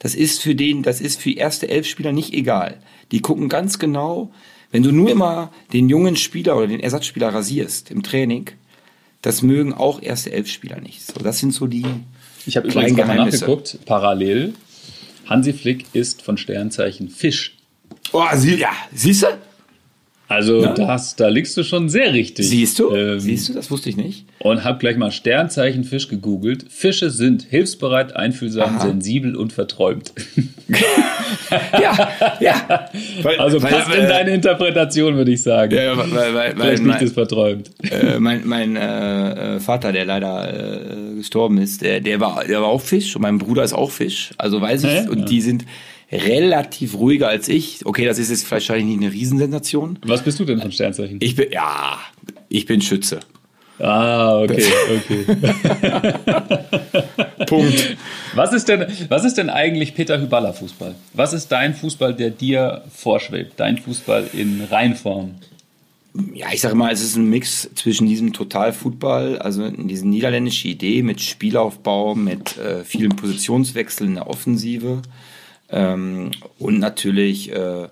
Das 0.00 0.14
ist 0.14 0.40
für 0.40 0.54
den, 0.54 0.82
das 0.82 1.00
ist 1.00 1.20
für 1.20 1.30
erste 1.30 1.68
elf 1.68 1.86
Spieler 1.86 2.10
nicht 2.10 2.32
egal. 2.32 2.78
Die 3.12 3.20
gucken 3.20 3.48
ganz 3.48 3.78
genau, 3.78 4.32
wenn 4.72 4.82
du 4.82 4.92
nur 4.92 5.10
immer 5.10 5.52
den 5.72 5.88
jungen 5.88 6.16
Spieler 6.16 6.56
oder 6.56 6.66
den 6.66 6.80
Ersatzspieler 6.80 7.28
rasierst 7.28 7.90
im 7.90 8.02
Training, 8.02 8.50
das 9.22 9.42
mögen 9.42 9.74
auch 9.74 10.02
erste 10.02 10.32
elf 10.32 10.48
Spieler 10.48 10.80
nicht. 10.80 11.06
So, 11.06 11.20
das 11.20 11.38
sind 11.38 11.52
so 11.52 11.66
die. 11.66 11.84
Ich 12.46 12.56
habe 12.56 12.68
übrigens 12.68 12.96
mal 12.96 13.14
nachgeguckt, 13.14 13.78
parallel 13.84 14.54
Hansi 15.26 15.52
Flick 15.52 15.86
ist 15.92 16.22
von 16.22 16.38
Sternzeichen 16.38 17.10
Fisch. 17.10 17.56
Oh, 18.12 18.24
sie, 18.34 18.56
ja, 18.56 18.70
siehst 18.94 19.22
du? 19.22 19.26
Also 20.30 20.62
ja. 20.62 20.72
das, 20.74 21.16
da 21.16 21.26
liegst 21.26 21.56
du 21.56 21.64
schon 21.64 21.88
sehr 21.88 22.12
richtig. 22.12 22.48
Siehst 22.48 22.78
du? 22.78 22.94
Ähm, 22.94 23.18
Siehst 23.18 23.48
du? 23.48 23.52
Das 23.52 23.68
wusste 23.68 23.90
ich 23.90 23.96
nicht. 23.96 24.26
Und 24.38 24.62
hab 24.62 24.78
gleich 24.78 24.96
mal 24.96 25.10
Sternzeichen 25.10 25.82
Fisch 25.82 26.06
gegoogelt. 26.06 26.66
Fische 26.70 27.10
sind 27.10 27.42
hilfsbereit, 27.42 28.14
einfühlsam, 28.14 28.76
Aha. 28.76 28.86
sensibel 28.86 29.34
und 29.34 29.52
verträumt. 29.52 30.12
ja, 31.72 32.08
ja. 32.38 32.88
Weil, 33.22 33.40
also 33.40 33.58
passt 33.58 33.90
weil, 33.90 34.02
in 34.02 34.08
deine 34.08 34.30
Interpretation, 34.30 35.16
würde 35.16 35.32
ich 35.32 35.42
sagen. 35.42 35.74
Ja, 35.74 35.98
weil, 35.98 36.12
weil, 36.12 36.34
weil, 36.34 36.54
Vielleicht 36.54 36.84
nicht 36.84 37.02
das 37.02 37.10
verträumt. 37.10 37.72
Äh, 37.90 38.20
mein 38.20 38.42
mein 38.46 38.76
äh, 38.76 39.56
äh, 39.56 39.58
Vater, 39.58 39.90
der 39.90 40.04
leider 40.04 40.92
äh, 40.92 41.16
gestorben 41.16 41.58
ist, 41.58 41.82
der, 41.82 42.00
der, 42.00 42.20
war, 42.20 42.44
der 42.44 42.60
war 42.60 42.68
auch 42.68 42.82
Fisch 42.82 43.16
und 43.16 43.22
mein 43.22 43.38
Bruder 43.38 43.64
ist 43.64 43.72
auch 43.72 43.90
Fisch. 43.90 44.30
Also 44.38 44.60
weiß 44.60 44.84
ich. 44.84 44.90
Hä? 44.90 45.08
Und 45.08 45.28
die 45.28 45.40
sind 45.40 45.64
relativ 46.12 46.94
ruhiger 46.94 47.28
als 47.28 47.48
ich. 47.48 47.84
Okay, 47.84 48.04
das 48.04 48.18
ist 48.18 48.30
jetzt 48.30 48.50
wahrscheinlich 48.50 48.86
nicht 48.86 49.02
eine 49.02 49.12
Riesensensation. 49.12 49.98
Was 50.04 50.22
bist 50.22 50.40
du 50.40 50.44
denn 50.44 50.60
von 50.60 50.72
Sternzeichen? 50.72 51.18
Ich 51.20 51.36
bin, 51.36 51.50
ja, 51.52 51.98
ich 52.48 52.66
bin 52.66 52.80
Schütze. 52.80 53.20
Ah, 53.78 54.40
okay, 54.42 54.64
okay. 54.98 55.24
Punkt. 57.46 57.96
Was 58.34 58.52
ist, 58.52 58.68
denn, 58.68 58.86
was 59.08 59.24
ist 59.24 59.38
denn 59.38 59.48
eigentlich 59.48 59.94
Peter 59.94 60.20
Hyballa 60.20 60.52
Fußball? 60.52 60.94
Was 61.14 61.32
ist 61.32 61.48
dein 61.48 61.74
Fußball, 61.74 62.14
der 62.14 62.28
dir 62.30 62.82
vorschwebt? 62.94 63.54
Dein 63.58 63.78
Fußball 63.78 64.28
in 64.34 64.62
Reinform? 64.70 65.36
Ja, 66.34 66.48
ich 66.52 66.60
sage 66.60 66.74
mal, 66.74 66.92
es 66.92 67.02
ist 67.02 67.16
ein 67.16 67.30
Mix 67.30 67.70
zwischen 67.74 68.06
diesem 68.06 68.32
Totalfußball, 68.32 69.38
also 69.38 69.70
diese 69.70 70.06
niederländische 70.06 70.68
Idee 70.68 71.02
mit 71.02 71.20
Spielaufbau, 71.20 72.14
mit 72.14 72.58
äh, 72.58 72.84
vielen 72.84 73.16
Positionswechseln 73.16 74.10
in 74.10 74.14
der 74.16 74.28
Offensive 74.28 75.02
ähm, 75.70 76.30
und 76.58 76.78
natürlich, 76.78 77.52
äh, 77.52 77.88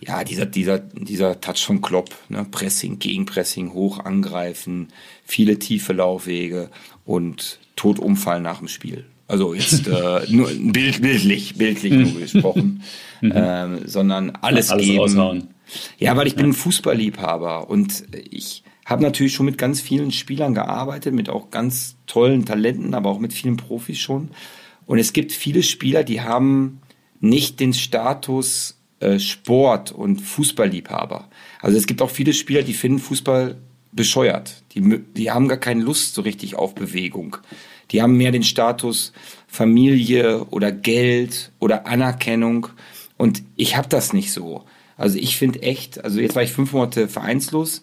ja, 0.00 0.24
dieser, 0.24 0.46
dieser, 0.46 0.78
dieser 0.78 1.40
Touch 1.40 1.64
von 1.64 1.80
Klopp, 1.80 2.10
ne? 2.28 2.46
Pressing, 2.50 2.98
Gegenpressing, 2.98 3.72
hoch 3.72 4.00
angreifen, 4.00 4.88
viele 5.24 5.58
tiefe 5.58 5.92
Laufwege 5.92 6.70
und 7.04 7.58
tot 7.76 7.98
umfallen 7.98 8.42
nach 8.42 8.58
dem 8.58 8.68
Spiel. 8.68 9.04
Also 9.28 9.54
jetzt 9.54 9.86
äh, 9.88 10.20
nur 10.28 10.50
bild, 10.50 11.00
bildlich, 11.00 11.54
bildlich 11.56 11.92
nur 11.92 12.20
gesprochen, 12.20 12.82
mhm. 13.20 13.32
ähm, 13.34 13.80
sondern 13.86 14.30
alles, 14.30 14.70
alles 14.70 14.86
geben. 14.86 15.00
Aushauen. 15.00 15.48
Ja, 15.98 16.16
weil 16.16 16.26
ich 16.26 16.36
bin 16.36 16.46
ein 16.46 16.52
Fußballliebhaber 16.52 17.70
und 17.70 18.04
ich 18.30 18.62
habe 18.84 19.02
natürlich 19.02 19.32
schon 19.32 19.46
mit 19.46 19.56
ganz 19.56 19.80
vielen 19.80 20.12
Spielern 20.12 20.52
gearbeitet, 20.52 21.14
mit 21.14 21.30
auch 21.30 21.50
ganz 21.50 21.96
tollen 22.06 22.44
Talenten, 22.44 22.92
aber 22.92 23.08
auch 23.08 23.20
mit 23.20 23.32
vielen 23.32 23.56
Profis 23.56 23.98
schon. 23.98 24.30
Und 24.84 24.98
es 24.98 25.14
gibt 25.14 25.32
viele 25.32 25.62
Spieler, 25.62 26.04
die 26.04 26.20
haben 26.20 26.81
nicht 27.22 27.60
den 27.60 27.72
Status 27.72 28.76
äh, 29.00 29.18
Sport 29.18 29.92
und 29.92 30.20
Fußballliebhaber. 30.20 31.28
Also 31.60 31.78
es 31.78 31.86
gibt 31.86 32.02
auch 32.02 32.10
viele 32.10 32.34
Spieler, 32.34 32.62
die 32.62 32.74
finden 32.74 32.98
Fußball 32.98 33.56
bescheuert. 33.92 34.62
Die, 34.74 35.00
die 35.16 35.30
haben 35.30 35.48
gar 35.48 35.58
keine 35.58 35.82
Lust 35.82 36.14
so 36.14 36.22
richtig 36.22 36.56
auf 36.56 36.74
Bewegung. 36.74 37.38
Die 37.90 38.02
haben 38.02 38.16
mehr 38.16 38.32
den 38.32 38.42
Status 38.42 39.12
Familie 39.46 40.44
oder 40.46 40.72
Geld 40.72 41.52
oder 41.58 41.86
Anerkennung. 41.86 42.68
Und 43.16 43.42
ich 43.56 43.76
habe 43.76 43.88
das 43.88 44.12
nicht 44.12 44.32
so. 44.32 44.64
Also 44.96 45.18
ich 45.18 45.36
finde 45.36 45.62
echt, 45.62 46.04
also 46.04 46.20
jetzt 46.20 46.34
war 46.34 46.42
ich 46.42 46.52
fünf 46.52 46.72
Monate 46.72 47.08
vereinslos, 47.08 47.82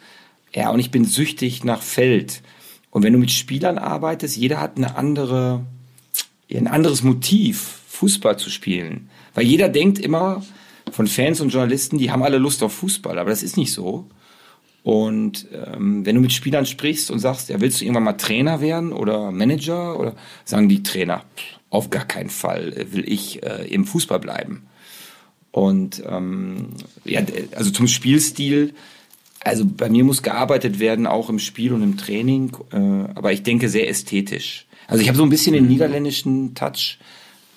ja, 0.54 0.72
und 0.72 0.80
ich 0.80 0.90
bin 0.90 1.06
süchtig 1.06 1.64
nach 1.64 1.82
Feld. 1.82 2.42
Und 2.90 3.04
wenn 3.04 3.14
du 3.14 3.20
mit 3.20 3.32
Spielern 3.32 3.78
arbeitest, 3.78 4.36
jeder 4.36 4.60
hat 4.60 4.78
eine 4.78 4.96
andere, 4.96 5.64
ein 6.52 6.68
anderes 6.68 7.04
Motiv, 7.04 7.80
Fußball 7.90 8.40
zu 8.40 8.50
spielen. 8.50 9.10
Weil 9.34 9.46
jeder 9.46 9.70
denkt 9.70 10.00
immer 10.00 10.44
von 10.92 11.08
Fans 11.08 11.42
und 11.42 11.50
Journalisten, 11.50 11.98
die 11.98 12.12
haben 12.12 12.24
alle 12.24 12.38
Lust 12.38 12.64
auf 12.64 12.74
Fußball, 12.74 13.20
aber 13.20 13.30
das 13.30 13.44
ist 13.44 13.58
nicht 13.58 13.74
so. 13.74 14.08
Und 14.84 15.48
ähm, 15.54 16.06
wenn 16.06 16.16
du 16.16 16.22
mit 16.22 16.32
Spielern 16.32 16.66
sprichst 16.66 17.12
und 17.12 17.20
sagst, 17.20 17.50
ja, 17.50 17.60
willst 17.60 17.80
du 17.80 17.86
irgendwann 17.86 18.06
mal 18.06 18.14
Trainer 18.14 18.62
werden 18.62 18.94
oder 18.94 19.32
Manager? 19.32 20.00
Oder 20.00 20.16
sagen 20.46 20.70
die 20.70 20.84
Trainer, 20.84 21.24
auf 21.70 21.90
gar 21.90 22.06
keinen 22.06 22.30
Fall 22.30 22.74
will 22.92 23.04
ich 23.08 23.44
äh, 23.44 23.68
im 23.68 23.86
Fußball 23.86 24.20
bleiben. 24.20 24.64
Und 25.52 26.02
ähm, 26.08 26.70
ja, 27.06 27.22
also 27.56 27.72
zum 27.72 27.88
Spielstil, 27.88 28.74
also 29.42 29.66
bei 29.66 29.90
mir 29.90 30.04
muss 30.04 30.24
gearbeitet 30.24 30.80
werden, 30.80 31.08
auch 31.08 31.30
im 31.30 31.40
Spiel 31.40 31.74
und 31.74 31.84
im 31.84 31.98
Training, 31.98 32.52
äh, 32.72 32.78
aber 33.16 33.34
ich 33.34 33.44
denke 33.44 33.68
sehr 33.68 33.90
ästhetisch. 33.90 34.66
Also 34.88 35.02
ich 35.02 35.08
habe 35.08 35.18
so 35.18 35.24
ein 35.24 35.30
bisschen 35.30 35.54
den 35.54 35.66
mhm. 35.66 35.72
niederländischen 35.72 36.56
Touch, 36.56 36.98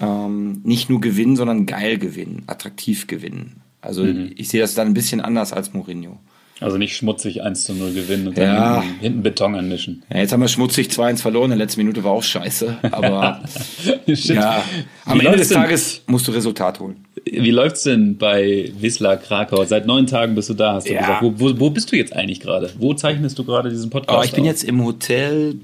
ähm, 0.02 0.60
nicht 0.64 0.90
nur 0.90 1.00
gewinnen, 1.00 1.36
sondern 1.36 1.66
geil 1.66 1.98
gewinnen, 1.98 2.42
attraktiv 2.46 3.06
gewinnen. 3.06 3.62
Also 3.80 4.04
mhm. 4.04 4.32
ich 4.36 4.48
sehe 4.48 4.60
das 4.60 4.74
dann 4.74 4.88
ein 4.88 4.94
bisschen 4.94 5.20
anders 5.20 5.52
als 5.52 5.72
Mourinho. 5.72 6.18
Also 6.62 6.78
nicht 6.78 6.96
schmutzig 6.96 7.42
1 7.42 7.64
zu 7.64 7.74
0 7.74 7.92
gewinnen 7.92 8.28
und 8.28 8.38
dann 8.38 8.44
ja. 8.44 8.80
hinten, 8.82 9.00
hinten, 9.00 9.22
Beton 9.22 9.56
anmischen. 9.56 10.04
Ja, 10.12 10.20
jetzt 10.20 10.32
haben 10.32 10.40
wir 10.40 10.48
schmutzig 10.48 10.88
2-1 10.88 11.18
verloren, 11.18 11.46
in 11.50 11.58
der 11.58 11.66
letzten 11.66 11.80
Minute 11.80 12.04
war 12.04 12.12
auch 12.12 12.22
scheiße. 12.22 12.78
Aber 12.92 13.42
ja, 14.06 14.62
am 15.04 15.20
Ende 15.20 15.38
des 15.38 15.48
Tages 15.48 16.02
musst 16.06 16.28
du 16.28 16.32
Resultat 16.32 16.78
holen. 16.78 17.04
Wie 17.24 17.50
läuft's 17.50 17.82
denn 17.82 18.16
bei 18.16 18.72
Wisla 18.78 19.16
Krakau? 19.16 19.64
Seit 19.64 19.86
neun 19.86 20.06
Tagen 20.06 20.36
bist 20.36 20.50
du 20.50 20.54
da, 20.54 20.74
hast 20.74 20.88
du 20.88 20.94
ja. 20.94 21.00
gesagt. 21.00 21.22
Wo, 21.22 21.34
wo, 21.40 21.58
wo, 21.58 21.70
bist 21.70 21.90
du 21.90 21.96
jetzt 21.96 22.12
eigentlich 22.12 22.38
gerade? 22.38 22.70
Wo 22.78 22.94
zeichnest 22.94 23.38
du 23.38 23.44
gerade 23.44 23.68
diesen 23.68 23.90
Podcast? 23.90 24.18
Oh, 24.20 24.22
ich 24.22 24.32
bin 24.32 24.44
auf? 24.44 24.50
jetzt 24.50 24.62
im 24.62 24.84
Hotel, 24.84 25.56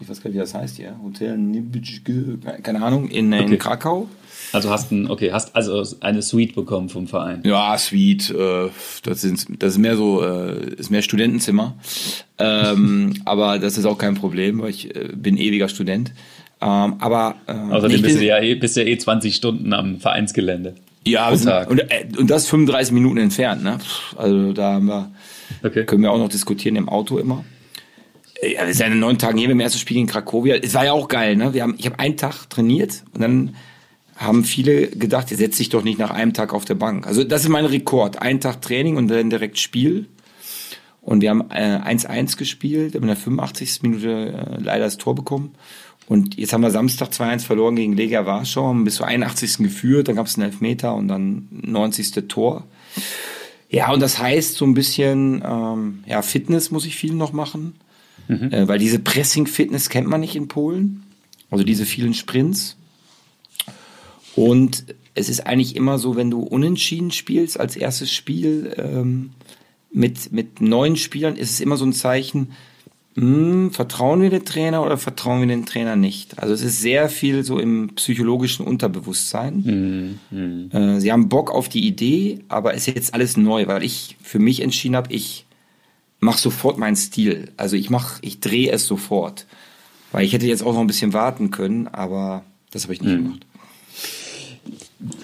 ich 0.00 0.08
weiß 0.08 0.20
gar 0.20 0.30
nicht, 0.30 0.36
wie 0.36 0.40
das 0.40 0.54
heißt 0.54 0.76
hier, 0.76 0.96
Hotel 1.02 1.36
Nibitschke, 1.38 2.38
keine 2.62 2.82
Ahnung, 2.82 3.08
in, 3.08 3.32
in 3.32 3.44
okay. 3.44 3.56
Krakau. 3.56 4.08
Also 4.52 4.70
hast 4.70 4.92
ein, 4.92 5.10
okay, 5.10 5.32
hast 5.32 5.56
also 5.56 5.84
eine 6.00 6.22
Suite 6.22 6.54
bekommen 6.54 6.88
vom 6.88 7.08
Verein. 7.08 7.42
Ja, 7.44 7.76
Suite, 7.78 8.30
äh, 8.30 8.68
das 9.02 9.20
sind, 9.20 9.62
das 9.62 9.72
ist 9.72 9.78
mehr 9.78 9.96
so, 9.96 10.22
äh, 10.22 10.74
ist 10.74 10.90
mehr 10.90 11.02
Studentenzimmer. 11.02 11.74
Ähm, 12.38 13.14
aber 13.24 13.58
das 13.58 13.78
ist 13.78 13.84
auch 13.84 13.98
kein 13.98 14.14
Problem, 14.14 14.60
weil 14.60 14.70
ich 14.70 14.94
äh, 14.94 15.08
bin 15.14 15.36
ewiger 15.36 15.68
Student. 15.68 16.12
Ähm, 16.60 16.94
aber 17.00 17.36
äh, 17.46 17.52
außerdem 17.52 18.02
bist 18.02 18.20
du 18.20 18.24
ja 18.24 18.38
eh, 18.38 18.54
bist 18.54 18.76
ja 18.76 18.84
eh 18.84 18.96
20 18.96 19.34
Stunden 19.34 19.72
am 19.72 20.00
Vereinsgelände. 20.00 20.74
Ja, 21.04 21.34
sind, 21.36 21.52
und, 21.68 21.78
äh, 21.78 22.06
und 22.18 22.30
das 22.30 22.48
35 22.48 22.92
Minuten 22.92 23.18
entfernt, 23.18 23.62
ne? 23.62 23.78
Also 24.16 24.52
da 24.52 24.74
haben 24.74 24.86
wir, 24.86 25.10
okay. 25.62 25.84
können 25.84 26.02
wir 26.02 26.10
auch 26.10 26.18
noch 26.18 26.28
diskutieren 26.28 26.76
im 26.76 26.88
Auto 26.88 27.18
immer. 27.18 27.44
Ja, 28.42 28.66
wir 28.66 28.74
sind 28.74 28.92
in 28.92 28.98
neun 28.98 29.18
Tagen 29.18 29.38
hier 29.38 29.48
beim 29.48 29.60
ersten 29.60 29.78
Spiel 29.78 29.96
in 29.96 30.06
Krakowia. 30.06 30.56
Es 30.56 30.74
war 30.74 30.84
ja 30.84 30.92
auch 30.92 31.08
geil, 31.08 31.36
ne? 31.36 31.54
Wir 31.54 31.62
haben, 31.62 31.74
ich 31.78 31.86
habe 31.86 31.98
einen 31.98 32.16
Tag 32.16 32.50
trainiert 32.50 33.02
und 33.14 33.22
dann 33.22 33.56
haben 34.16 34.44
viele 34.44 34.88
gedacht, 34.88 35.30
ihr 35.30 35.36
setzt 35.36 35.58
dich 35.58 35.68
doch 35.68 35.82
nicht 35.82 35.98
nach 35.98 36.10
einem 36.10 36.32
Tag 36.32 36.52
auf 36.54 36.64
der 36.64 36.74
Bank. 36.74 37.06
Also 37.06 37.24
das 37.24 37.42
ist 37.42 37.48
mein 37.48 37.66
Rekord. 37.66 38.20
Ein 38.20 38.40
Tag 38.40 38.62
Training 38.62 38.96
und 38.96 39.08
dann 39.08 39.30
direkt 39.30 39.58
Spiel. 39.58 40.08
Und 41.02 41.20
wir 41.20 41.30
haben 41.30 41.42
1-1 41.42 42.08
äh, 42.34 42.36
gespielt, 42.36 42.94
haben 42.94 43.02
in 43.02 43.08
der 43.08 43.16
85. 43.16 43.82
Minute 43.82 44.58
äh, 44.58 44.60
leider 44.60 44.84
das 44.84 44.96
Tor 44.96 45.14
bekommen. 45.14 45.54
Und 46.08 46.36
jetzt 46.36 46.52
haben 46.52 46.62
wir 46.62 46.70
Samstag 46.70 47.10
2-1 47.10 47.40
verloren 47.40 47.76
gegen 47.76 47.94
Legia 47.94 48.26
Warschau, 48.26 48.66
haben 48.66 48.84
bis 48.84 48.96
zur 48.96 49.06
81. 49.06 49.58
geführt, 49.58 50.08
dann 50.08 50.16
gab 50.16 50.26
es 50.26 50.36
einen 50.36 50.50
Elfmeter 50.50 50.94
und 50.94 51.08
dann 51.08 51.48
90. 51.50 52.28
Tor. 52.28 52.64
Ja, 53.68 53.92
und 53.92 54.00
das 54.00 54.18
heißt 54.18 54.54
so 54.54 54.64
ein 54.64 54.74
bisschen, 54.74 55.42
ähm, 55.44 56.04
ja, 56.06 56.22
Fitness 56.22 56.70
muss 56.70 56.86
ich 56.86 56.96
viel 56.96 57.12
noch 57.12 57.32
machen, 57.32 57.74
mhm. 58.28 58.52
äh, 58.52 58.68
weil 58.68 58.78
diese 58.78 58.98
Pressing-Fitness 58.98 59.88
kennt 59.88 60.08
man 60.08 60.20
nicht 60.20 60.36
in 60.36 60.48
Polen. 60.48 61.02
Also 61.50 61.64
diese 61.64 61.86
vielen 61.86 62.14
Sprints. 62.14 62.76
Und 64.34 64.84
es 65.14 65.28
ist 65.28 65.46
eigentlich 65.46 65.76
immer 65.76 65.98
so, 65.98 66.16
wenn 66.16 66.30
du 66.30 66.40
unentschieden 66.40 67.10
spielst 67.10 67.58
als 67.58 67.76
erstes 67.76 68.12
Spiel 68.12 68.74
ähm, 68.76 69.30
mit, 69.90 70.30
mit 70.32 70.60
neuen 70.60 70.96
Spielern, 70.96 71.36
ist 71.36 71.50
es 71.50 71.60
immer 71.60 71.78
so 71.78 71.86
ein 71.86 71.94
Zeichen, 71.94 72.52
mh, 73.14 73.22
hm, 73.22 73.70
vertrauen 73.70 74.20
wir 74.20 74.28
den 74.28 74.44
Trainer 74.44 74.84
oder 74.84 74.98
vertrauen 74.98 75.40
wir 75.40 75.46
den 75.46 75.64
Trainer 75.64 75.96
nicht? 75.96 76.38
Also 76.38 76.52
es 76.52 76.60
ist 76.60 76.80
sehr 76.80 77.08
viel 77.08 77.44
so 77.44 77.58
im 77.58 77.94
psychologischen 77.94 78.66
Unterbewusstsein. 78.66 80.18
Mhm. 80.30 80.38
Mhm. 80.38 80.70
Äh, 80.70 81.00
sie 81.00 81.10
haben 81.10 81.30
Bock 81.30 81.50
auf 81.50 81.70
die 81.70 81.86
Idee, 81.86 82.40
aber 82.48 82.74
es 82.74 82.86
ist 82.86 82.94
jetzt 82.94 83.14
alles 83.14 83.38
neu, 83.38 83.66
weil 83.68 83.82
ich 83.82 84.16
für 84.22 84.38
mich 84.38 84.60
entschieden 84.60 84.96
habe, 84.96 85.14
ich 85.14 85.45
mache 86.20 86.40
sofort 86.40 86.78
meinen 86.78 86.96
Stil. 86.96 87.52
Also 87.56 87.76
ich 87.76 87.90
mach, 87.90 88.18
ich 88.22 88.40
drehe 88.40 88.70
es 88.70 88.86
sofort. 88.86 89.46
Weil 90.12 90.24
ich 90.24 90.32
hätte 90.32 90.46
jetzt 90.46 90.62
auch 90.62 90.72
noch 90.72 90.80
ein 90.80 90.86
bisschen 90.86 91.12
warten 91.12 91.50
können, 91.50 91.88
aber 91.88 92.44
das 92.70 92.84
habe 92.84 92.94
ich 92.94 93.02
nicht 93.02 93.18
mhm. 93.18 93.24
gemacht. 93.24 93.46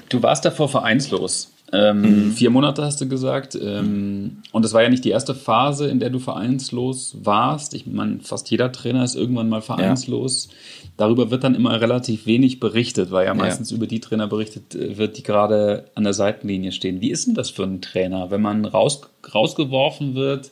Du 0.09 0.23
warst 0.23 0.45
davor 0.45 0.69
vereinslos. 0.69 1.53
Ähm, 1.75 2.27
mhm. 2.27 2.33
Vier 2.33 2.51
Monate 2.51 2.83
hast 2.85 3.01
du 3.01 3.09
gesagt. 3.09 3.59
Ähm, 3.61 4.43
und 4.53 4.65
das 4.65 4.75
war 4.75 4.83
ja 4.83 4.91
nicht 4.91 5.05
die 5.05 5.11
erste 5.11 5.35
Phase, 5.35 5.89
in 5.89 6.01
der 6.01 6.11
du 6.11 6.19
vereinslos 6.19 7.17
warst. 7.23 7.73
Ich 7.73 7.87
meine, 7.87 8.21
fast 8.21 8.51
jeder 8.51 8.71
Trainer 8.71 9.03
ist 9.03 9.15
irgendwann 9.15 9.49
mal 9.49 9.63
vereinslos. 9.63 10.49
Ja. 10.51 10.89
Darüber 10.99 11.31
wird 11.31 11.45
dann 11.45 11.55
immer 11.55 11.81
relativ 11.81 12.27
wenig 12.27 12.61
berichtet, 12.61 13.11
weil 13.11 13.25
ja 13.25 13.33
meistens 13.33 13.71
ja. 13.71 13.77
über 13.79 13.87
die 13.87 14.01
Trainer 14.01 14.27
berichtet 14.27 14.75
äh, 14.75 14.99
wird, 14.99 15.17
die 15.17 15.23
gerade 15.23 15.87
an 15.95 16.05
der 16.05 16.13
Seitenlinie 16.13 16.73
stehen. 16.73 17.01
Wie 17.01 17.11
ist 17.11 17.27
denn 17.27 17.35
das 17.35 17.49
für 17.49 17.63
einen 17.63 17.81
Trainer, 17.81 18.31
wenn 18.31 18.43
man 18.43 18.67
raus, 18.67 19.01
rausgeworfen 19.35 20.15
wird? 20.15 20.51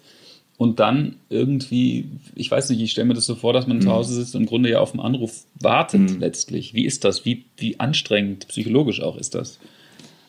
Und 0.61 0.79
dann 0.79 1.17
irgendwie, 1.31 2.11
ich 2.35 2.51
weiß 2.51 2.69
nicht, 2.69 2.83
ich 2.83 2.91
stelle 2.91 3.09
mir 3.09 3.15
das 3.15 3.25
so 3.25 3.35
vor, 3.35 3.55
dass 3.55 3.67
man 3.67 3.79
mhm. 3.79 3.81
zu 3.81 3.93
Hause 3.93 4.13
sitzt 4.13 4.35
und 4.35 4.43
im 4.43 4.47
Grunde 4.47 4.69
ja 4.69 4.81
auf 4.81 4.91
den 4.91 5.01
Anruf 5.01 5.47
wartet 5.59 6.03
mhm. 6.03 6.21
letztlich. 6.21 6.75
Wie 6.75 6.85
ist 6.85 7.05
das? 7.05 7.25
Wie, 7.25 7.47
wie 7.57 7.81
anstrengend 7.81 8.47
psychologisch 8.49 9.01
auch 9.01 9.17
ist 9.17 9.35
das? 9.35 9.59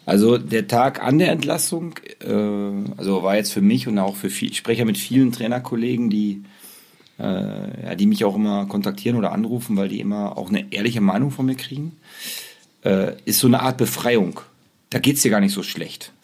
Also 0.06 0.38
der 0.38 0.70
Tag 0.70 1.04
an 1.04 1.20
der 1.20 1.34
Entlassung, 1.34 1.96
äh, 2.22 2.32
also 2.96 3.24
war 3.24 3.36
jetzt 3.36 3.52
für 3.52 3.60
mich 3.60 3.90
und 3.90 4.00
auch 4.00 4.16
für 4.16 4.30
viel, 4.30 4.52
ich 4.52 4.58
spreche 4.58 4.80
ja 4.80 4.86
mit 4.86 4.98
vielen 4.98 5.34
Trainerkollegen, 5.34 6.10
die, 6.10 6.44
äh, 7.20 7.24
ja, 7.88 7.96
die 7.96 8.06
mich 8.06 8.24
auch 8.24 8.38
immer 8.38 8.68
kontaktieren 8.68 9.18
oder 9.18 9.34
anrufen, 9.34 9.76
weil 9.76 9.90
die 9.90 10.00
immer 10.00 10.38
auch 10.38 10.48
eine 10.48 10.72
ehrliche 10.72 11.02
Meinung 11.02 11.32
von 11.32 11.46
mir 11.46 11.56
kriegen, 11.56 11.98
äh, 12.86 13.16
ist 13.26 13.40
so 13.40 13.48
eine 13.48 13.60
Art 13.60 13.76
Befreiung. 13.76 14.40
Da 14.92 15.00
geht's 15.00 15.24
dir 15.24 15.32
gar 15.32 15.42
nicht 15.42 15.54
so 15.54 15.62
schlecht. 15.62 16.14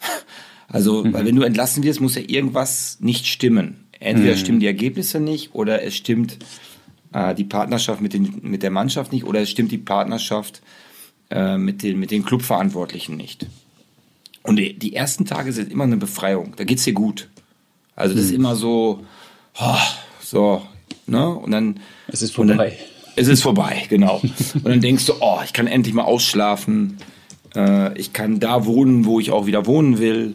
Also, 0.70 1.02
mhm. 1.02 1.14
weil 1.14 1.24
wenn 1.24 1.34
du 1.34 1.44
entlassen 1.44 1.82
wirst, 1.82 2.02
muss 2.02 2.14
ja 2.14 2.20
irgendwas 2.20 2.98
nicht 3.00 3.26
stimmen. 3.26 3.87
Entweder 4.00 4.34
mhm. 4.34 4.38
stimmen 4.38 4.60
die 4.60 4.66
Ergebnisse 4.66 5.20
nicht 5.20 5.54
oder 5.54 5.82
es 5.82 5.96
stimmt 5.96 6.38
äh, 7.12 7.34
die 7.34 7.44
Partnerschaft 7.44 8.00
mit, 8.00 8.12
den, 8.12 8.40
mit 8.42 8.62
der 8.62 8.70
Mannschaft 8.70 9.12
nicht 9.12 9.24
oder 9.24 9.40
es 9.40 9.50
stimmt 9.50 9.72
die 9.72 9.78
Partnerschaft 9.78 10.62
äh, 11.30 11.56
mit, 11.56 11.82
den, 11.82 11.98
mit 11.98 12.10
den 12.10 12.24
Clubverantwortlichen 12.24 13.16
nicht. 13.16 13.46
Und 14.42 14.56
die, 14.56 14.78
die, 14.78 14.94
ersten 14.94 15.26
Tage 15.26 15.52
sind 15.52 15.72
immer 15.72 15.84
eine 15.84 15.96
Befreiung. 15.96 16.54
Da 16.56 16.64
geht's 16.64 16.84
dir 16.84 16.92
gut. 16.92 17.28
Also 17.96 18.14
das 18.14 18.24
mhm. 18.24 18.30
ist 18.30 18.34
immer 18.36 18.56
so, 18.56 19.04
oh, 19.58 19.76
so, 20.22 20.62
ne? 21.06 21.28
Und 21.28 21.50
dann. 21.50 21.80
Es 22.06 22.22
ist 22.22 22.34
vorbei. 22.34 22.70
Dann, 22.78 22.88
es 23.16 23.26
ist 23.26 23.42
vorbei, 23.42 23.84
genau. 23.88 24.20
und 24.54 24.64
dann 24.64 24.80
denkst 24.80 25.06
du, 25.06 25.14
oh, 25.20 25.40
ich 25.44 25.52
kann 25.52 25.66
endlich 25.66 25.92
mal 25.92 26.04
ausschlafen. 26.04 26.98
Äh, 27.56 27.98
ich 27.98 28.12
kann 28.12 28.38
da 28.38 28.64
wohnen, 28.64 29.06
wo 29.06 29.18
ich 29.18 29.32
auch 29.32 29.46
wieder 29.46 29.66
wohnen 29.66 29.98
will 29.98 30.34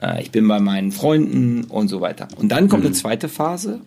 äh, 0.00 0.22
ich 0.22 0.30
bin 0.30 0.46
bei 0.48 0.60
meinen 0.60 0.92
Freunden 0.92 1.64
und 1.64 1.88
so 1.88 2.00
weiter. 2.00 2.28
Und 2.36 2.50
dann 2.50 2.68
kommt 2.68 2.82
mhm. 2.82 2.88
eine 2.88 2.94
zweite 2.94 3.28
Phase 3.28 3.80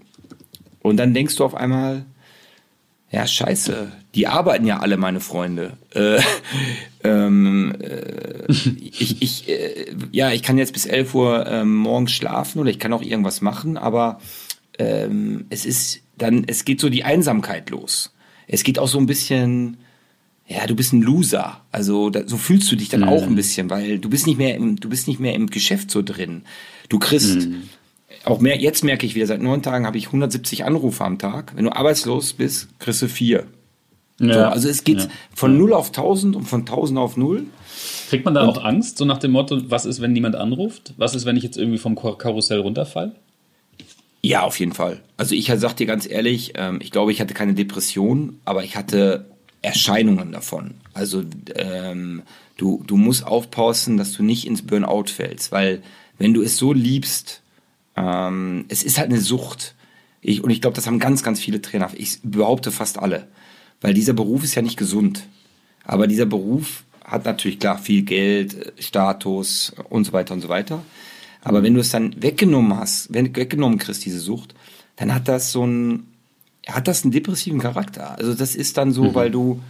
und 0.82 0.98
dann 0.98 1.14
denkst 1.14 1.36
du 1.36 1.46
auf 1.46 1.56
einmal, 1.56 2.06
ja, 3.12 3.26
scheiße, 3.26 3.92
die 4.14 4.28
arbeiten 4.28 4.66
ja 4.66 4.80
alle 4.80 4.98
meine 4.98 5.20
Freunde. 5.20 5.78
Äh, 5.94 6.22
ähm, 7.04 7.76
äh, 7.80 8.46
ich, 8.48 9.22
ich, 9.22 9.50
äh, 9.50 9.88
ja, 10.12 10.32
ich 10.32 10.44
kann 10.44 10.58
jetzt 10.58 10.74
bis 10.74 10.86
11 10.86 11.16
Uhr 11.16 11.48
ähm, 11.48 11.76
morgens 11.76 12.12
schlafen 12.12 12.60
oder 12.60 12.70
ich 12.70 12.80
kann 12.80 12.94
auch 12.94 13.02
irgendwas 13.02 13.42
machen, 13.42 13.78
aber 13.78 14.20
ähm, 14.78 15.46
es 15.50 15.66
ist 15.66 16.02
dann, 16.18 16.44
es 16.48 16.66
geht 16.66 16.80
so 16.80 16.90
die 16.90 17.04
Einsamkeit 17.04 17.70
los. 17.70 18.14
Es 18.48 18.64
geht 18.64 18.80
auch 18.80 18.88
so 18.88 18.98
ein 18.98 19.06
bisschen, 19.06 19.78
ja, 20.50 20.66
du 20.66 20.76
bist 20.76 20.94
ein 20.94 21.02
Loser. 21.04 21.62
Also 21.72 22.10
da, 22.10 22.28
so 22.28 22.38
fühlst 22.38 22.72
du 22.72 22.76
dich 22.76 22.90
dann 22.90 23.02
mhm. 23.02 23.10
auch 23.10 23.22
ein 23.22 23.36
bisschen, 23.36 23.70
weil 23.70 24.00
du 24.00 24.10
bist 24.10 24.26
nicht 24.26 24.40
mehr 24.40 24.56
im, 24.56 24.78
du 24.78 24.90
bist 24.90 25.08
nicht 25.08 25.20
mehr 25.20 25.36
im 25.36 25.48
Geschäft 25.48 25.92
so 25.92 26.02
drin. 26.02 26.42
Du 26.90 26.98
kriegst 26.98 27.48
mhm. 27.48 27.64
auch 28.26 28.40
mehr. 28.42 28.58
Jetzt 28.58 28.84
merke 28.84 29.06
ich 29.06 29.14
wieder, 29.14 29.28
seit 29.28 29.44
neun 29.44 29.62
Tagen 29.62 29.86
habe 29.86 30.00
ich 30.00 30.08
170 30.08 30.66
Anrufe 30.66 31.06
am 31.06 31.20
Tag. 31.20 31.54
Wenn 31.56 31.66
du 31.66 31.76
arbeitslos 31.76 32.34
bist, 32.34 32.68
kriegst 32.80 33.04
du 33.04 33.08
vier. 33.08 33.46
Ja. 34.20 34.34
So, 34.34 34.40
also 34.40 34.70
es 34.70 34.84
geht 34.84 35.02
ja. 35.02 35.08
von 35.36 35.56
null 35.56 35.72
auf 35.72 35.88
1000 35.90 36.36
und 36.36 36.46
von 36.46 36.62
1000 36.62 36.98
auf 36.98 37.16
null. 37.16 37.46
Kriegt 38.10 38.26
man 38.26 38.34
da 38.34 38.42
und, 38.42 38.50
auch 38.50 38.64
Angst, 38.66 38.98
so 38.98 39.06
nach 39.06 39.20
dem 39.20 39.32
Motto, 39.32 39.62
was 39.70 39.86
ist, 39.86 40.02
wenn 40.02 40.14
niemand 40.14 40.36
anruft? 40.36 40.96
Was 40.98 41.14
ist, 41.14 41.26
wenn 41.26 41.38
ich 41.38 41.44
jetzt 41.44 41.58
irgendwie 41.58 41.78
vom 41.78 41.96
Karussell 41.96 42.60
runterfall? 42.60 43.16
Ja, 44.22 44.42
auf 44.42 44.60
jeden 44.60 44.74
Fall. 44.74 45.00
Also 45.16 45.36
ich 45.36 45.46
sag 45.56 45.76
dir 45.76 45.86
ganz 45.86 46.10
ehrlich, 46.10 46.54
ähm, 46.56 46.80
ich 46.82 46.90
glaube, 46.90 47.12
ich 47.12 47.22
hatte 47.22 47.36
keine 47.36 47.54
Depression, 47.54 48.40
aber 48.46 48.64
ich 48.64 48.76
hatte 48.76 49.26
Erscheinungen 49.62 50.32
davon. 50.32 50.76
Also 50.94 51.24
ähm, 51.56 52.24
du, 52.58 52.84
du 52.86 52.98
musst 52.98 53.26
aufpassen, 53.26 53.98
dass 53.98 54.14
du 54.14 54.24
nicht 54.24 54.48
ins 54.48 54.62
Burnout 54.62 55.06
fällst, 55.08 55.52
weil 55.52 55.82
wenn 56.18 56.34
du 56.34 56.42
es 56.42 56.58
so 56.58 56.74
liebst, 56.74 57.42
ähm, 57.96 58.66
es 58.70 58.84
ist 58.84 58.98
halt 58.98 59.10
eine 59.10 59.22
Sucht. 59.22 59.76
Ich, 60.22 60.44
und 60.44 60.50
ich 60.50 60.62
glaube, 60.62 60.76
das 60.76 60.88
haben 60.88 61.00
ganz, 61.00 61.24
ganz 61.24 61.40
viele 61.40 61.62
Trainer. 61.62 61.90
Ich 61.96 62.20
behaupte 62.24 62.72
fast 62.72 63.00
alle. 63.00 63.28
Weil 63.82 63.94
dieser 63.94 64.14
Beruf 64.14 64.44
ist 64.44 64.56
ja 64.56 64.62
nicht 64.62 64.78
gesund. 64.78 65.24
Aber 65.86 66.08
dieser 66.08 66.26
Beruf 66.26 66.84
hat 67.04 67.26
natürlich 67.26 67.60
klar 67.60 67.78
viel 67.78 68.04
Geld, 68.04 68.74
Status 68.80 69.74
und 69.90 70.06
so 70.06 70.14
weiter 70.14 70.34
und 70.34 70.42
so 70.42 70.50
weiter. 70.50 70.84
Aber 71.42 71.64
wenn 71.64 71.74
du 71.74 71.80
es 71.80 71.90
dann 71.90 72.22
weggenommen 72.22 72.78
hast, 72.78 73.14
wenn 73.14 73.36
weggenommen 73.36 73.80
kriegst, 73.80 74.06
diese 74.06 74.20
Sucht, 74.20 74.54
dann 74.98 75.14
hat 75.14 75.28
das 75.28 75.52
so 75.52 75.66
ein, 75.66 76.08
hat 76.76 76.88
das 76.88 77.04
einen 77.04 77.12
depressiven 77.12 77.60
Charakter. 77.60 78.18
Also 78.18 78.34
das 78.34 78.56
ist 78.56 78.78
dann 78.78 78.92
so, 78.92 79.06
mhm. 79.06 79.16
weil 79.16 79.32
du, 79.32 79.62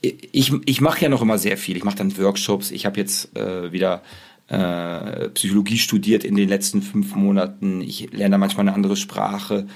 ich, 0.00 0.52
ich 0.66 0.80
mache 0.80 1.02
ja 1.02 1.08
noch 1.08 1.22
immer 1.22 1.38
sehr 1.38 1.56
viel. 1.56 1.76
Ich 1.76 1.84
mache 1.84 1.96
dann 1.96 2.16
Workshops. 2.18 2.70
Ich 2.70 2.86
habe 2.86 2.98
jetzt 2.98 3.36
äh, 3.36 3.72
wieder 3.72 4.02
äh, 4.48 5.28
Psychologie 5.30 5.78
studiert 5.78 6.24
in 6.24 6.36
den 6.36 6.48
letzten 6.48 6.82
fünf 6.82 7.14
Monaten. 7.14 7.80
Ich 7.80 8.12
lerne 8.12 8.34
da 8.34 8.38
manchmal 8.38 8.66
eine 8.66 8.74
andere 8.74 8.96
Sprache. 8.96 9.66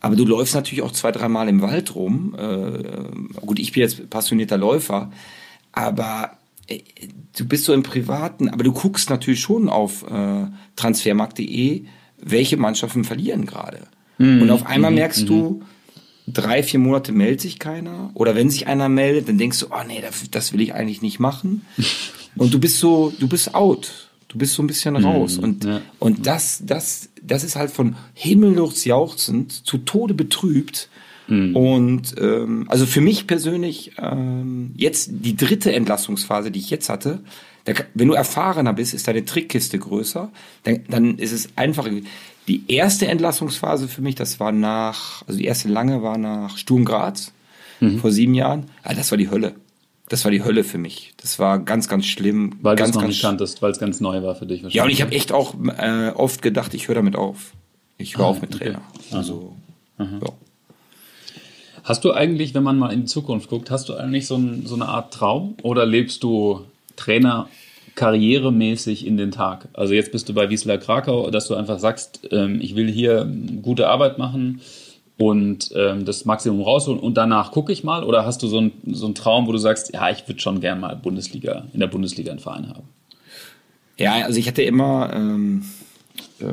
Aber 0.00 0.16
du 0.16 0.26
läufst 0.26 0.54
natürlich 0.54 0.82
auch 0.82 0.92
zwei, 0.92 1.12
dreimal 1.12 1.48
im 1.48 1.62
Wald 1.62 1.94
rum. 1.94 2.36
Äh, 2.38 3.40
gut, 3.40 3.58
ich 3.58 3.72
bin 3.72 3.82
jetzt 3.82 4.10
passionierter 4.10 4.58
Läufer, 4.58 5.10
aber 5.72 6.36
äh, 6.66 6.80
du 7.36 7.46
bist 7.46 7.64
so 7.64 7.72
im 7.72 7.82
Privaten, 7.82 8.48
aber 8.48 8.64
du 8.64 8.72
guckst 8.72 9.08
natürlich 9.08 9.40
schon 9.40 9.68
auf 9.68 10.02
äh, 10.02 10.46
transfermarkt.de, 10.76 11.84
welche 12.18 12.56
Mannschaften 12.56 13.04
verlieren 13.04 13.46
gerade. 13.46 13.86
Mhm. 14.18 14.42
Und 14.42 14.50
auf 14.50 14.66
einmal 14.66 14.90
mhm. 14.90 14.96
merkst 14.96 15.22
mhm. 15.22 15.26
du, 15.26 15.62
drei, 16.26 16.62
vier 16.62 16.80
Monate 16.80 17.12
meldet 17.12 17.40
sich 17.40 17.58
keiner. 17.58 18.10
Oder 18.14 18.34
wenn 18.34 18.50
sich 18.50 18.66
einer 18.66 18.88
meldet, 18.88 19.28
dann 19.28 19.38
denkst 19.38 19.60
du, 19.60 19.66
oh 19.66 19.84
nee, 19.86 20.00
das, 20.00 20.30
das 20.30 20.52
will 20.52 20.60
ich 20.60 20.74
eigentlich 20.74 21.02
nicht 21.02 21.20
machen. 21.20 21.64
Und 22.36 22.52
du 22.52 22.58
bist 22.58 22.78
so, 22.78 23.12
du 23.18 23.28
bist 23.28 23.54
out. 23.54 24.10
Du 24.28 24.38
bist 24.38 24.54
so 24.54 24.62
ein 24.62 24.66
bisschen 24.66 24.94
mhm. 24.94 25.04
raus. 25.04 25.36
Mhm. 25.36 25.44
Und, 25.44 25.64
ja. 25.64 25.80
und 26.00 26.26
das, 26.26 26.60
das, 26.66 27.08
das 27.22 27.44
ist 27.44 27.54
halt 27.54 27.70
von 27.70 27.94
himmellos 28.14 28.84
jauchzend 28.84 29.52
zu 29.52 29.78
Tode 29.78 30.12
betrübt. 30.12 30.88
Mhm. 31.28 31.54
Und 31.54 32.14
ähm, 32.20 32.64
also 32.68 32.84
für 32.84 33.00
mich 33.00 33.28
persönlich 33.28 33.92
ähm, 33.96 34.72
jetzt 34.76 35.10
die 35.12 35.36
dritte 35.36 35.72
Entlassungsphase, 35.72 36.50
die 36.50 36.58
ich 36.58 36.70
jetzt 36.70 36.88
hatte, 36.88 37.20
da, 37.64 37.72
wenn 37.94 38.08
du 38.08 38.14
erfahrener 38.14 38.72
bist, 38.72 38.92
ist 38.92 39.06
deine 39.06 39.24
Trickkiste 39.24 39.78
größer. 39.78 40.30
Dann, 40.64 40.80
dann 40.88 41.18
ist 41.18 41.32
es 41.32 41.48
einfacher. 41.56 41.90
Die 42.48 42.64
erste 42.68 43.06
Entlassungsphase 43.06 43.88
für 43.88 44.02
mich, 44.02 44.14
das 44.14 44.38
war 44.38 44.52
nach, 44.52 45.22
also 45.26 45.38
die 45.38 45.46
erste 45.46 45.68
lange 45.68 46.02
war 46.02 46.18
nach 46.18 46.58
Sturm 46.58 46.84
Graz 46.84 47.32
mhm. 47.80 47.98
vor 47.98 48.10
sieben 48.10 48.34
Jahren. 48.34 48.70
Ah, 48.82 48.94
das 48.94 49.10
war 49.10 49.18
die 49.18 49.30
Hölle. 49.30 49.54
Das 50.08 50.24
war 50.24 50.30
die 50.30 50.44
Hölle 50.44 50.64
für 50.64 50.76
mich. 50.76 51.14
Das 51.16 51.38
war 51.38 51.58
ganz, 51.58 51.88
ganz 51.88 52.04
schlimm. 52.04 52.56
Weil 52.60 52.76
du 52.76 52.84
es 52.84 52.92
noch 52.92 53.06
nicht 53.06 53.22
kanntest, 53.22 53.62
weil 53.62 53.72
es 53.72 53.78
ganz 53.78 54.00
neu 54.00 54.22
war 54.22 54.34
für 54.34 54.46
dich 54.46 54.62
wahrscheinlich. 54.62 54.74
Ja, 54.74 54.84
und 54.84 54.90
ich 54.90 55.00
habe 55.00 55.12
echt 55.12 55.32
auch 55.32 55.54
äh, 55.78 56.10
oft 56.10 56.42
gedacht, 56.42 56.74
ich 56.74 56.88
höre 56.88 56.94
damit 56.96 57.16
auf. 57.16 57.52
Ich 57.96 58.18
höre 58.18 58.26
ah, 58.26 58.28
auf 58.28 58.42
mit 58.42 58.50
Trainer. 58.50 58.82
Okay. 58.94 59.16
Also, 59.16 59.56
Ja. 59.98 60.06
Hast 61.84 62.02
du 62.04 62.12
eigentlich, 62.12 62.54
wenn 62.54 62.62
man 62.62 62.78
mal 62.78 62.92
in 62.92 63.00
die 63.00 63.06
Zukunft 63.06 63.50
guckt, 63.50 63.70
hast 63.70 63.90
du 63.90 63.94
eigentlich 63.94 64.26
so, 64.26 64.36
ein, 64.36 64.66
so 64.66 64.74
eine 64.74 64.88
Art 64.88 65.12
Traum 65.12 65.54
oder 65.62 65.84
lebst 65.84 66.22
du 66.22 66.64
Trainer 66.96 67.48
karrieremäßig 67.94 69.06
in 69.06 69.16
den 69.16 69.30
Tag? 69.30 69.68
Also 69.72 69.94
jetzt 69.94 70.12
bist 70.12 70.28
du 70.28 70.34
bei 70.34 70.50
Wiesler 70.50 70.78
Krakau, 70.78 71.30
dass 71.30 71.48
du 71.48 71.54
einfach 71.54 71.78
sagst, 71.78 72.28
ähm, 72.30 72.60
ich 72.60 72.76
will 72.76 72.90
hier 72.90 73.30
gute 73.62 73.88
Arbeit 73.88 74.18
machen 74.18 74.60
und 75.16 75.70
ähm, 75.76 76.04
das 76.04 76.24
Maximum 76.24 76.60
rausholen 76.60 77.00
und 77.00 77.14
danach 77.14 77.52
gucke 77.52 77.72
ich 77.72 77.84
mal? 77.84 78.02
Oder 78.04 78.26
hast 78.26 78.42
du 78.42 78.48
so, 78.48 78.60
ein, 78.60 78.72
so 78.86 79.06
einen 79.06 79.14
Traum, 79.14 79.46
wo 79.46 79.52
du 79.52 79.58
sagst, 79.58 79.92
ja, 79.94 80.10
ich 80.10 80.26
würde 80.26 80.40
schon 80.40 80.60
gern 80.60 80.80
mal 80.80 80.96
Bundesliga, 80.96 81.66
in 81.72 81.80
der 81.80 81.86
Bundesliga 81.86 82.30
einen 82.32 82.40
Verein 82.40 82.68
haben? 82.68 82.88
Ja, 83.96 84.24
also 84.24 84.38
ich 84.38 84.48
hatte 84.48 84.62
immer, 84.62 85.12
ähm, 85.14 85.64
äh, 86.40 86.46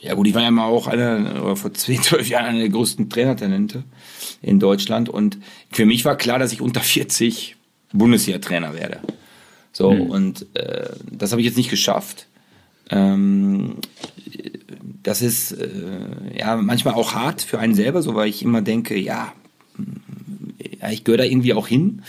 ja 0.00 0.14
gut, 0.14 0.26
ich 0.26 0.34
war 0.34 0.42
ja 0.42 0.50
mal 0.50 0.66
auch 0.66 0.86
einer, 0.86 1.42
oder 1.42 1.56
vor 1.56 1.72
10, 1.72 2.02
12 2.02 2.28
Jahren 2.28 2.46
einer 2.46 2.58
der 2.58 2.68
größten 2.68 3.08
Trainertalente 3.08 3.82
in 4.42 4.60
Deutschland 4.60 5.08
und 5.08 5.38
für 5.70 5.86
mich 5.86 6.04
war 6.04 6.16
klar, 6.16 6.38
dass 6.38 6.52
ich 6.52 6.60
unter 6.60 6.80
40 6.80 7.56
Bundesliga-Trainer 7.92 8.74
werde. 8.74 9.00
So, 9.80 9.92
hm. 9.92 10.10
und 10.10 10.46
äh, 10.56 10.90
das 11.10 11.32
habe 11.32 11.40
ich 11.40 11.46
jetzt 11.46 11.56
nicht 11.56 11.70
geschafft. 11.70 12.26
Ähm, 12.90 13.76
das 15.02 15.22
ist 15.22 15.52
äh, 15.52 16.38
ja 16.38 16.54
manchmal 16.56 16.92
auch 16.92 17.14
hart 17.14 17.40
für 17.40 17.58
einen 17.58 17.74
selber, 17.74 18.02
so 18.02 18.14
weil 18.14 18.28
ich 18.28 18.42
immer 18.42 18.60
denke, 18.60 18.98
ja, 18.98 19.32
ja 20.82 20.90
ich 20.90 21.02
gehöre 21.02 21.16
da 21.16 21.24
irgendwie 21.24 21.54
auch 21.54 21.66
hin. 21.66 22.02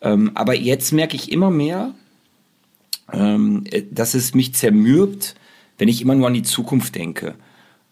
Ähm, 0.00 0.30
aber 0.32 0.54
jetzt 0.54 0.92
merke 0.92 1.14
ich 1.14 1.30
immer 1.30 1.50
mehr, 1.50 1.92
ähm, 3.12 3.64
dass 3.90 4.14
es 4.14 4.32
mich 4.32 4.54
zermürbt, 4.54 5.34
wenn 5.76 5.88
ich 5.88 6.00
immer 6.00 6.14
nur 6.14 6.28
an 6.28 6.34
die 6.34 6.42
Zukunft 6.42 6.94
denke. 6.94 7.34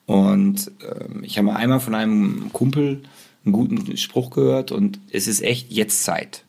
Und 0.06 0.70
ähm, 0.88 1.22
ich 1.22 1.36
habe 1.36 1.54
einmal 1.54 1.80
von 1.80 1.94
einem 1.94 2.48
Kumpel 2.54 3.02
einen 3.44 3.52
guten 3.52 3.94
Spruch 3.98 4.30
gehört 4.30 4.72
und 4.72 5.00
es 5.10 5.26
ist 5.26 5.42
echt 5.42 5.70
jetzt 5.70 6.02
Zeit. 6.02 6.44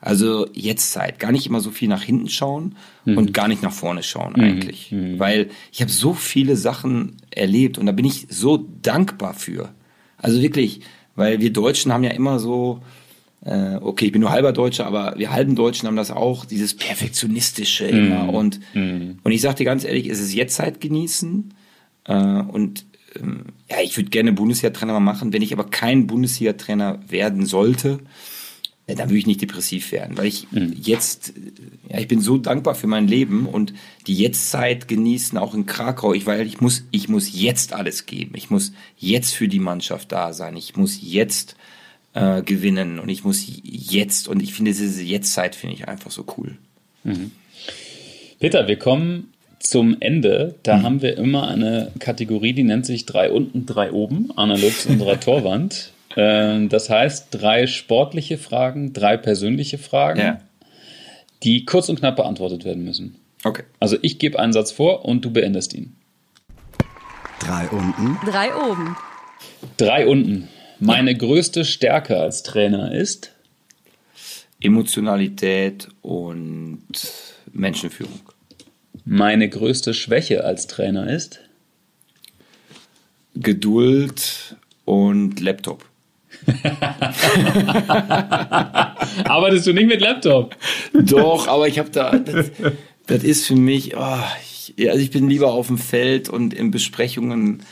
Also 0.00 0.46
jetzt 0.54 0.92
Zeit. 0.92 1.18
Gar 1.18 1.32
nicht 1.32 1.46
immer 1.46 1.60
so 1.60 1.70
viel 1.70 1.88
nach 1.88 2.02
hinten 2.02 2.28
schauen 2.28 2.76
mhm. 3.04 3.18
und 3.18 3.34
gar 3.34 3.48
nicht 3.48 3.62
nach 3.62 3.72
vorne 3.72 4.02
schauen 4.02 4.32
mhm. 4.36 4.42
eigentlich. 4.42 4.92
Mhm. 4.92 5.18
Weil 5.18 5.50
ich 5.72 5.82
habe 5.82 5.90
so 5.90 6.14
viele 6.14 6.56
Sachen 6.56 7.16
erlebt 7.30 7.76
und 7.76 7.86
da 7.86 7.92
bin 7.92 8.06
ich 8.06 8.26
so 8.30 8.66
dankbar 8.82 9.34
für. 9.34 9.68
Also 10.16 10.40
wirklich, 10.40 10.80
weil 11.16 11.40
wir 11.40 11.52
Deutschen 11.52 11.92
haben 11.92 12.04
ja 12.04 12.10
immer 12.10 12.38
so, 12.38 12.82
äh, 13.44 13.76
okay, 13.76 14.06
ich 14.06 14.12
bin 14.12 14.22
nur 14.22 14.30
halber 14.30 14.52
Deutscher, 14.52 14.86
aber 14.86 15.14
wir 15.18 15.32
halben 15.32 15.54
Deutschen 15.54 15.86
haben 15.86 15.96
das 15.96 16.10
auch, 16.10 16.44
dieses 16.46 16.74
Perfektionistische 16.76 17.84
immer. 17.84 18.24
Mhm. 18.24 18.30
Und, 18.30 18.60
mhm. 18.74 19.18
und 19.22 19.32
ich 19.32 19.42
sage 19.42 19.56
dir 19.56 19.64
ganz 19.64 19.84
ehrlich, 19.84 20.08
es 20.08 20.20
ist 20.20 20.32
jetzt 20.32 20.56
Zeit 20.56 20.80
genießen 20.80 21.52
äh, 22.04 22.14
und 22.14 22.86
ähm, 23.20 23.46
ja, 23.70 23.78
ich 23.82 23.96
würde 23.96 24.10
gerne 24.10 24.32
Bundesliga-Trainer 24.32 24.98
machen. 25.00 25.32
Wenn 25.32 25.42
ich 25.42 25.52
aber 25.52 25.64
kein 25.64 26.06
Bundesliga-Trainer 26.06 27.00
werden 27.08 27.44
sollte, 27.44 28.00
dann 28.94 29.08
würde 29.08 29.18
ich 29.18 29.26
nicht 29.26 29.42
depressiv 29.42 29.92
werden, 29.92 30.16
weil 30.16 30.26
ich 30.26 30.50
mhm. 30.50 30.74
jetzt, 30.80 31.32
ja, 31.88 31.98
ich 31.98 32.08
bin 32.08 32.20
so 32.20 32.38
dankbar 32.38 32.74
für 32.74 32.86
mein 32.86 33.06
Leben 33.06 33.46
und 33.46 33.72
die 34.06 34.14
Jetztzeit 34.14 34.88
genießen, 34.88 35.38
auch 35.38 35.54
in 35.54 35.66
Krakau, 35.66 36.14
ich, 36.14 36.26
weil 36.26 36.46
ich 36.46 36.60
muss, 36.60 36.84
ich 36.90 37.08
muss 37.08 37.30
jetzt 37.32 37.72
alles 37.72 38.06
geben. 38.06 38.32
Ich 38.34 38.50
muss 38.50 38.72
jetzt 38.96 39.34
für 39.34 39.48
die 39.48 39.60
Mannschaft 39.60 40.12
da 40.12 40.32
sein. 40.32 40.56
Ich 40.56 40.76
muss 40.76 40.98
jetzt 41.00 41.56
äh, 42.14 42.42
gewinnen 42.42 42.98
und 42.98 43.08
ich 43.08 43.24
muss 43.24 43.44
jetzt, 43.62 44.28
und 44.28 44.42
ich 44.42 44.54
finde 44.54 44.72
diese 44.72 45.02
Jetztzeit 45.02 45.54
finde 45.54 45.76
ich 45.76 45.88
einfach 45.88 46.10
so 46.10 46.24
cool. 46.36 46.56
Mhm. 47.04 47.30
Peter, 48.38 48.66
wir 48.66 48.76
kommen 48.76 49.32
zum 49.60 49.96
Ende. 50.00 50.56
Da 50.62 50.78
mhm. 50.78 50.82
haben 50.82 51.02
wir 51.02 51.16
immer 51.16 51.48
eine 51.48 51.92
Kategorie, 51.98 52.52
die 52.52 52.64
nennt 52.64 52.86
sich 52.86 53.06
drei 53.06 53.30
unten, 53.30 53.66
drei 53.66 53.92
oben, 53.92 54.32
analog 54.36 54.72
zu 54.72 54.88
unserer 54.88 55.20
Torwand. 55.20 55.92
Ähm, 56.16 56.68
das 56.68 56.90
heißt, 56.90 57.28
drei 57.30 57.66
sportliche 57.66 58.38
Fragen, 58.38 58.92
drei 58.92 59.16
persönliche 59.16 59.78
Fragen, 59.78 60.20
ja. 60.20 60.38
die 61.42 61.64
kurz 61.64 61.88
und 61.88 62.00
knapp 62.00 62.16
beantwortet 62.16 62.64
werden 62.64 62.84
müssen. 62.84 63.16
Okay. 63.44 63.64
Also 63.78 63.96
ich 64.02 64.18
gebe 64.18 64.38
einen 64.38 64.52
Satz 64.52 64.72
vor 64.72 65.04
und 65.04 65.24
du 65.24 65.30
beendest 65.30 65.72
ihn. 65.74 65.96
Drei 67.40 67.68
unten. 67.68 68.18
Drei 68.26 68.54
oben. 68.54 68.96
Drei 69.76 70.06
unten. 70.06 70.48
Meine 70.78 71.12
ja. 71.12 71.18
größte 71.18 71.64
Stärke 71.64 72.18
als 72.18 72.42
Trainer 72.42 72.92
ist 72.92 73.32
Emotionalität 74.60 75.88
und 76.02 76.82
Menschenführung. 77.52 78.20
Meine 79.04 79.48
größte 79.48 79.94
Schwäche 79.94 80.44
als 80.44 80.66
Trainer 80.66 81.08
ist 81.08 81.40
Geduld 83.34 84.56
und 84.84 85.40
Laptop. 85.40 85.89
Arbeitest 89.24 89.66
du 89.66 89.72
nicht 89.72 89.86
mit 89.86 90.00
Laptop? 90.00 90.56
Doch, 90.92 91.48
aber 91.48 91.68
ich 91.68 91.78
habe 91.78 91.90
da, 91.90 92.16
das, 92.18 92.50
das, 93.06 93.22
ist 93.22 93.46
für 93.46 93.56
mich, 93.56 93.96
oh, 93.96 94.18
ich, 94.42 94.88
also 94.88 95.00
ich 95.00 95.10
bin 95.10 95.28
lieber 95.28 95.52
auf 95.52 95.66
dem 95.68 95.78
Feld 95.78 96.28
und 96.28 96.54
in 96.54 96.70
Besprechungen. 96.70 97.62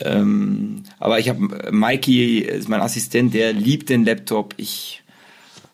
Ähm, 0.00 0.82
aber 0.98 1.18
ich 1.18 1.28
habe, 1.28 1.72
Mikey 1.72 2.40
ist 2.40 2.68
mein 2.68 2.80
Assistent, 2.80 3.34
der 3.34 3.52
liebt 3.52 3.88
den 3.88 4.04
Laptop. 4.04 4.54
Ich, 4.56 5.02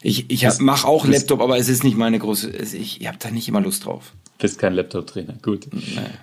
ich, 0.02 0.30
ich 0.30 0.46
mache 0.60 0.86
auch 0.86 1.06
Laptop, 1.06 1.40
aber 1.40 1.58
es 1.58 1.68
ist 1.68 1.84
nicht 1.84 1.96
meine 1.96 2.18
große, 2.18 2.50
ich, 2.50 3.00
ich 3.00 3.06
habe 3.06 3.18
da 3.20 3.30
nicht 3.30 3.48
immer 3.48 3.60
Lust 3.60 3.86
drauf. 3.86 4.12
Bist 4.38 4.58
kein 4.58 4.74
Laptop-Trainer, 4.74 5.34
gut. 5.42 5.68
Nee. 5.72 5.82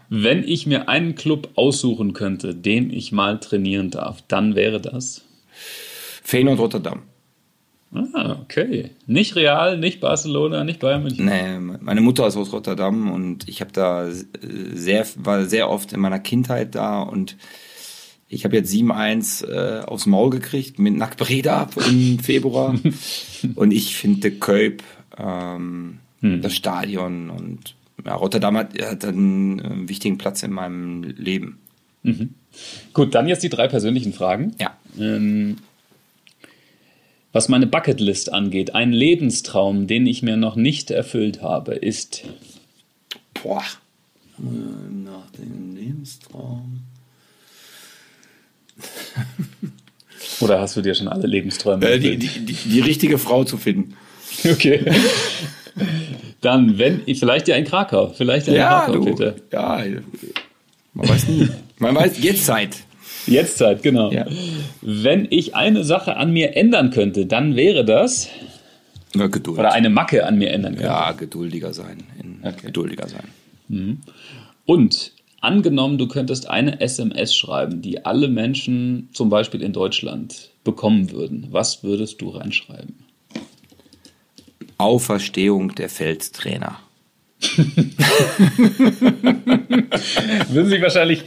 Wenn 0.10 0.44
ich 0.44 0.68
mir 0.68 0.90
einen 0.90 1.16
Club 1.16 1.50
aussuchen 1.56 2.14
könnte, 2.14 2.54
den 2.54 2.92
ich 2.92 3.12
mal 3.12 3.40
trainieren 3.40 3.90
darf, 3.90 4.22
dann 4.28 4.56
wäre 4.56 4.82
das? 4.82 5.24
Feyenoord 6.22 6.60
Rotterdam. 6.60 7.04
Ah, 7.94 8.38
okay. 8.42 8.92
Nicht 9.06 9.36
Real, 9.36 9.78
nicht 9.78 10.00
Barcelona, 10.00 10.64
nicht 10.64 10.80
Bayern 10.80 11.04
München. 11.04 11.26
Nee, 11.26 11.60
meine 11.60 12.00
Mutter 12.00 12.26
ist 12.26 12.38
aus 12.38 12.54
Rotterdam 12.54 13.12
und 13.12 13.50
ich 13.50 13.60
habe 13.60 13.74
da 13.74 14.08
sehr, 14.74 15.06
war 15.18 15.46
sehr 15.46 15.70
oft 15.70 15.92
in 15.92 16.00
meiner 16.00 16.20
Kindheit 16.20 16.74
da 16.76 17.02
und 17.02 17.36
ich 18.30 18.46
habe 18.46 18.56
jetzt 18.56 18.72
7-1 18.72 19.46
äh, 19.46 19.84
aufs 19.84 20.06
Maul 20.06 20.30
gekriegt 20.30 20.80
mit 20.80 20.96
Nack 20.96 21.18
Breda 21.18 21.68
im 21.90 22.20
Februar 22.24 22.76
und 23.56 23.72
ich 23.72 23.98
finde 23.98 24.32
Kölb, 24.32 24.84
ähm, 25.18 26.00
hm. 26.22 26.42
das 26.42 26.56
Stadion 26.56 27.30
und 27.30 27.76
ja, 28.06 28.16
Rotterdam 28.16 28.56
hat, 28.56 28.82
hat 28.82 29.04
einen 29.04 29.60
äh, 29.60 29.90
wichtigen 29.90 30.18
Platz 30.18 30.44
in 30.44 30.52
meinem 30.52 31.04
Leben. 31.04 31.60
Mhm. 32.04 32.36
Gut, 32.94 33.14
dann 33.14 33.28
jetzt 33.28 33.44
die 33.44 33.50
drei 33.50 33.68
persönlichen 33.68 34.14
Fragen. 34.14 34.56
Ja. 34.60 34.76
Ähm, 34.98 35.58
was 37.34 37.48
meine 37.50 37.68
Bucketlist 37.68 38.32
angeht, 38.34 38.76
ein 38.76 38.92
Lebenstraum, 38.92 39.88
den 39.88 40.06
ich 40.06 40.22
mir 40.22 40.38
noch 40.38 40.56
nicht 40.56 40.92
erfüllt 40.92 41.42
habe, 41.42 41.76
ist. 41.76 42.24
Boah. 43.42 43.64
Nach 44.38 45.30
dem 45.32 45.76
Lebenstraum. 45.76 46.82
Oder 50.42 50.60
hast 50.60 50.76
du 50.76 50.82
dir 50.82 50.96
schon 50.96 51.08
alle 51.08 51.28
Lebensträume 51.28 51.86
Äh, 51.86 52.00
die, 52.00 52.14
erfüllt? 52.14 52.36
die, 52.36 52.54
die, 52.54 52.70
die 52.70 52.80
richtige 52.80 53.18
Frau 53.18 53.44
zu 53.44 53.58
finden. 53.58 53.96
Okay. 54.44 54.84
Dann, 56.42 56.78
wenn, 56.78 57.02
vielleicht 57.16 57.48
ja 57.48 57.56
in 57.56 57.66
Krakau. 57.66 58.10
Vielleicht 58.10 58.48
ja 58.48 58.86
in 58.86 58.94
Krakau, 58.94 59.06
Peter. 59.06 59.36
Ja, 59.52 59.84
man 60.94 61.08
weiß 61.10 61.28
nie. 61.28 61.48
Man 61.78 61.96
weiß, 61.96 62.22
jetzt 62.22 62.46
Zeit. 62.46 62.78
Jetzt 63.28 63.58
Zeit, 63.58 63.84
genau. 63.84 64.12
Ja. 64.12 64.26
Wenn 64.82 65.28
ich 65.30 65.56
eine 65.56 65.84
Sache 65.84 66.18
an 66.18 66.32
mir 66.34 66.56
ändern 66.58 66.90
könnte, 66.92 67.26
dann 67.26 67.56
wäre 67.56 67.86
das, 67.86 68.28
Na, 69.14 69.28
Geduld. 69.28 69.60
oder 69.60 69.74
eine 69.74 69.90
Macke 69.90 70.26
an 70.26 70.38
mir 70.38 70.52
ändern 70.52 70.74
könnte. 70.74 70.88
ja, 70.88 71.12
geduldiger 71.12 71.74
sein. 71.74 72.04
In, 72.22 72.32
Okay. 72.44 72.68
Geduldiger 72.68 73.08
sein. 73.08 74.00
Und 74.66 75.12
angenommen, 75.42 76.00
du 76.00 76.08
könntest 76.08 76.50
eine 76.50 76.82
SMS 76.82 77.36
schreiben, 77.36 77.82
die 77.84 78.04
alle 78.04 78.28
Menschen, 78.28 79.10
zum 79.14 79.30
Beispiel 79.30 79.62
in 79.62 79.74
Deutschland, 79.74 80.50
bekommen 80.64 81.12
würden. 81.12 81.48
Was 81.52 81.84
würdest 81.84 82.20
du 82.22 82.30
reinschreiben? 82.30 82.96
Auferstehung 84.78 85.76
der 85.76 85.90
Feldtrainer. 85.90 86.80
Würden 90.50 90.70
sich 90.70 90.82
wahrscheinlich 90.82 91.24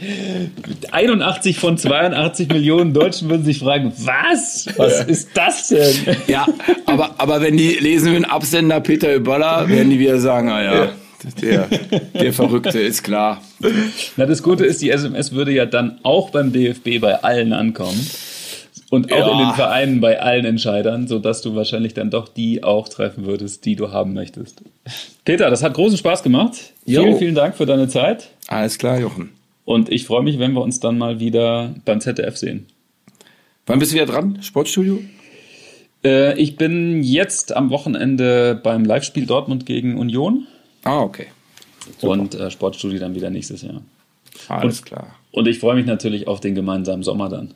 81 0.91 1.59
von 1.59 1.77
82 1.77 2.47
Millionen 2.49 2.93
Deutschen 2.93 3.29
würden 3.29 3.43
sich 3.43 3.59
fragen, 3.59 3.91
was? 3.97 4.67
Was 4.77 5.03
ist 5.03 5.29
das 5.33 5.67
denn? 5.67 6.15
Ja, 6.27 6.45
aber, 6.85 7.15
aber 7.17 7.41
wenn 7.41 7.57
die 7.57 7.73
lesen 7.73 8.13
den 8.13 8.23
Absender 8.25 8.79
Peter 8.79 9.13
Öballer, 9.13 9.67
werden 9.67 9.89
die 9.89 9.99
wieder 9.99 10.19
sagen, 10.19 10.49
ah 10.49 10.63
ja, 10.63 10.89
der, 11.41 11.67
der 12.13 12.33
Verrückte 12.33 12.79
ist 12.79 13.03
klar. 13.03 13.41
Na, 14.15 14.25
das 14.25 14.41
Gute 14.41 14.65
ist, 14.65 14.81
die 14.81 14.91
SMS 14.91 15.33
würde 15.33 15.51
ja 15.51 15.65
dann 15.65 15.99
auch 16.03 16.29
beim 16.29 16.53
DFB 16.53 17.01
bei 17.01 17.15
allen 17.23 17.51
ankommen. 17.51 17.99
Und 18.91 19.11
auch 19.11 19.17
Ja. 19.17 19.31
in 19.31 19.37
den 19.39 19.55
Vereinen 19.55 19.99
bei 20.01 20.21
allen 20.21 20.45
Entscheidern, 20.45 21.07
sodass 21.07 21.41
du 21.41 21.55
wahrscheinlich 21.55 21.93
dann 21.95 22.11
doch 22.11 22.27
die 22.27 22.63
auch 22.63 22.87
treffen 22.87 23.25
würdest, 23.25 23.65
die 23.65 23.75
du 23.75 23.91
haben 23.91 24.13
möchtest. 24.13 24.61
Peter, 25.25 25.49
das 25.49 25.63
hat 25.63 25.73
großen 25.73 25.97
Spaß 25.97 26.21
gemacht. 26.21 26.73
Jo. 26.85 27.01
Vielen, 27.03 27.17
vielen 27.17 27.35
Dank 27.35 27.55
für 27.55 27.65
deine 27.65 27.87
Zeit. 27.87 28.29
Alles 28.47 28.77
klar, 28.77 28.99
Jochen. 28.99 29.31
Und 29.65 29.89
ich 29.91 30.05
freue 30.05 30.21
mich, 30.23 30.37
wenn 30.37 30.53
wir 30.53 30.61
uns 30.61 30.79
dann 30.79 30.97
mal 30.99 31.19
wieder 31.19 31.73
beim 31.85 31.99
ZDF 31.99 32.37
sehen. 32.37 32.67
Wann 33.65 33.79
bist 33.79 33.91
du 33.91 33.95
wieder 33.95 34.05
dran? 34.05 34.37
Sportstudio? 34.43 34.99
Äh, 36.03 36.39
ich 36.39 36.55
bin 36.55 37.01
jetzt 37.01 37.55
am 37.55 37.71
Wochenende 37.71 38.59
beim 38.61 38.85
Live-Spiel 38.85 39.25
Dortmund 39.25 39.65
gegen 39.65 39.97
Union 39.97 40.45
Ah, 40.83 40.99
okay. 41.01 41.25
und 42.01 42.35
äh, 42.35 42.51
Sportstudio 42.51 42.99
dann 42.99 43.15
wieder 43.15 43.31
nächstes 43.31 43.63
Jahr. 43.63 43.81
Alles 44.47 44.79
Und- 44.81 44.85
klar. 44.85 45.15
Und 45.31 45.47
ich 45.47 45.57
freue 45.59 45.75
mich 45.75 45.87
natürlich 45.87 46.27
auf 46.27 46.39
den 46.39 46.53
gemeinsamen 46.53 47.01
Sommer 47.03 47.27
dann. 47.29 47.55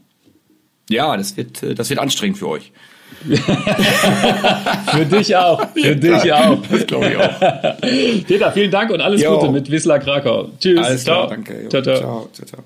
Ja, 0.89 1.15
das 1.15 1.37
wird, 1.37 1.63
äh, 1.63 1.75
das 1.75 1.89
wird 1.89 1.99
anstrengend 1.99 2.37
für 2.37 2.49
euch. 2.49 2.71
Für 4.91 5.05
dich 5.05 5.35
auch. 5.35 5.67
Für 5.73 5.95
dich 5.95 6.31
auch. 6.31 6.59
Das 6.71 6.87
glaube 6.87 7.09
ich 7.09 7.17
auch. 7.17 7.77
Peter, 8.25 8.51
vielen 8.51 8.71
Dank 8.71 8.91
und 8.91 9.01
alles 9.01 9.21
Jo. 9.21 9.39
Gute 9.39 9.51
mit 9.51 9.69
Wisla 9.69 9.99
Krakau. 9.99 10.49
Tschüss. 10.59 10.79
Alles 10.79 11.03
ciao. 11.03 11.25
klar, 11.25 11.29
danke. 11.35 11.63
Jo. 11.63 11.69
Ciao, 11.69 11.81
ciao. 11.81 11.95
ciao, 11.97 12.29
ciao. 12.31 12.45
ciao. 12.45 12.63